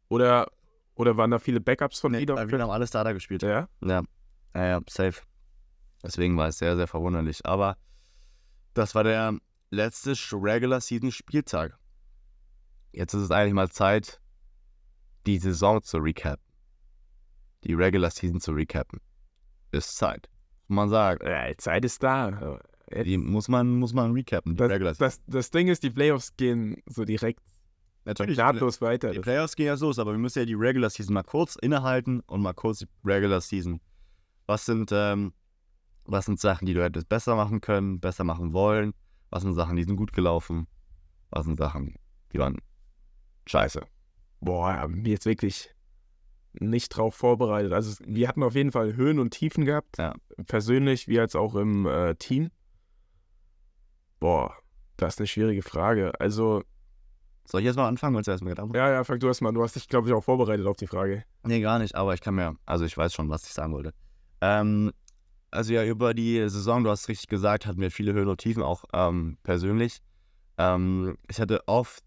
Oder, 0.09 0.48
oder 0.94 1.16
waren 1.16 1.31
da 1.31 1.38
viele 1.38 1.61
Backups 1.61 2.00
von 2.00 2.12
Nee, 2.12 2.20
Wien? 2.20 2.28
Wien 2.28 2.62
haben 2.62 2.70
alle 2.70 2.87
Starter 2.87 3.12
gespielt. 3.14 3.42
Ja? 3.42 3.68
Ja, 3.83 4.02
ja, 4.54 4.66
ja, 4.66 4.81
safe. 4.88 5.20
Deswegen 6.02 6.37
war 6.37 6.48
es 6.48 6.59
sehr, 6.59 6.76
sehr 6.76 6.87
verwunderlich. 6.87 7.44
Aber 7.44 7.76
das 8.74 8.94
war 8.94 9.04
der 9.04 9.38
letzte 9.70 10.14
Regular 10.33 10.81
Season 10.81 11.12
Spieltag. 11.12 11.76
Jetzt 12.92 13.14
ist 13.14 13.22
es 13.22 13.31
eigentlich 13.31 13.54
mal 13.54 13.70
Zeit, 13.70 14.20
die 15.26 15.38
Saison 15.38 15.83
zu 15.83 15.98
recappen. 15.98 16.44
Die 17.64 17.74
Regular 17.74 18.11
Season 18.11 18.40
zu 18.40 18.52
recappen. 18.52 19.00
Ist 19.72 19.96
Zeit. 19.96 20.28
Man 20.68 20.88
sagen. 20.88 21.26
ja 21.26 21.57
Zeit 21.59 21.85
ist 21.85 22.02
da. 22.02 22.61
Die 23.04 23.18
muss 23.18 23.48
man, 23.48 23.78
muss 23.78 23.92
man 23.92 24.12
recappen. 24.12 24.57
Die 24.57 24.62
Regular 24.62 24.94
Das, 24.94 25.14
Season. 25.14 25.22
das, 25.26 25.35
das 25.35 25.50
Ding 25.50 25.68
ist, 25.68 25.83
die 25.83 25.90
Playoffs 25.90 26.35
gehen 26.37 26.83
so 26.87 27.04
direkt 27.04 27.42
Natürlich. 28.04 28.38
nahtlos 28.38 28.81
weiter. 28.81 29.11
Die 29.11 29.18
Playoffs 29.20 29.54
gehen 29.57 29.66
ja 29.66 29.76
so, 29.76 29.90
aber 29.90 30.12
wir 30.12 30.18
müssen 30.18 30.38
ja 30.38 30.44
die 30.46 30.54
Regular 30.54 30.88
Season 30.88 31.12
mal 31.12 31.22
kurz 31.22 31.57
innehalten 31.57 32.20
und 32.20 32.40
mal 32.40 32.54
kurz 32.54 32.78
die 32.78 32.87
Regular 33.04 33.42
Season. 33.42 33.81
Was 34.46 34.64
sind, 34.64 34.90
ähm, 34.92 35.35
was 36.04 36.24
sind 36.24 36.40
Sachen, 36.40 36.64
die 36.64 36.72
du 36.72 36.83
hättest 36.83 37.09
besser 37.11 37.37
machen 37.37 37.61
können, 37.61 38.00
besser 38.00 38.24
machen 38.24 38.54
wollen? 38.54 38.94
Was 39.30 39.42
sind 39.42 39.54
Sachen, 39.54 39.76
die 39.76 39.84
sind 39.84 39.96
gut 39.96 40.12
gelaufen? 40.12 40.66
Was 41.30 41.44
sind 41.44 41.58
Sachen, 41.58 41.94
die 42.32 42.38
waren 42.38 42.56
scheiße? 43.46 43.82
Boah, 44.40 44.88
jetzt 45.04 45.26
wirklich 45.26 45.74
nicht 46.54 46.88
drauf 46.90 47.14
vorbereitet. 47.14 47.72
Also 47.72 48.02
wir 48.06 48.28
hatten 48.28 48.42
auf 48.42 48.54
jeden 48.54 48.72
Fall 48.72 48.96
Höhen 48.96 49.18
und 49.18 49.30
Tiefen 49.30 49.64
gehabt. 49.64 49.98
Ja. 49.98 50.14
Persönlich 50.46 51.08
wie 51.08 51.20
als 51.20 51.36
auch 51.36 51.54
im 51.54 51.86
äh, 51.86 52.14
Team. 52.14 52.50
Boah, 54.20 54.54
das 54.96 55.14
ist 55.14 55.20
eine 55.20 55.26
schwierige 55.26 55.62
Frage. 55.62 56.12
Also, 56.20 56.62
Soll 57.44 57.60
ich 57.60 57.66
jetzt 57.66 57.76
mal 57.76 57.88
anfangen? 57.88 58.14
Wolltest 58.14 58.28
du 58.28 58.32
erstmal 58.32 58.52
Gedanken? 58.52 58.74
ja, 58.74 58.90
ja, 58.90 59.04
fang 59.04 59.18
du 59.18 59.26
erst 59.26 59.42
mal. 59.42 59.52
Du 59.52 59.62
hast 59.62 59.76
dich, 59.76 59.88
glaube 59.88 60.08
ich, 60.08 60.14
auch 60.14 60.24
vorbereitet 60.24 60.66
auf 60.66 60.76
die 60.76 60.86
Frage. 60.86 61.24
Nee, 61.44 61.60
gar 61.60 61.78
nicht, 61.78 61.94
aber 61.94 62.14
ich 62.14 62.20
kann 62.20 62.34
mir, 62.34 62.56
also 62.66 62.84
ich 62.84 62.96
weiß 62.96 63.14
schon, 63.14 63.28
was 63.30 63.44
ich 63.46 63.52
sagen 63.52 63.72
wollte. 63.72 63.94
Ähm, 64.40 64.92
also 65.50 65.72
ja, 65.72 65.84
über 65.84 66.14
die 66.14 66.37
Saison, 66.48 66.84
du 66.84 66.90
hast 66.90 67.08
richtig 67.08 67.28
gesagt, 67.28 67.66
hatten 67.66 67.80
wir 67.80 67.90
viele 67.90 68.12
Höhen 68.12 68.28
und 68.28 68.40
Tiefen, 68.40 68.62
auch 68.62 68.84
ähm, 68.92 69.38
persönlich. 69.42 69.98
Ähm, 70.58 71.16
ich 71.28 71.40
hatte 71.40 71.66
oft 71.66 72.04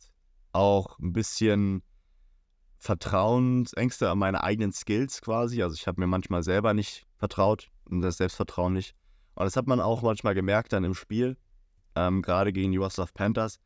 auch 0.54 1.00
ein 1.00 1.14
bisschen 1.14 1.82
Vertrauensängste 2.78 4.10
an 4.10 4.20
meine 4.20 4.44
eigenen 4.44 4.74
Skills 4.74 5.22
quasi. 5.22 5.64
Also 5.64 5.76
ich 5.76 5.88
habe 5.88 6.02
mir 6.02 6.08
manchmal 6.08 6.44
selber 6.44 6.74
nicht 6.74 7.06
vertraut 7.18 7.70
und 7.86 8.02
das 8.02 8.18
Selbstvertrauen 8.18 8.74
nicht. 8.74 8.96
Und 9.36 9.46
das 9.46 9.56
hat 9.56 9.68
man 9.68 9.80
auch 9.80 10.02
manchmal 10.02 10.34
gemerkt 10.36 10.74
dann 10.74 10.84
im 10.84 10.94
Spiel, 10.94 11.38
ähm, 11.96 12.22
gerade 12.22 12.52
gegen 12.52 12.72
die 12.72 12.78
Yugoslav 12.78 13.14
Panthers. 13.14 13.60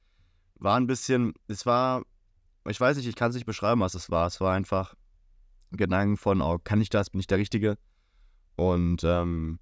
War 0.55 0.77
ein 0.77 0.87
bisschen, 0.87 1.33
es 1.47 1.65
war, 1.65 2.03
ich 2.67 2.79
weiß 2.79 2.97
nicht, 2.97 3.07
ich 3.07 3.15
kann 3.15 3.29
es 3.29 3.35
nicht 3.35 3.45
beschreiben, 3.45 3.81
was 3.81 3.95
es 3.95 4.09
war. 4.09 4.27
Es 4.27 4.39
war 4.39 4.53
einfach 4.53 4.95
Gedanken 5.71 6.17
von, 6.17 6.41
oh, 6.41 6.59
kann 6.63 6.81
ich 6.81 6.89
das, 6.89 7.09
bin 7.09 7.19
ich 7.19 7.27
der 7.27 7.39
Richtige? 7.39 7.77
Und 8.55 9.03
ähm, 9.03 9.59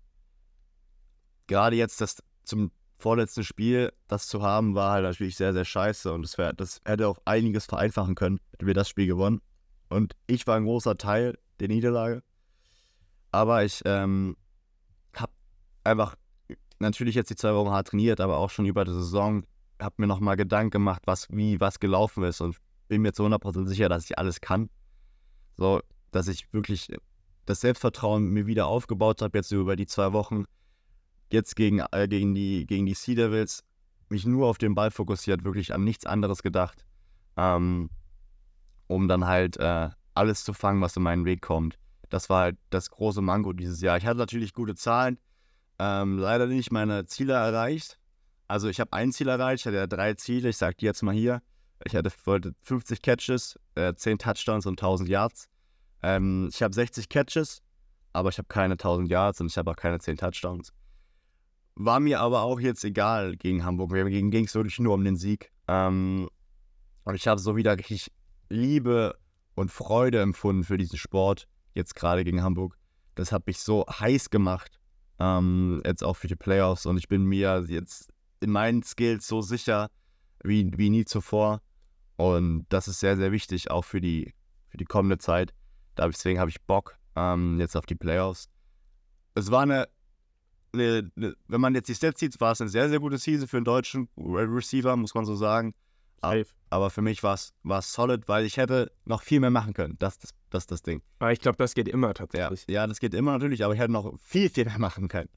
gerade 1.48 1.76
jetzt 1.76 2.02
das 2.02 2.22
zum 2.44 2.72
vorletzten 2.98 3.44
Spiel, 3.44 3.92
das 4.08 4.28
zu 4.28 4.42
haben, 4.42 4.76
war 4.76 4.94
halt 4.94 5.04
natürlich 5.04 5.36
sehr, 5.36 5.54
sehr 5.54 5.66
scheiße. 5.66 6.12
Und 6.12 6.24
das, 6.24 6.38
wär, 6.38 6.54
das 6.54 6.82
hätte 6.86 7.08
auch 7.08 7.20
einiges 7.26 7.66
vereinfachen 7.66 8.16
können, 8.16 8.40
hätten 8.52 8.66
wir 8.66 8.74
das 8.74 8.90
Spiel 8.90 9.08
gewonnen. 9.08 9.42
Und 9.90 10.16
ich 10.28 10.48
war 10.48 10.56
ein 10.56 10.64
großer 10.64 10.98
Teil 10.98 11.38
der 11.60 11.68
Niederlage. 11.68 12.24
Aber 13.32 13.64
ich 13.64 13.82
ähm, 13.86 14.38
habe 15.16 15.32
einfach 15.84 16.16
natürlich 16.80 17.16
jetzt 17.16 17.30
die 17.30 17.36
zwei 17.36 17.54
Wochen 17.54 17.72
hart 17.72 17.90
trainiert, 17.90 18.22
aber 18.22 18.38
auch 18.38 18.50
schon 18.50 18.66
über 18.66 18.86
die 18.86 18.94
Saison, 18.94 19.44
habe 19.82 19.96
mir 19.98 20.08
nochmal 20.08 20.38
Gedanken 20.38 20.72
gemacht, 20.72 21.04
was, 21.06 21.28
wie, 21.30 21.60
was 21.60 21.80
gelaufen 21.80 22.24
ist. 22.24 22.42
Und 22.42 22.58
bin 22.88 23.02
mir 23.02 23.14
zu 23.14 23.26
100% 23.26 23.68
sicher, 23.68 23.90
dass 23.90 24.06
ich 24.06 24.18
alles 24.18 24.40
kann. 24.40 24.70
So, 25.58 25.82
dass 26.12 26.28
ich 26.28 26.52
wirklich 26.54 26.88
das 27.46 27.62
Selbstvertrauen 27.62 28.30
mir 28.30 28.46
wieder 28.46 28.68
aufgebaut 28.68 29.22
habe, 29.22 29.38
jetzt 29.38 29.52
über 29.52 29.76
die 29.76 29.88
zwei 29.88 30.14
Wochen. 30.14 30.46
Jetzt 31.34 31.56
gegen, 31.56 31.80
äh, 31.92 32.08
gegen, 32.08 32.36
die, 32.36 32.68
gegen 32.68 32.86
die 32.86 32.94
Sea 32.94 33.16
Devils, 33.16 33.64
mich 34.08 34.24
nur 34.24 34.48
auf 34.48 34.60
den 34.60 34.76
Ball 34.76 34.92
fokussiert, 34.92 35.44
wirklich 35.44 35.74
an 35.74 35.84
nichts 35.84 36.06
anderes 36.06 36.44
gedacht, 36.44 36.86
ähm, 37.38 37.90
um 38.86 39.08
dann 39.08 39.26
halt 39.26 39.58
äh, 39.58 39.90
alles 40.14 40.44
zu 40.44 40.54
fangen, 40.54 40.80
was 40.80 40.96
in 40.96 41.02
meinen 41.02 41.26
Weg 41.26 41.42
kommt. 41.42 41.80
Das 42.12 42.30
war 42.30 42.42
halt 42.42 42.58
das 42.70 42.92
große 42.92 43.24
Manko 43.24 43.52
dieses 43.52 43.82
Jahr. 43.82 43.98
Ich 43.98 44.06
hatte 44.06 44.20
natürlich 44.20 44.54
gute 44.54 44.76
Zahlen, 44.76 45.18
ähm, 45.80 46.20
leider 46.20 46.46
nicht 46.46 46.72
meine 46.72 47.08
Ziele 47.08 47.34
erreicht. 47.34 47.98
Also 48.48 48.70
ich 48.70 48.80
habe 48.80 48.94
ein 48.94 49.12
Ziel 49.12 49.28
erreicht, 49.28 49.62
ich 49.62 49.66
hatte 49.66 49.78
ja 49.78 49.88
drei 49.88 50.14
Ziele, 50.14 50.50
ich 50.50 50.58
sage 50.58 50.76
die 50.80 50.86
jetzt 50.86 51.02
mal 51.02 51.16
hier. 51.16 51.42
Ich 51.84 51.96
hatte, 51.96 52.12
wollte 52.26 52.54
50 52.62 53.02
Catches, 53.02 53.60
äh, 53.74 53.96
10 53.96 54.20
Touchdowns 54.20 54.68
und 54.68 54.74
1000 54.80 55.10
Yards. 55.10 55.50
Ähm, 56.04 56.50
ich 56.54 56.62
habe 56.62 56.76
60 56.76 57.10
Catches, 57.10 57.64
aber 58.12 58.30
ich 58.30 58.38
habe 58.38 58.48
keine 58.50 58.78
1000 58.78 59.10
Yards 59.10 59.42
und 59.42 59.48
ich 59.48 59.58
habe 59.58 59.72
auch 59.72 59.76
keine 59.76 59.98
10 59.98 60.18
Touchdowns. 60.18 60.72
War 61.76 62.00
mir 62.00 62.20
aber 62.20 62.44
auch 62.44 62.60
jetzt 62.60 62.84
egal 62.84 63.36
gegen 63.36 63.64
Hamburg. 63.66 63.92
Mir 63.92 64.10
ging 64.10 64.46
es 64.46 64.54
wirklich 64.54 64.80
nur 64.80 64.94
um 64.94 65.04
den 65.04 65.16
Sieg. 65.16 65.52
Ähm, 65.68 66.30
und 67.04 67.16
ich 67.16 67.28
habe 67.28 67.40
so 67.40 67.56
wieder 67.56 67.78
richtig 67.78 68.12
Liebe 68.50 69.18
und 69.56 69.72
Freude 69.72 70.22
empfunden 70.22 70.64
für 70.64 70.78
diesen 70.78 70.98
Sport, 70.98 71.48
jetzt 71.74 71.96
gerade 71.96 72.24
gegen 72.24 72.44
Hamburg. 72.44 72.78
Das 73.16 73.32
hat 73.32 73.48
mich 73.48 73.60
so 73.60 73.86
heiß 73.88 74.30
gemacht, 74.30 74.80
ähm, 75.20 75.82
jetzt 75.86 76.04
auch 76.04 76.16
für 76.16 76.28
die 76.28 76.36
Playoffs. 76.36 76.86
Und 76.86 76.98
ich 76.98 77.08
bin 77.08 77.24
mir 77.24 77.66
jetzt 77.68 78.12
in 78.40 78.52
meinen 78.52 78.84
Skills 78.84 79.28
so 79.28 79.42
sicher 79.42 79.90
wie, 80.44 80.70
wie 80.76 80.90
nie 80.90 81.06
zuvor. 81.06 81.62
Und 82.18 82.66
das 82.70 82.88
ist 82.88 83.00
sehr, 83.00 83.18
sehr 83.18 83.32
wichtig, 83.32 83.72
auch 83.72 83.86
für 83.86 84.02
die, 84.02 84.34
für 84.70 84.78
die 84.78 84.86
kommende 84.86 85.18
Zeit. 85.18 85.54
Deswegen 85.98 86.40
habe 86.40 86.50
ich 86.50 86.62
Bock 86.64 86.98
ähm, 87.16 87.60
jetzt 87.60 87.76
auf 87.76 87.86
die 87.86 87.96
Playoffs. 87.96 88.50
Es 89.36 89.52
war 89.52 89.62
eine, 89.62 89.88
eine, 90.74 91.12
eine, 91.16 91.36
wenn 91.48 91.62
man 91.62 91.76
jetzt 91.76 91.88
die 91.90 91.96
Stats 91.96 92.20
sieht, 92.20 92.40
war 92.42 92.52
es 92.54 92.62
eine 92.62 92.70
sehr, 92.70 92.90
sehr 92.90 93.00
gute 93.00 93.18
Season 93.18 93.48
für 93.48 93.58
einen 93.58 93.66
deutschen 93.66 94.10
Receiver, 94.18 94.96
muss 94.96 95.14
man 95.14 95.26
so 95.26 95.36
sagen. 95.36 95.74
Safe. 96.22 96.46
Aber 96.70 96.90
für 96.90 97.02
mich 97.02 97.22
war 97.22 97.34
es 97.36 97.54
solid, 97.94 98.28
weil 98.28 98.46
ich 98.46 98.58
hätte 98.58 98.92
noch 99.06 99.22
viel 99.22 99.40
mehr 99.40 99.50
machen 99.50 99.74
können. 99.74 99.96
Das 100.00 100.18
ist 100.18 100.34
das, 100.50 100.66
das, 100.68 100.82
Ding. 100.82 101.02
Aber 101.20 101.32
ich 101.32 101.40
glaube, 101.40 101.58
das 101.58 101.74
geht 101.74 101.88
immer 101.88 102.08
Ja, 102.08 102.14
tatsächlich. 102.14 102.66
ja, 102.70 102.88
das 102.88 103.00
geht 103.00 103.14
immer 103.14 103.34
natürlich, 103.34 103.64
aber 103.66 103.74
ich 103.74 103.80
hätte 103.80 103.92
noch 103.92 104.18
viel, 104.20 104.50
viel 104.50 104.66
mehr 104.66 104.80
machen 104.80 105.08
können. 105.10 105.30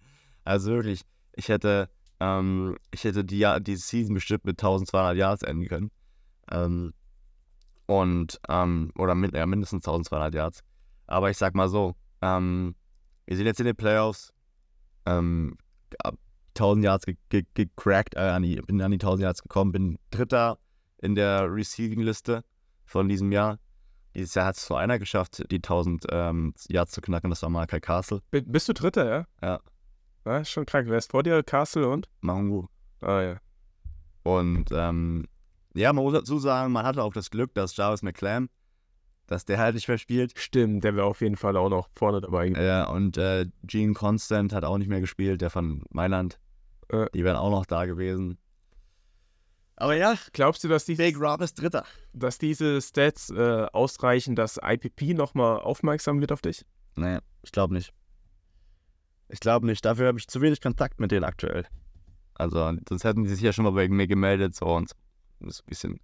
Also 0.45 0.71
wirklich, 0.71 1.03
ich 1.35 1.49
hätte, 1.49 1.91
ähm, 2.21 2.77
ich 2.93 3.03
hätte 3.05 3.25
die, 3.25 3.39
Ja- 3.39 3.59
die 3.59 3.77
Season 3.77 4.15
bestimmt 4.15 4.45
mit 4.45 4.61
1200 4.61 5.17
Yards 5.17 5.43
enden 5.43 5.67
können. 5.67 5.91
Ähm, 6.51 6.93
und, 7.87 8.41
ähm, 8.49 8.93
oder 8.97 9.15
min 9.15 9.33
ja, 9.35 9.47
mindestens 9.47 9.85
1200 9.85 10.35
Yards. 10.35 10.61
Aber 11.07 11.31
ich 11.31 11.37
sag 11.37 11.55
mal 11.55 11.69
so, 11.69 11.95
ähm, 12.23 12.75
wir 13.27 13.37
sind 13.37 13.47
jetzt 13.47 13.61
in 13.61 13.67
den 13.67 13.77
Playoffs. 13.77 14.33
Ähm, 15.07 15.57
ab 15.99 16.17
1000 16.55 16.85
Yards 16.85 17.07
ge 17.07 17.17
ge 17.29 17.45
gecrackt, 17.55 18.15
äh, 18.15 18.21
an 18.21 18.43
die, 18.43 18.57
bin 18.57 18.81
an 18.83 18.91
die 18.91 18.97
1000 18.97 19.23
Yards 19.23 19.43
gekommen, 19.43 19.73
bin 19.73 19.99
Dritter 20.11 20.59
in 20.99 21.15
der 21.15 21.53
Receiving-Liste 21.53 22.43
von 22.85 23.09
diesem 23.09 23.31
Jahr. 23.33 23.59
Dieses 24.15 24.35
Jahr 24.35 24.47
hat 24.47 24.57
es 24.57 24.69
nur 24.71 24.79
einer 24.79 24.99
geschafft, 24.99 25.45
die 25.51 25.57
1000 25.57 26.07
ähm, 26.11 26.55
Yards 26.69 26.93
zu 26.93 27.01
knacken, 27.03 27.31
das 27.31 27.43
war 27.43 27.51
Malachi 27.51 27.81
Castle. 27.81 28.23
B 28.31 28.41
bist 28.41 28.69
du 28.69 28.73
Dritter, 28.73 29.09
ja? 29.09 29.27
Ja. 29.43 29.61
Ja, 30.25 30.45
schon 30.45 30.67
krank. 30.67 30.89
Wer 30.89 30.99
ist 30.99 31.11
vor 31.11 31.23
dir? 31.23 31.43
Castle 31.43 31.89
und? 31.89 32.09
Mahungu. 32.21 32.67
Ah, 33.01 33.21
ja. 33.21 33.37
Und 34.25 34.71
ähm, 34.73 35.27
Ja, 35.75 35.93
man 35.93 36.03
muss 36.03 36.15
dazu 36.15 36.39
sagen, 36.39 36.73
man 36.73 36.85
hatte 36.85 37.03
auch 37.03 37.13
das 37.13 37.31
Glück, 37.31 37.55
dass 37.55 37.77
Jarvis 37.77 38.03
McClam, 38.03 38.49
dass 39.27 39.45
der 39.45 39.59
halt 39.59 39.75
nicht 39.75 39.89
mehr 39.89 39.99
spielt. 39.99 40.39
Stimmt, 40.39 40.85
der 40.85 40.95
wäre 40.97 41.07
auf 41.07 41.21
jeden 41.21 41.37
Fall 41.37 41.57
auch 41.57 41.69
noch 41.69 41.89
vorne 41.95 42.21
dabei. 42.21 42.49
Ja, 42.49 42.89
und 42.89 43.17
äh, 43.17 43.47
Gene 43.65 43.95
Constant 43.95 44.53
hat 44.53 44.65
auch 44.65 44.79
nicht 44.79 44.89
mehr 44.89 45.01
gespielt, 45.01 45.41
der 45.41 45.51
von 45.51 45.83
Mailand. 45.91 46.39
Äh. 46.89 47.07
Die 47.15 47.25
wären 47.25 47.37
auch 47.37 47.51
noch 47.51 47.67
da 47.67 47.87
gewesen. 47.87 48.39
Aber 49.77 49.95
ja, 49.95 50.15
Glaubst 50.33 50.65
du, 50.65 50.69
dass, 50.69 50.87
die, 50.87 50.95
Big 50.95 51.21
Rob 51.21 51.43
ist 51.43 51.61
Dritter. 51.61 51.85
dass 52.15 52.39
diese 52.39 52.81
Stats 52.81 53.31
äh, 53.31 53.67
ausreichen, 53.73 54.35
dass 54.35 54.59
IPP 54.63 55.15
nochmal 55.15 55.61
aufmerksam 55.61 56.21
wird 56.21 56.33
auf 56.33 56.41
dich? 56.41 56.65
Nee, 56.97 57.19
ich 57.43 57.53
glaube 57.53 57.75
nicht. 57.75 57.93
Ich 59.29 59.41
glaube 59.41 59.67
nicht. 59.67 59.85
Dafür 59.85 60.07
habe 60.07 60.19
ich 60.19 60.29
zu 60.29 60.41
wenig 60.41 60.63
Kontakt 60.63 60.99
mit 60.99 61.11
denen 61.11 61.25
aktuell. 61.25 61.67
Also, 62.35 62.73
sonst 62.89 63.05
hätten 63.05 63.25
die 63.25 63.31
sich 63.31 63.43
ja 63.43 63.53
schon 63.53 63.65
mal 63.65 63.73
bei 63.73 63.89
mir 63.89 64.07
gemeldet 64.07 64.55
so 64.55 64.67
und 64.67 64.91
so 65.41 65.63
ein 65.63 65.67
bisschen, 65.67 66.01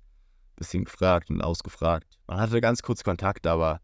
bisschen 0.62 0.84
gefragt 0.84 1.30
und 1.30 1.42
ausgefragt. 1.42 2.18
Man 2.26 2.38
hatte 2.40 2.60
ganz 2.60 2.82
kurz 2.82 3.04
Kontakt, 3.04 3.46
aber 3.46 3.80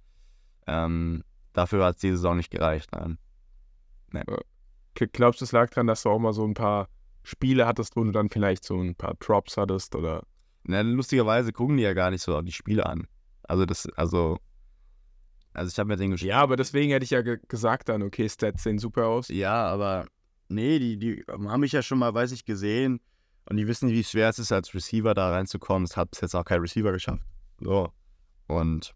ähm, 0.66 1.22
dafür 1.52 1.84
hat 1.84 1.96
es 1.96 2.00
diese 2.00 2.16
Saison 2.16 2.36
nicht 2.36 2.50
gereicht. 2.50 2.90
Nein. 2.92 3.18
K- 4.94 5.06
Glaubst 5.12 5.40
du, 5.40 5.44
es 5.44 5.52
lag 5.52 5.70
daran, 5.70 5.86
dass 5.86 6.02
du 6.02 6.10
auch 6.10 6.18
mal 6.18 6.32
so 6.32 6.44
ein 6.46 6.54
paar 6.54 6.88
Spiele 7.22 7.66
hattest, 7.66 7.96
wo 7.96 8.04
du 8.04 8.10
dann 8.10 8.28
vielleicht 8.30 8.64
so 8.64 8.80
ein 8.80 8.94
paar 8.94 9.14
Drops 9.20 9.56
hattest 9.56 9.94
oder 9.94 10.24
Na, 10.64 10.80
lustigerweise 10.80 11.52
gucken 11.52 11.76
die 11.76 11.82
ja 11.82 11.92
gar 11.94 12.10
nicht 12.10 12.22
so 12.22 12.40
die 12.42 12.52
Spiele 12.52 12.86
an. 12.86 13.06
Also, 13.42 13.64
das, 13.66 13.86
also, 13.96 14.38
also 15.52 15.70
ich 15.70 15.78
habe 15.78 15.88
mir 15.88 15.96
den 15.96 16.14
gesch- 16.14 16.24
Ja, 16.24 16.40
aber 16.40 16.56
deswegen 16.56 16.92
hätte 16.92 17.04
ich 17.04 17.10
ja 17.10 17.22
ge 17.22 17.38
gesagt 17.48 17.88
dann, 17.88 18.02
okay, 18.02 18.28
Stats 18.28 18.62
sehen 18.62 18.78
super 18.78 19.06
aus. 19.06 19.28
Ja, 19.28 19.66
aber 19.66 20.06
nee, 20.48 20.78
die, 20.78 20.98
die 20.98 21.24
haben 21.28 21.60
mich 21.60 21.72
ja 21.72 21.82
schon 21.82 21.98
mal, 21.98 22.12
weiß 22.14 22.32
ich, 22.32 22.44
gesehen 22.44 23.00
und 23.48 23.56
die 23.56 23.66
wissen, 23.66 23.88
wie 23.88 24.04
schwer 24.04 24.28
es 24.28 24.38
ist, 24.38 24.52
als 24.52 24.74
Receiver 24.74 25.14
da 25.14 25.30
reinzukommen. 25.30 25.84
Es 25.84 25.96
hat 25.96 26.10
bis 26.10 26.20
jetzt 26.20 26.34
auch 26.34 26.44
kein 26.44 26.60
Receiver 26.60 26.92
geschafft. 26.92 27.22
So. 27.60 27.92
Und 28.46 28.94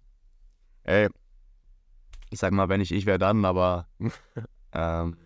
ey, 0.85 1.09
ich 2.31 2.39
sag 2.39 2.53
mal, 2.53 2.69
wenn 2.69 2.81
ich 2.81 2.93
ich 2.93 3.07
wäre 3.07 3.19
dann, 3.19 3.45
aber 3.45 3.89
ähm, 4.73 5.17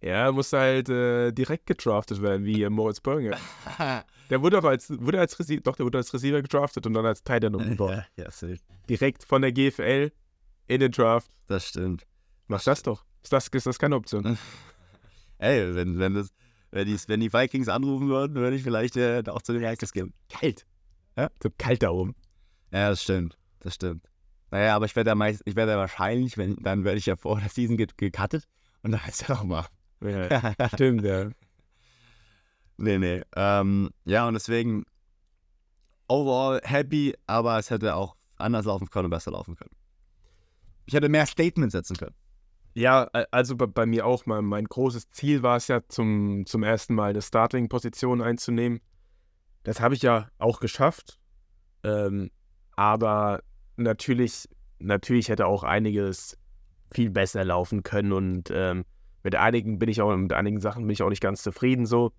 Ja, 0.00 0.30
musste 0.32 0.58
halt 0.58 0.88
äh, 0.88 1.32
direkt 1.32 1.66
gedraftet 1.66 2.20
werden, 2.22 2.44
wie 2.44 2.62
äh, 2.62 2.70
Moritz 2.70 3.00
Böllinger. 3.00 3.36
Der 4.30 4.42
wurde 4.42 4.60
doch 4.60 4.68
als, 4.68 4.90
wurde 4.90 5.20
als 5.20 5.38
Receiver, 5.38 5.60
doch, 5.60 5.76
der 5.76 5.86
wurde 5.86 5.98
als 5.98 6.12
Receiver 6.12 6.42
gedraftet 6.42 6.84
und 6.84 6.94
dann 6.94 7.06
als 7.06 7.22
Tight 7.22 7.44
End 7.44 7.54
umgebaut. 7.56 7.92
ja, 7.92 8.06
ja, 8.24 8.30
safe. 8.32 8.58
Direkt 8.88 9.22
von 9.22 9.40
der 9.40 9.52
GFL 9.52 10.10
in 10.66 10.80
den 10.80 10.90
Draft. 10.90 11.30
das 11.46 11.68
stimmt. 11.68 12.04
Mach 12.48 12.60
das 12.64 12.82
doch. 12.82 13.04
Ist 13.22 13.32
das, 13.32 13.46
ist 13.46 13.66
das 13.68 13.78
keine 13.78 13.94
Option? 13.94 14.36
Ey, 15.38 15.74
wenn, 15.76 16.00
wenn, 16.00 16.14
das, 16.14 16.30
wenn, 16.70 16.86
die, 16.86 16.96
wenn 17.06 17.20
die 17.20 17.32
Vikings 17.32 17.68
anrufen 17.68 18.08
würden, 18.08 18.34
würde 18.34 18.56
ich 18.56 18.62
vielleicht 18.62 18.96
äh, 18.96 19.22
auch 19.28 19.42
zu 19.42 19.52
den 19.52 19.62
Vikings 19.62 19.92
gehen. 19.92 20.12
Kalt. 20.28 20.66
Ja? 21.16 21.30
So 21.42 21.50
kalt 21.56 21.82
da 21.82 21.90
oben. 21.90 22.14
Ja, 22.72 22.90
das 22.90 23.02
stimmt. 23.02 23.38
Das 23.60 23.74
stimmt. 23.74 24.06
Naja, 24.50 24.76
aber 24.76 24.86
ich 24.86 24.94
werde 24.94 25.10
ja 25.10 25.16
werde 25.56 25.72
ja 25.72 25.78
wahrscheinlich, 25.78 26.38
wenn, 26.38 26.56
dann 26.56 26.84
werde 26.84 26.98
ich 26.98 27.06
ja 27.06 27.16
vor 27.16 27.40
der 27.40 27.48
Season 27.48 27.76
ge 27.76 27.86
gecuttet 27.96 28.46
und 28.82 28.92
dann 28.92 29.00
ist 29.08 29.28
ja 29.28 29.34
nochmal. 29.34 29.66
Ja, 30.00 30.54
stimmt, 30.74 31.02
ja. 31.02 31.30
nee, 32.76 32.98
nee. 32.98 33.22
Ähm, 33.34 33.90
ja, 34.04 34.28
und 34.28 34.34
deswegen 34.34 34.84
overall 36.08 36.60
happy, 36.62 37.14
aber 37.26 37.58
es 37.58 37.70
hätte 37.70 37.94
auch 37.94 38.16
anders 38.36 38.66
laufen 38.66 38.88
können 38.88 39.06
und 39.06 39.10
besser 39.10 39.32
laufen 39.32 39.56
können. 39.56 39.74
Ich 40.84 40.94
hätte 40.94 41.08
mehr 41.08 41.26
Statements 41.26 41.72
setzen 41.72 41.96
können. 41.96 42.14
Ja, 42.76 43.04
also 43.30 43.56
bei, 43.56 43.64
bei 43.64 43.86
mir 43.86 44.04
auch. 44.04 44.26
Mein, 44.26 44.44
mein 44.44 44.66
großes 44.66 45.10
Ziel 45.10 45.42
war 45.42 45.56
es 45.56 45.66
ja, 45.66 45.80
zum, 45.88 46.44
zum 46.44 46.62
ersten 46.62 46.94
Mal 46.94 47.08
eine 47.08 47.22
Starting-Position 47.22 48.20
einzunehmen. 48.20 48.80
Das 49.62 49.80
habe 49.80 49.94
ich 49.94 50.02
ja 50.02 50.28
auch 50.36 50.60
geschafft. 50.60 51.18
Ähm, 51.84 52.30
aber 52.72 53.40
natürlich, 53.76 54.46
natürlich 54.78 55.30
hätte 55.30 55.46
auch 55.46 55.64
einiges 55.64 56.36
viel 56.92 57.08
besser 57.08 57.46
laufen 57.46 57.82
können 57.82 58.12
und 58.12 58.50
ähm, 58.52 58.84
mit 59.22 59.34
einigen 59.34 59.78
bin 59.78 59.88
ich 59.88 60.02
auch, 60.02 60.14
mit 60.14 60.34
einigen 60.34 60.60
Sachen 60.60 60.82
bin 60.82 60.90
ich 60.90 61.02
auch 61.02 61.08
nicht 61.08 61.22
ganz 61.22 61.42
zufrieden 61.42 61.86
so. 61.86 62.12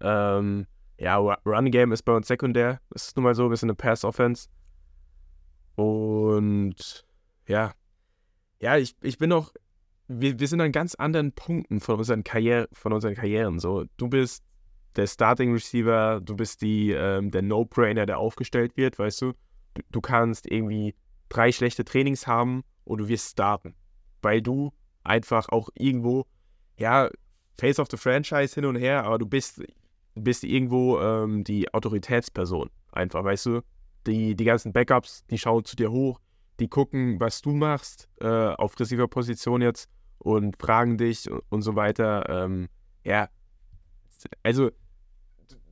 Ähm, 0.00 0.68
ja, 0.96 1.16
Ru- 1.18 1.38
Run 1.44 1.72
Game 1.72 1.90
ist 1.90 2.04
bei 2.04 2.14
uns 2.14 2.28
sekundär. 2.28 2.80
Das 2.90 3.08
ist 3.08 3.16
nun 3.16 3.24
mal 3.24 3.34
so, 3.34 3.50
wir 3.50 3.56
sind 3.56 3.70
eine 3.70 3.74
Pass-Offense. 3.76 4.48
Und 5.74 7.04
ja, 7.48 7.72
ja, 8.60 8.76
ich, 8.76 8.94
ich 9.02 9.18
bin 9.18 9.30
noch, 9.30 9.52
wir, 10.08 10.38
wir 10.38 10.48
sind 10.48 10.60
an 10.60 10.72
ganz 10.72 10.94
anderen 10.94 11.32
Punkten 11.32 11.80
von 11.80 11.98
unseren, 11.98 12.24
Karriere, 12.24 12.68
von 12.72 12.92
unseren 12.92 13.14
Karrieren. 13.14 13.58
So, 13.58 13.84
du 13.96 14.08
bist 14.08 14.44
der 14.96 15.06
Starting 15.06 15.52
Receiver, 15.52 16.20
du 16.20 16.36
bist 16.36 16.62
die, 16.62 16.90
ähm, 16.92 17.30
der 17.30 17.42
No-Brainer, 17.42 18.06
der 18.06 18.18
aufgestellt 18.18 18.76
wird, 18.76 18.98
weißt 18.98 19.22
du? 19.22 19.32
du? 19.74 19.82
Du 19.90 20.00
kannst 20.00 20.50
irgendwie 20.50 20.94
drei 21.28 21.52
schlechte 21.52 21.84
Trainings 21.84 22.26
haben 22.26 22.62
und 22.84 22.98
du 22.98 23.08
wirst 23.08 23.32
starten. 23.32 23.74
Weil 24.22 24.42
du 24.42 24.72
einfach 25.04 25.48
auch 25.50 25.68
irgendwo, 25.74 26.26
ja, 26.78 27.10
Face 27.58 27.78
of 27.78 27.88
the 27.90 27.96
Franchise 27.96 28.54
hin 28.54 28.64
und 28.64 28.76
her, 28.76 29.04
aber 29.04 29.18
du 29.18 29.26
bist, 29.26 29.62
bist 30.14 30.44
irgendwo 30.44 31.00
ähm, 31.00 31.44
die 31.44 31.72
Autoritätsperson. 31.72 32.70
Einfach, 32.92 33.24
weißt 33.24 33.46
du? 33.46 33.60
Die, 34.06 34.36
die 34.36 34.44
ganzen 34.44 34.72
Backups, 34.72 35.24
die 35.26 35.38
schauen 35.38 35.64
zu 35.64 35.74
dir 35.74 35.90
hoch, 35.90 36.20
die 36.60 36.68
gucken, 36.68 37.20
was 37.20 37.42
du 37.42 37.52
machst 37.52 38.08
äh, 38.20 38.26
auf 38.26 38.78
Receiver-Position 38.78 39.62
jetzt 39.62 39.90
und 40.18 40.56
fragen 40.60 40.96
dich 40.96 41.30
und, 41.30 41.42
und 41.50 41.62
so 41.62 41.76
weiter. 41.76 42.28
Ähm, 42.28 42.68
ja, 43.04 43.28
also 44.42 44.70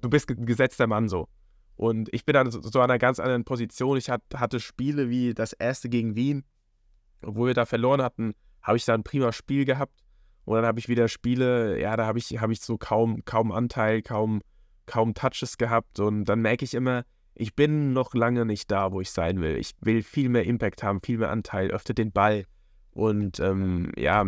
du 0.00 0.10
bist 0.10 0.28
ge- 0.28 0.36
gesetzter 0.38 0.86
Mann 0.86 1.08
so. 1.08 1.28
Und 1.76 2.08
ich 2.12 2.24
bin 2.24 2.34
dann 2.34 2.50
so, 2.50 2.60
so 2.62 2.80
an 2.80 2.90
einer 2.90 2.98
ganz 2.98 3.18
anderen 3.18 3.44
Position. 3.44 3.96
Ich 3.96 4.10
hat, 4.10 4.22
hatte 4.34 4.60
Spiele 4.60 5.10
wie 5.10 5.34
das 5.34 5.52
erste 5.52 5.88
gegen 5.88 6.14
Wien, 6.14 6.44
obwohl 7.22 7.48
wir 7.48 7.54
da 7.54 7.66
verloren 7.66 8.02
hatten, 8.02 8.34
habe 8.62 8.76
ich 8.76 8.84
da 8.84 8.94
ein 8.94 9.02
prima 9.02 9.32
Spiel 9.32 9.64
gehabt. 9.64 10.04
Und 10.44 10.56
dann 10.56 10.66
habe 10.66 10.78
ich 10.78 10.88
wieder 10.88 11.08
Spiele, 11.08 11.80
ja, 11.80 11.96
da 11.96 12.06
habe 12.06 12.18
ich, 12.18 12.38
hab 12.40 12.50
ich 12.50 12.60
so 12.60 12.76
kaum, 12.76 13.24
kaum 13.24 13.50
Anteil, 13.50 14.02
kaum, 14.02 14.42
kaum 14.86 15.14
Touches 15.14 15.56
gehabt. 15.56 15.98
Und 15.98 16.26
dann 16.26 16.42
merke 16.42 16.64
ich 16.64 16.74
immer, 16.74 17.04
ich 17.34 17.54
bin 17.54 17.92
noch 17.92 18.14
lange 18.14 18.46
nicht 18.46 18.70
da, 18.70 18.92
wo 18.92 19.00
ich 19.00 19.10
sein 19.10 19.40
will. 19.40 19.56
Ich 19.56 19.74
will 19.80 20.02
viel 20.02 20.28
mehr 20.28 20.44
Impact 20.44 20.82
haben, 20.82 21.00
viel 21.02 21.18
mehr 21.18 21.30
Anteil, 21.30 21.70
öfter 21.70 21.94
den 21.94 22.12
Ball 22.12 22.46
und 22.92 23.40
ähm, 23.40 23.92
ja, 23.96 24.24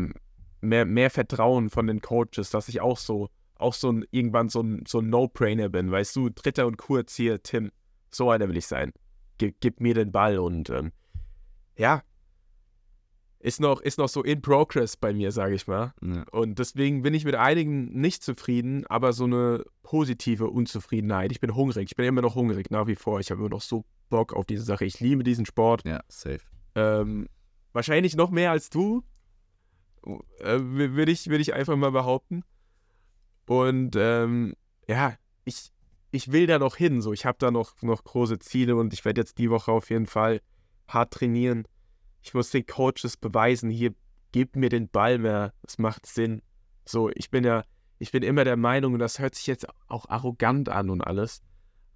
mehr, 0.60 0.84
mehr 0.84 1.10
Vertrauen 1.10 1.70
von 1.70 1.86
den 1.86 2.00
Coaches, 2.00 2.50
dass 2.50 2.68
ich 2.68 2.80
auch 2.80 2.98
so, 2.98 3.28
auch 3.56 3.74
so 3.74 3.92
ein, 3.92 4.04
irgendwann 4.10 4.48
so 4.48 4.60
ein, 4.60 4.84
so 4.86 4.98
ein 4.98 5.08
No-Brainer 5.08 5.68
bin. 5.68 5.90
Weißt 5.90 6.16
du, 6.16 6.30
Dritter 6.30 6.66
und 6.66 6.78
kurz 6.78 7.14
hier, 7.14 7.42
Tim, 7.42 7.70
so 8.10 8.30
einer 8.30 8.48
will 8.48 8.56
ich 8.56 8.66
sein. 8.66 8.92
Gib, 9.38 9.60
gib 9.60 9.80
mir 9.80 9.94
den 9.94 10.10
Ball 10.10 10.38
und 10.38 10.70
ähm, 10.70 10.92
ja, 11.76 12.02
ist 13.38 13.60
noch, 13.60 13.80
ist 13.80 13.98
noch 13.98 14.08
so 14.08 14.22
in 14.22 14.40
progress 14.42 14.96
bei 14.96 15.12
mir, 15.12 15.30
sage 15.30 15.54
ich 15.54 15.66
mal. 15.66 15.92
Ja. 16.02 16.24
Und 16.32 16.58
deswegen 16.58 17.02
bin 17.02 17.14
ich 17.14 17.24
mit 17.24 17.34
einigen 17.34 17.92
nicht 17.92 18.22
zufrieden, 18.22 18.86
aber 18.86 19.12
so 19.12 19.24
eine 19.24 19.64
positive 19.82 20.48
Unzufriedenheit. 20.48 21.32
Ich 21.32 21.40
bin 21.40 21.54
hungrig, 21.54 21.90
ich 21.90 21.96
bin 21.96 22.06
immer 22.06 22.22
noch 22.22 22.34
hungrig, 22.34 22.70
nach 22.70 22.86
wie 22.86 22.96
vor. 22.96 23.20
Ich 23.20 23.30
habe 23.30 23.40
immer 23.40 23.50
noch 23.50 23.60
so 23.60 23.84
Bock 24.08 24.32
auf 24.32 24.46
diese 24.46 24.64
Sache. 24.64 24.84
Ich 24.84 25.00
liebe 25.00 25.22
diesen 25.22 25.46
Sport. 25.46 25.84
ja, 25.84 26.00
safe. 26.08 26.40
Ähm, 26.74 27.28
wahrscheinlich 27.72 28.16
noch 28.16 28.30
mehr 28.30 28.50
als 28.50 28.70
du, 28.70 29.02
äh, 30.40 30.58
würde 30.60 31.12
ich, 31.12 31.28
würd 31.28 31.40
ich 31.40 31.54
einfach 31.54 31.76
mal 31.76 31.92
behaupten. 31.92 32.42
Und 33.46 33.96
ähm, 33.96 34.54
ja, 34.88 35.14
ich, 35.44 35.70
ich 36.10 36.32
will 36.32 36.46
da 36.46 36.58
noch 36.58 36.76
hin. 36.76 37.00
So. 37.00 37.12
Ich 37.12 37.26
habe 37.26 37.38
da 37.38 37.50
noch, 37.50 37.80
noch 37.82 38.04
große 38.04 38.38
Ziele 38.38 38.76
und 38.76 38.92
ich 38.92 39.04
werde 39.04 39.20
jetzt 39.20 39.38
die 39.38 39.50
Woche 39.50 39.72
auf 39.72 39.90
jeden 39.90 40.06
Fall 40.06 40.40
hart 40.88 41.12
trainieren. 41.12 41.66
Ich 42.26 42.34
muss 42.34 42.50
den 42.50 42.66
Coaches 42.66 43.16
beweisen, 43.16 43.70
hier, 43.70 43.94
gebt 44.32 44.56
mir 44.56 44.68
den 44.68 44.88
Ball 44.88 45.16
mehr. 45.18 45.52
Es 45.62 45.78
macht 45.78 46.06
Sinn. 46.06 46.42
So, 46.84 47.08
ich 47.14 47.30
bin 47.30 47.44
ja, 47.44 47.62
ich 48.00 48.10
bin 48.10 48.24
immer 48.24 48.42
der 48.42 48.56
Meinung, 48.56 48.94
und 48.94 48.98
das 48.98 49.20
hört 49.20 49.36
sich 49.36 49.46
jetzt 49.46 49.64
auch 49.86 50.08
arrogant 50.08 50.68
an 50.68 50.90
und 50.90 51.02
alles. 51.02 51.40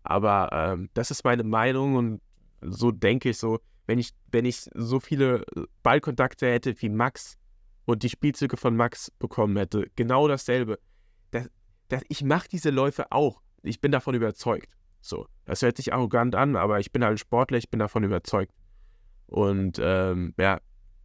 Aber 0.04 0.48
ähm, 0.52 0.88
das 0.94 1.10
ist 1.10 1.24
meine 1.24 1.42
Meinung 1.42 1.96
und 1.96 2.20
so 2.60 2.92
denke 2.92 3.30
ich 3.30 3.38
so, 3.38 3.58
wenn 3.88 3.98
ich, 3.98 4.12
wenn 4.30 4.44
ich 4.44 4.70
so 4.72 5.00
viele 5.00 5.42
äh, 5.56 5.64
Ballkontakte 5.82 6.48
hätte 6.48 6.80
wie 6.80 6.90
Max 6.90 7.36
und 7.84 8.04
die 8.04 8.08
Spielzüge 8.08 8.56
von 8.56 8.76
Max 8.76 9.10
bekommen 9.18 9.56
hätte, 9.56 9.90
genau 9.96 10.28
dasselbe. 10.28 10.78
Das, 11.32 11.50
das, 11.88 12.02
ich 12.08 12.22
mache 12.22 12.48
diese 12.48 12.70
Läufe 12.70 13.10
auch. 13.10 13.42
Ich 13.64 13.80
bin 13.80 13.90
davon 13.90 14.14
überzeugt. 14.14 14.68
So, 15.00 15.26
das 15.44 15.62
hört 15.62 15.76
sich 15.76 15.92
arrogant 15.92 16.36
an, 16.36 16.54
aber 16.54 16.78
ich 16.78 16.92
bin 16.92 17.02
halt 17.02 17.18
Sportler, 17.18 17.58
ich 17.58 17.68
bin 17.68 17.80
davon 17.80 18.04
überzeugt. 18.04 18.52
Und 19.30 19.80
ähm, 19.82 20.34
ja, 20.38 20.60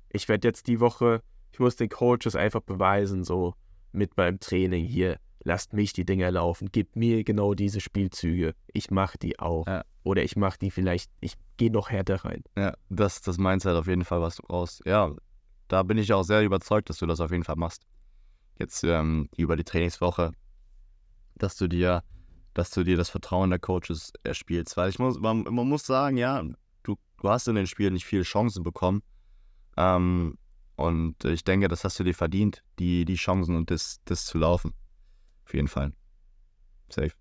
ich 0.10 0.28
werde 0.28 0.48
jetzt 0.48 0.68
die 0.68 0.80
Woche, 0.80 1.22
ich 1.52 1.60
muss 1.60 1.76
den 1.76 1.90
Coaches 1.90 2.36
einfach 2.36 2.62
beweisen, 2.62 3.24
so 3.24 3.54
mit 3.92 4.18
meinem 4.18 4.40
Training 4.40 4.86
hier, 4.86 5.18
lasst 5.44 5.74
mich 5.74 5.94
die 5.94 6.06
Dinger 6.06 6.32
laufen, 6.32 6.72
gebt 6.72 6.96
mir 6.96 7.24
genau 7.24 7.54
diese 7.54 7.80
Spielzüge. 7.80 8.56
Ich 8.74 8.92
mache 8.92 9.18
die 9.18 9.40
auch. 9.40 9.68
Ja. 9.68 9.84
Oder 10.04 10.24
ich 10.24 10.36
mache 10.36 10.60
die 10.60 10.72
vielleicht, 10.72 11.12
ich 11.22 11.36
gehe 11.58 11.72
noch 11.72 11.90
härter 11.90 12.26
rein. 12.26 12.44
Ja, 12.58 12.74
das, 12.90 13.22
das 13.22 13.38
Mindset 13.38 13.76
auf 13.76 13.88
jeden 13.88 14.04
Fall, 14.04 14.22
was 14.22 14.38
du 14.38 14.44
brauchst. 14.44 14.86
Ja, 14.86 15.12
da 15.68 15.84
bin 15.84 15.98
ich 15.98 16.12
auch 16.14 16.24
sehr 16.24 16.44
überzeugt, 16.44 16.90
dass 16.90 16.98
du 16.98 17.06
das 17.06 17.20
auf 17.20 17.32
jeden 17.32 17.44
Fall 17.44 17.56
machst. 17.56 17.84
Jetzt 18.58 18.84
ähm, 18.84 19.30
über 19.38 19.56
die 19.56 19.64
Trainingswoche, 19.64 20.32
dass 21.36 21.58
du 21.58 21.68
dir 21.68 22.04
dass 22.56 22.72
du 22.72 22.84
dir 22.84 22.96
das 22.98 23.10
Vertrauen 23.10 23.52
der 23.52 23.60
Coaches 23.60 24.14
erspielst. 24.24 24.78
Weil 24.78 24.90
ich 24.90 24.98
muss, 24.98 25.20
man, 25.20 25.44
man 25.44 25.68
muss 25.68 25.86
sagen, 25.86 26.18
ja, 26.18 26.42
du, 27.26 27.30
hast 27.30 27.48
in 27.48 27.56
den 27.56 27.68
Spielen 27.68 27.94
nicht 27.94 28.06
viele 28.06 28.24
Chancen 28.24 28.64
bekommen. 28.64 29.02
Ähm, 29.78 30.38
und 30.76 31.24
ich 31.26 31.44
denke, 31.44 31.68
das 31.68 31.84
hast 31.84 32.00
du 32.00 32.04
dir 32.04 32.14
verdient, 32.14 32.64
die, 32.80 33.06
die 33.06 33.16
Chancen 33.16 33.56
und 33.56 33.72
das, 33.72 34.02
das 34.06 34.26
zu 34.26 34.38
laufen. 34.38 34.74
Auf 35.46 35.54
jeden 35.54 35.68
Fall. 35.68 35.94
Safe. 36.90 37.12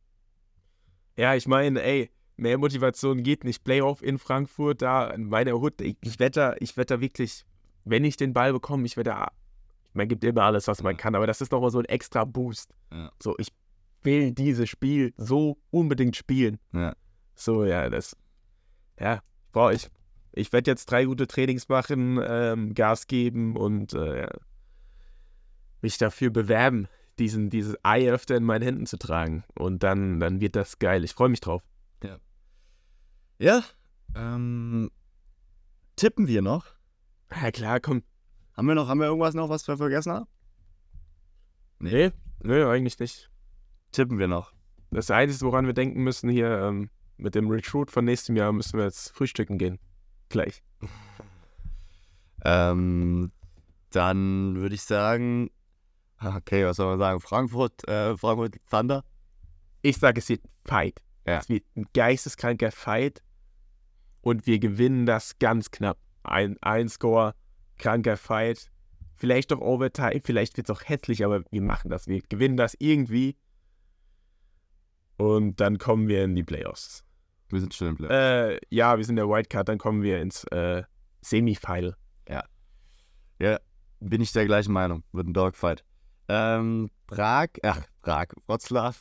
Ja, 1.16 1.34
ich 1.34 1.46
meine, 1.46 1.82
ey, 1.82 2.10
mehr 2.36 2.58
Motivation 2.58 3.22
geht 3.22 3.44
nicht. 3.44 3.64
Playoff 3.64 4.02
in 4.02 4.18
Frankfurt, 4.18 4.82
da 4.82 5.08
in 5.08 5.28
meiner 5.28 5.52
Hut. 5.52 5.80
Ich, 5.80 5.96
ich 6.00 6.18
wette, 6.18 6.56
ich 6.58 6.76
wette 6.76 7.00
wirklich, 7.00 7.44
wenn 7.84 8.04
ich 8.04 8.16
den 8.16 8.32
Ball 8.32 8.52
bekomme, 8.52 8.86
ich 8.86 8.96
wette, 8.96 9.14
man 9.92 10.08
gibt 10.08 10.24
immer 10.24 10.42
alles, 10.42 10.66
was 10.66 10.82
man 10.82 10.96
kann, 10.96 11.14
aber 11.14 11.26
das 11.26 11.40
ist 11.40 11.52
nochmal 11.52 11.70
so 11.70 11.78
ein 11.78 11.84
extra 11.84 12.24
Boost. 12.24 12.74
Ja. 12.92 13.12
So, 13.22 13.36
ich 13.38 13.52
will 14.02 14.32
dieses 14.32 14.68
Spiel 14.68 15.14
so 15.16 15.58
unbedingt 15.70 16.16
spielen. 16.16 16.58
Ja. 16.72 16.94
So, 17.36 17.64
ja, 17.64 17.88
das, 17.88 18.16
ja, 18.98 19.20
brauche 19.54 19.72
ich. 19.72 19.90
Ich 20.32 20.52
werde 20.52 20.70
jetzt 20.70 20.90
drei 20.90 21.04
gute 21.04 21.26
Trainings 21.26 21.68
machen, 21.68 22.20
ähm, 22.22 22.74
Gas 22.74 23.06
geben 23.06 23.56
und 23.56 23.94
äh, 23.94 24.22
ja, 24.22 24.28
mich 25.80 25.96
dafür 25.96 26.30
bewerben, 26.30 26.88
diesen, 27.18 27.50
dieses 27.50 27.76
Ei 27.82 28.10
öfter 28.10 28.36
in 28.36 28.44
meinen 28.44 28.62
Händen 28.62 28.86
zu 28.86 28.98
tragen. 28.98 29.44
Und 29.54 29.82
dann, 29.82 30.20
dann 30.20 30.40
wird 30.40 30.56
das 30.56 30.78
geil. 30.78 31.04
Ich 31.04 31.14
freue 31.14 31.28
mich 31.28 31.40
drauf. 31.40 31.62
Ja. 33.38 33.62
Ähm, 34.14 34.90
tippen 35.96 36.26
wir 36.28 36.42
noch? 36.42 36.66
Ja, 37.30 37.50
klar, 37.50 37.80
komm. 37.80 38.02
Haben 38.56 38.68
wir 38.68 38.74
noch, 38.74 38.88
haben 38.88 39.00
wir 39.00 39.06
irgendwas 39.06 39.34
noch, 39.34 39.48
was 39.48 39.66
wir 39.66 39.76
vergessen 39.76 40.12
haben? 40.12 40.26
Nee, 41.80 42.12
nee, 42.42 42.62
eigentlich 42.62 42.98
nicht. 42.98 43.30
Tippen 43.90 44.18
wir 44.18 44.28
noch. 44.28 44.52
Das 44.90 45.10
Einzige, 45.10 45.44
woran 45.44 45.66
wir 45.66 45.74
denken 45.74 46.02
müssen 46.02 46.30
hier 46.30 46.60
ähm, 46.60 46.90
mit 47.16 47.34
dem 47.34 47.50
Recruit 47.50 47.90
von 47.90 48.04
nächstem 48.04 48.36
Jahr, 48.36 48.52
müssen 48.52 48.78
wir 48.78 48.84
jetzt 48.84 49.14
frühstücken 49.14 49.58
gehen. 49.58 49.78
Gleich. 50.28 50.62
Ähm, 52.46 53.32
dann 53.88 54.56
würde 54.56 54.74
ich 54.74 54.82
sagen, 54.82 55.50
ah, 56.18 56.36
okay, 56.36 56.66
was 56.66 56.76
soll 56.76 56.88
man 56.88 56.98
sagen? 56.98 57.20
Frankfurt, 57.20 57.88
äh, 57.88 58.16
Frankfurt 58.16 58.56
Thunder. 58.70 59.04
Ich 59.82 59.96
sage, 59.96 60.20
es 60.20 60.28
wird 60.28 60.44
ein 60.44 60.50
Fight. 60.64 61.00
Ja. 61.26 61.38
Es 61.38 61.48
wird 61.48 61.64
ein 61.76 61.86
geisteskranker 61.94 62.70
Fight. 62.70 63.22
Und 64.20 64.46
wir 64.46 64.58
gewinnen 64.58 65.06
das 65.06 65.38
ganz 65.38 65.70
knapp. 65.70 65.98
Ein, 66.22 66.56
ein 66.62 66.88
Score, 66.88 67.34
kranker 67.78 68.16
Fight. 68.16 68.70
Vielleicht 69.16 69.50
doch 69.50 69.60
Overtime, 69.60 70.20
vielleicht 70.24 70.56
wird 70.56 70.68
es 70.68 70.76
auch 70.76 70.82
hässlich, 70.84 71.24
aber 71.24 71.44
wir 71.50 71.62
machen 71.62 71.90
das. 71.90 72.08
Wir 72.08 72.20
gewinnen 72.28 72.56
das 72.56 72.74
irgendwie. 72.78 73.36
Und 75.16 75.60
dann 75.60 75.78
kommen 75.78 76.08
wir 76.08 76.24
in 76.24 76.34
die 76.34 76.42
Playoffs. 76.42 77.04
Wir 77.50 77.60
sind 77.60 77.74
schon 77.74 77.88
im 77.88 77.96
Play. 77.96 78.08
Äh, 78.54 78.60
ja, 78.70 78.96
wir 78.96 79.04
sind 79.04 79.16
der 79.16 79.28
Wildcard, 79.28 79.68
dann 79.68 79.78
kommen 79.78 80.02
wir 80.02 80.20
ins 80.20 80.44
äh, 80.44 80.82
Semifinal. 81.20 81.96
Ja, 83.38 83.58
bin 84.00 84.20
ich 84.20 84.32
der 84.32 84.46
gleichen 84.46 84.72
Meinung. 84.72 85.02
Wird 85.12 85.28
ein 85.28 85.34
Dogfight. 85.34 85.84
Ähm, 86.28 86.90
Prag, 87.06 87.48
ach, 87.62 87.80
Prag, 88.02 88.28
Wroclaw. 88.46 88.94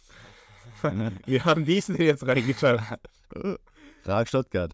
Wir 1.25 1.45
haben 1.45 1.65
diesen 1.65 1.95
jetzt 2.01 2.25
reingeschaut. 2.25 2.81
Prag, 4.03 4.27
Stuttgart. 4.27 4.73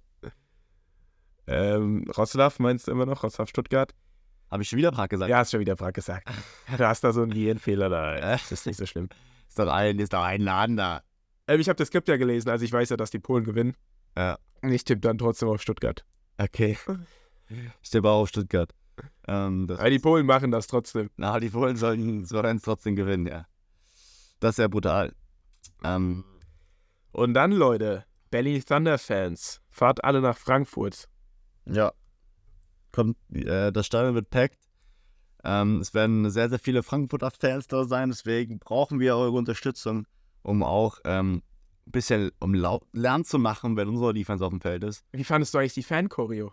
ähm, 1.45 2.05
Roslav 2.17 2.59
meinst 2.59 2.87
du 2.87 2.91
immer 2.91 3.05
noch? 3.05 3.23
Roslav 3.23 3.49
Stuttgart? 3.49 3.93
Habe 4.49 4.63
ich 4.63 4.69
schon 4.69 4.77
wieder 4.77 4.91
Prag 4.91 5.09
gesagt? 5.09 5.29
Ja, 5.29 5.37
hast 5.37 5.51
schon 5.51 5.59
wieder 5.59 5.75
Prag 5.75 5.93
gesagt. 5.93 6.27
Du 6.77 6.87
hast 6.87 7.03
da 7.03 7.11
so 7.11 7.21
einen 7.21 7.31
Gehirnfehler 7.31 7.89
da. 7.89 8.15
Das 8.19 8.51
ist 8.51 8.65
nicht 8.65 8.77
so 8.77 8.85
schlimm. 8.85 9.09
Ist 9.47 9.59
doch 9.59 9.67
ein, 9.67 9.99
ist 9.99 10.13
doch 10.13 10.23
ein 10.23 10.41
Laden 10.41 10.77
da. 10.77 11.01
Ähm, 11.49 11.59
ich 11.59 11.67
habe 11.67 11.77
das 11.77 11.87
Skript 11.87 12.07
ja 12.07 12.17
gelesen, 12.17 12.49
also 12.49 12.63
ich 12.63 12.71
weiß 12.71 12.89
ja, 12.89 12.97
dass 12.97 13.09
die 13.09 13.19
Polen 13.19 13.43
gewinnen. 13.43 13.75
Ja. 14.15 14.37
Und 14.61 14.71
ich 14.71 14.83
tippe 14.83 15.01
dann 15.01 15.17
trotzdem 15.17 15.49
auf 15.49 15.61
Stuttgart. 15.61 16.05
Okay. 16.37 16.77
Ich 17.81 17.89
tippe 17.89 18.07
auch 18.07 18.21
auf 18.21 18.29
Stuttgart. 18.29 18.75
Ähm, 19.27 19.65
Aber 19.71 19.89
die 19.89 19.97
Polen 19.97 20.27
machen 20.27 20.51
das 20.51 20.67
trotzdem. 20.67 21.09
na, 21.17 21.39
die 21.39 21.49
Polen 21.49 21.77
sollten, 21.77 22.23
sollten 22.23 22.61
trotzdem 22.61 22.95
gewinnen, 22.95 23.25
ja. 23.25 23.47
Das 24.39 24.51
ist 24.51 24.57
ja 24.59 24.67
brutal. 24.67 25.15
Ähm, 25.83 26.23
Und 27.11 27.33
dann, 27.33 27.51
Leute, 27.51 28.05
Berlin 28.29 28.63
Thunder-Fans, 28.63 29.61
fahrt 29.71 30.03
alle 30.03 30.21
nach 30.21 30.37
Frankfurt. 30.37 31.09
Ja. 31.65 31.91
Kommt, 32.91 33.17
äh, 33.33 33.71
das 33.71 33.87
Stadion 33.87 34.13
wird 34.13 34.29
packt. 34.29 34.59
Ähm, 35.43 35.79
es 35.79 35.95
werden 35.95 36.29
sehr, 36.29 36.49
sehr 36.49 36.59
viele 36.59 36.83
Frankfurter 36.83 37.31
Fans 37.31 37.65
da 37.65 37.85
sein, 37.85 38.09
deswegen 38.09 38.59
brauchen 38.59 38.99
wir 38.99 39.15
eure 39.15 39.31
Unterstützung, 39.31 40.05
um 40.43 40.63
auch 40.63 40.99
ähm, 41.05 41.41
ein 41.87 41.91
bisschen 41.91 42.31
um 42.39 42.53
Lärm 42.53 43.23
zu 43.23 43.39
machen, 43.39 43.75
wenn 43.77 43.87
unsere 43.89 44.13
Defense 44.13 44.43
auf 44.45 44.51
dem 44.51 44.61
Feld 44.61 44.83
ist. 44.83 45.03
Wie 45.11 45.23
fandest 45.23 45.53
du 45.53 45.57
eigentlich 45.57 45.73
die 45.73 45.83
Fan-Choreo? 45.83 46.51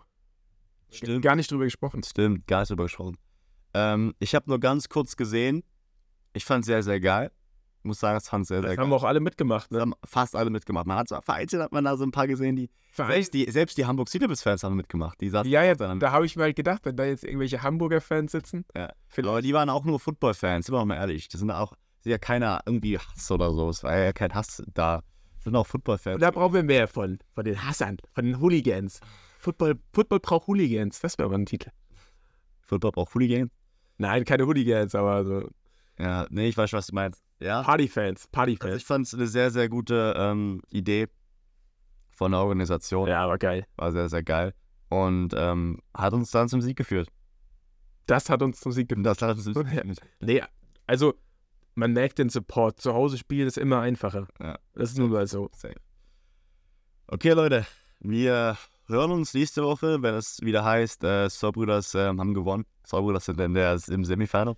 Stimmt. 0.89 1.21
Gar 1.23 1.35
nicht 1.35 1.51
drüber 1.51 1.65
gesprochen. 1.65 2.01
Stimmt, 2.03 2.47
gar 2.47 2.61
nicht 2.61 2.69
drüber 2.69 2.83
gesprochen. 2.85 3.17
Ähm, 3.73 4.13
ich 4.19 4.33
habe 4.35 4.49
nur 4.49 4.59
ganz 4.59 4.87
kurz 4.89 5.15
gesehen. 5.17 5.63
Ich 6.33 6.45
fand 6.45 6.61
es 6.61 6.67
sehr, 6.67 6.81
sehr 6.83 6.99
geil. 6.99 7.31
Ich 7.79 7.83
muss 7.83 7.99
sagen, 7.99 8.17
es 8.17 8.27
fand 8.27 8.47
sehr, 8.47 8.57
sehr 8.61 8.69
Das 8.69 8.75
geil. 8.77 8.85
haben 8.85 8.93
auch 8.93 9.03
alle 9.03 9.19
mitgemacht. 9.19 9.69
Das 9.71 9.75
Ne? 9.77 9.81
haben 9.81 9.93
fast 10.05 10.35
alle 10.35 10.49
mitgemacht. 10.49 10.87
Man 10.87 10.97
hat 10.97 11.09
so, 11.09 11.19
vereinzelt 11.21 11.61
hat 11.61 11.71
man 11.71 11.83
da 11.83 11.95
so 11.97 12.03
ein 12.03 12.11
paar 12.11 12.27
gesehen, 12.27 12.55
die 12.55 12.69
selbst 12.93 13.33
die, 13.33 13.49
selbst 13.51 13.77
die 13.77 13.85
Hamburg 13.85 14.09
Citybus 14.09 14.41
Fans 14.41 14.63
haben 14.63 14.75
mitgemacht. 14.75 15.21
Die 15.21 15.29
saßen 15.29 15.49
Ja, 15.51 15.63
ja, 15.63 15.75
dann. 15.75 15.99
da 15.99 16.11
habe 16.11 16.25
ich 16.25 16.35
mir 16.35 16.43
halt 16.43 16.55
gedacht, 16.55 16.81
wenn 16.85 16.95
da 16.95 17.05
jetzt 17.05 17.23
irgendwelche 17.23 17.61
Hamburger 17.61 18.01
Fans 18.01 18.31
sitzen. 18.31 18.65
Ja. 18.75 18.91
Aber 19.17 19.41
die 19.41 19.53
waren 19.53 19.69
auch 19.69 19.83
nur 19.85 19.99
Football-Fans, 19.99 20.65
sind 20.65 20.75
wir 20.75 20.83
mal 20.85 20.95
ehrlich. 20.95 21.27
Das 21.27 21.39
sind 21.39 21.51
auch 21.51 21.73
sind 22.01 22.11
ja 22.11 22.17
keiner 22.17 22.61
irgendwie 22.65 22.97
Hass 22.97 23.29
oder 23.31 23.51
so. 23.53 23.69
Es 23.69 23.83
war 23.83 23.97
ja 23.97 24.13
kein 24.13 24.33
Hass 24.33 24.63
da. 24.73 25.03
Das 25.35 25.43
sind 25.43 25.55
auch 25.55 25.67
Football-Fans. 25.67 26.15
Und 26.15 26.21
da 26.21 26.31
brauchen 26.31 26.53
wir 26.53 26.63
mehr 26.63 26.87
von, 26.87 27.19
von 27.33 27.45
den 27.45 27.63
Hassern, 27.63 27.97
von 28.13 28.25
den 28.25 28.39
Hooligans. 28.39 28.99
Football, 29.39 29.79
Football 29.93 30.19
braucht 30.19 30.47
Hooligans, 30.47 30.99
das 30.99 31.17
wäre 31.17 31.27
aber 31.27 31.37
ein 31.37 31.45
Titel. 31.45 31.69
Football 32.61 32.91
braucht 32.91 33.13
Hooligan. 33.15 33.49
Nein, 33.97 34.25
keine 34.25 34.45
Hooligans, 34.45 34.93
aber 34.95 35.23
so 35.25 35.49
Ja, 35.99 36.27
nee, 36.29 36.47
ich 36.49 36.57
weiß 36.57 36.73
was 36.73 36.87
du 36.87 36.95
meinst. 36.95 37.23
Ja. 37.39 37.61
Partyfans, 37.63 38.21
Also 38.21 38.29
Partyfans. 38.31 38.75
ich 38.77 38.85
fand 38.85 39.05
es 39.07 39.13
eine 39.13 39.27
sehr, 39.27 39.51
sehr 39.51 39.69
gute 39.69 40.13
ähm, 40.17 40.61
Idee 40.69 41.07
von 42.09 42.31
der 42.31 42.41
Organisation. 42.41 43.07
Ja, 43.07 43.23
aber 43.23 43.37
geil. 43.37 43.65
War 43.75 43.91
sehr, 43.91 44.09
sehr 44.09 44.23
geil. 44.23 44.53
Und 44.89 45.33
ähm, 45.37 45.79
hat 45.93 46.13
uns 46.13 46.31
dann 46.31 46.49
zum 46.49 46.61
Sieg 46.61 46.77
geführt. 46.77 47.09
Das 48.07 48.29
hat 48.29 48.41
uns 48.41 48.59
zum 48.59 48.71
Sieg 48.71 48.89
gebracht. 48.89 49.05
Das 49.05 49.21
hat 49.21 49.35
uns 49.37 49.43
zum 49.43 49.53
Sieg 49.53 49.63
geführt. 49.65 49.99
Nee, 50.19 50.41
also 50.87 51.13
man 51.77 51.93
merkt 51.93 52.17
den 52.17 52.29
Support. 52.29 52.81
Zu 52.81 52.93
Hause 52.93 53.17
spielen 53.17 53.47
ist 53.47 53.57
immer 53.57 53.79
einfacher. 53.79 54.27
Ja. 54.39 54.57
Das 54.73 54.91
ist 54.91 54.97
nun 54.97 55.11
mal 55.11 55.27
so. 55.27 55.49
Okay, 57.07 57.31
Leute. 57.31 57.65
Wir 57.99 58.57
hören 58.87 59.11
uns 59.11 59.33
nächste 59.33 59.63
Woche, 59.63 60.01
wenn 60.01 60.15
es 60.15 60.39
wieder 60.41 60.63
heißt, 60.63 61.03
äh, 61.03 61.29
Sobrüders 61.29 61.93
äh, 61.95 62.07
haben 62.07 62.33
gewonnen. 62.33 62.65
Sobrüders 62.85 63.25
sind 63.25 63.39
in 63.39 63.53
der, 63.53 63.79
im 63.89 64.05
Semifinal. 64.05 64.55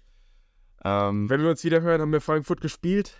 Ähm, 0.83 1.29
Wenn 1.29 1.41
wir 1.41 1.49
uns 1.49 1.63
wieder 1.63 1.81
hören, 1.81 2.01
haben 2.01 2.11
wir 2.11 2.21
Frankfurt 2.21 2.61
gespielt. 2.61 3.15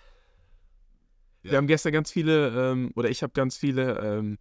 Ja. 1.43 1.51
Wir 1.51 1.57
haben 1.57 1.67
gestern 1.67 1.93
ganz 1.93 2.11
viele, 2.11 2.49
ähm, 2.49 2.91
oder 2.95 3.09
ich 3.09 3.21
habe 3.21 3.33
ganz 3.33 3.57
viele 3.57 3.99
ähm, 3.99 4.37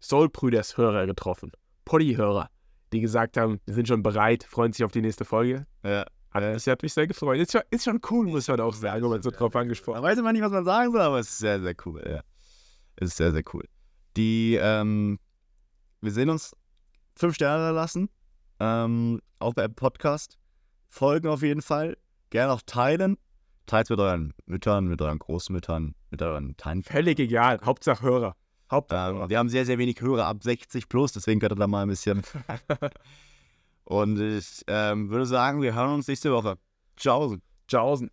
Soul-Brüders-Hörer 0.00 1.06
getroffen. 1.06 1.52
Poddy-Hörer, 1.84 2.50
die 2.92 3.00
gesagt 3.00 3.36
haben, 3.36 3.60
wir 3.64 3.74
sind 3.74 3.88
schon 3.88 4.02
bereit, 4.02 4.44
freuen 4.44 4.72
sich 4.72 4.84
auf 4.84 4.92
die 4.92 5.02
nächste 5.02 5.24
Folge. 5.24 5.66
ja. 5.82 6.04
Hat, 6.30 6.42
Das 6.42 6.66
hat 6.66 6.82
mich 6.82 6.92
sehr 6.92 7.06
gefreut. 7.06 7.38
Ist 7.38 7.52
schon, 7.52 7.62
ist 7.70 7.84
schon 7.84 8.00
cool, 8.10 8.26
muss 8.26 8.48
man 8.48 8.60
auch 8.60 8.74
sagen, 8.74 9.02
wenn 9.02 9.10
man 9.10 9.22
so 9.22 9.30
drauf 9.30 9.54
angesprochen 9.56 9.96
Da 9.96 10.02
weiß 10.02 10.18
man 10.20 10.34
nicht, 10.34 10.42
was 10.42 10.52
man 10.52 10.64
sagen 10.64 10.92
soll, 10.92 11.00
aber 11.00 11.18
es 11.18 11.28
ist 11.28 11.38
sehr, 11.38 11.60
sehr 11.60 11.74
cool. 11.86 12.02
Ja. 12.06 12.20
Es 12.96 13.08
ist 13.08 13.16
sehr, 13.16 13.32
sehr 13.32 13.42
cool. 13.52 13.64
Die, 14.16 14.58
ähm, 14.60 15.18
wir 16.00 16.10
sehen 16.10 16.30
uns 16.30 16.54
fünf 17.16 17.34
Sterne 17.34 17.72
lassen. 17.72 18.08
Ähm, 18.60 19.20
auch 19.38 19.54
bei 19.54 19.68
Podcast. 19.68 20.38
Folgen 20.88 21.28
auf 21.28 21.42
jeden 21.42 21.62
Fall. 21.62 21.96
Gerne 22.30 22.52
auch 22.52 22.62
teilen. 22.66 23.16
Teilt 23.66 23.90
mit 23.90 24.00
euren 24.00 24.34
Müttern, 24.46 24.86
mit 24.86 25.00
euren 25.02 25.18
Großmüttern, 25.18 25.94
mit 26.10 26.22
euren 26.22 26.56
Tanten. 26.56 26.84
Völlig 26.84 27.18
egal. 27.18 27.60
Hauptsache 27.62 28.02
Hörer. 28.02 28.36
Hauptsache 28.70 29.14
Ähm, 29.14 29.28
wir 29.30 29.38
haben 29.38 29.48
sehr, 29.48 29.64
sehr 29.64 29.78
wenig 29.78 30.00
Hörer 30.00 30.26
ab 30.26 30.42
60 30.42 30.88
plus, 30.88 31.12
deswegen 31.12 31.40
könnt 31.40 31.52
ihr 31.52 31.56
da 31.56 31.66
mal 31.66 31.82
ein 31.82 31.88
bisschen. 31.88 32.22
Und 33.88 34.20
ich 34.20 34.64
ähm, 34.66 35.08
würde 35.08 35.24
sagen, 35.24 35.62
wir 35.62 35.74
hören 35.74 35.94
uns 35.94 36.08
nächste 36.08 36.30
Woche. 36.30 36.58
Ciao. 36.98 37.36
Tschaußen. 37.68 38.10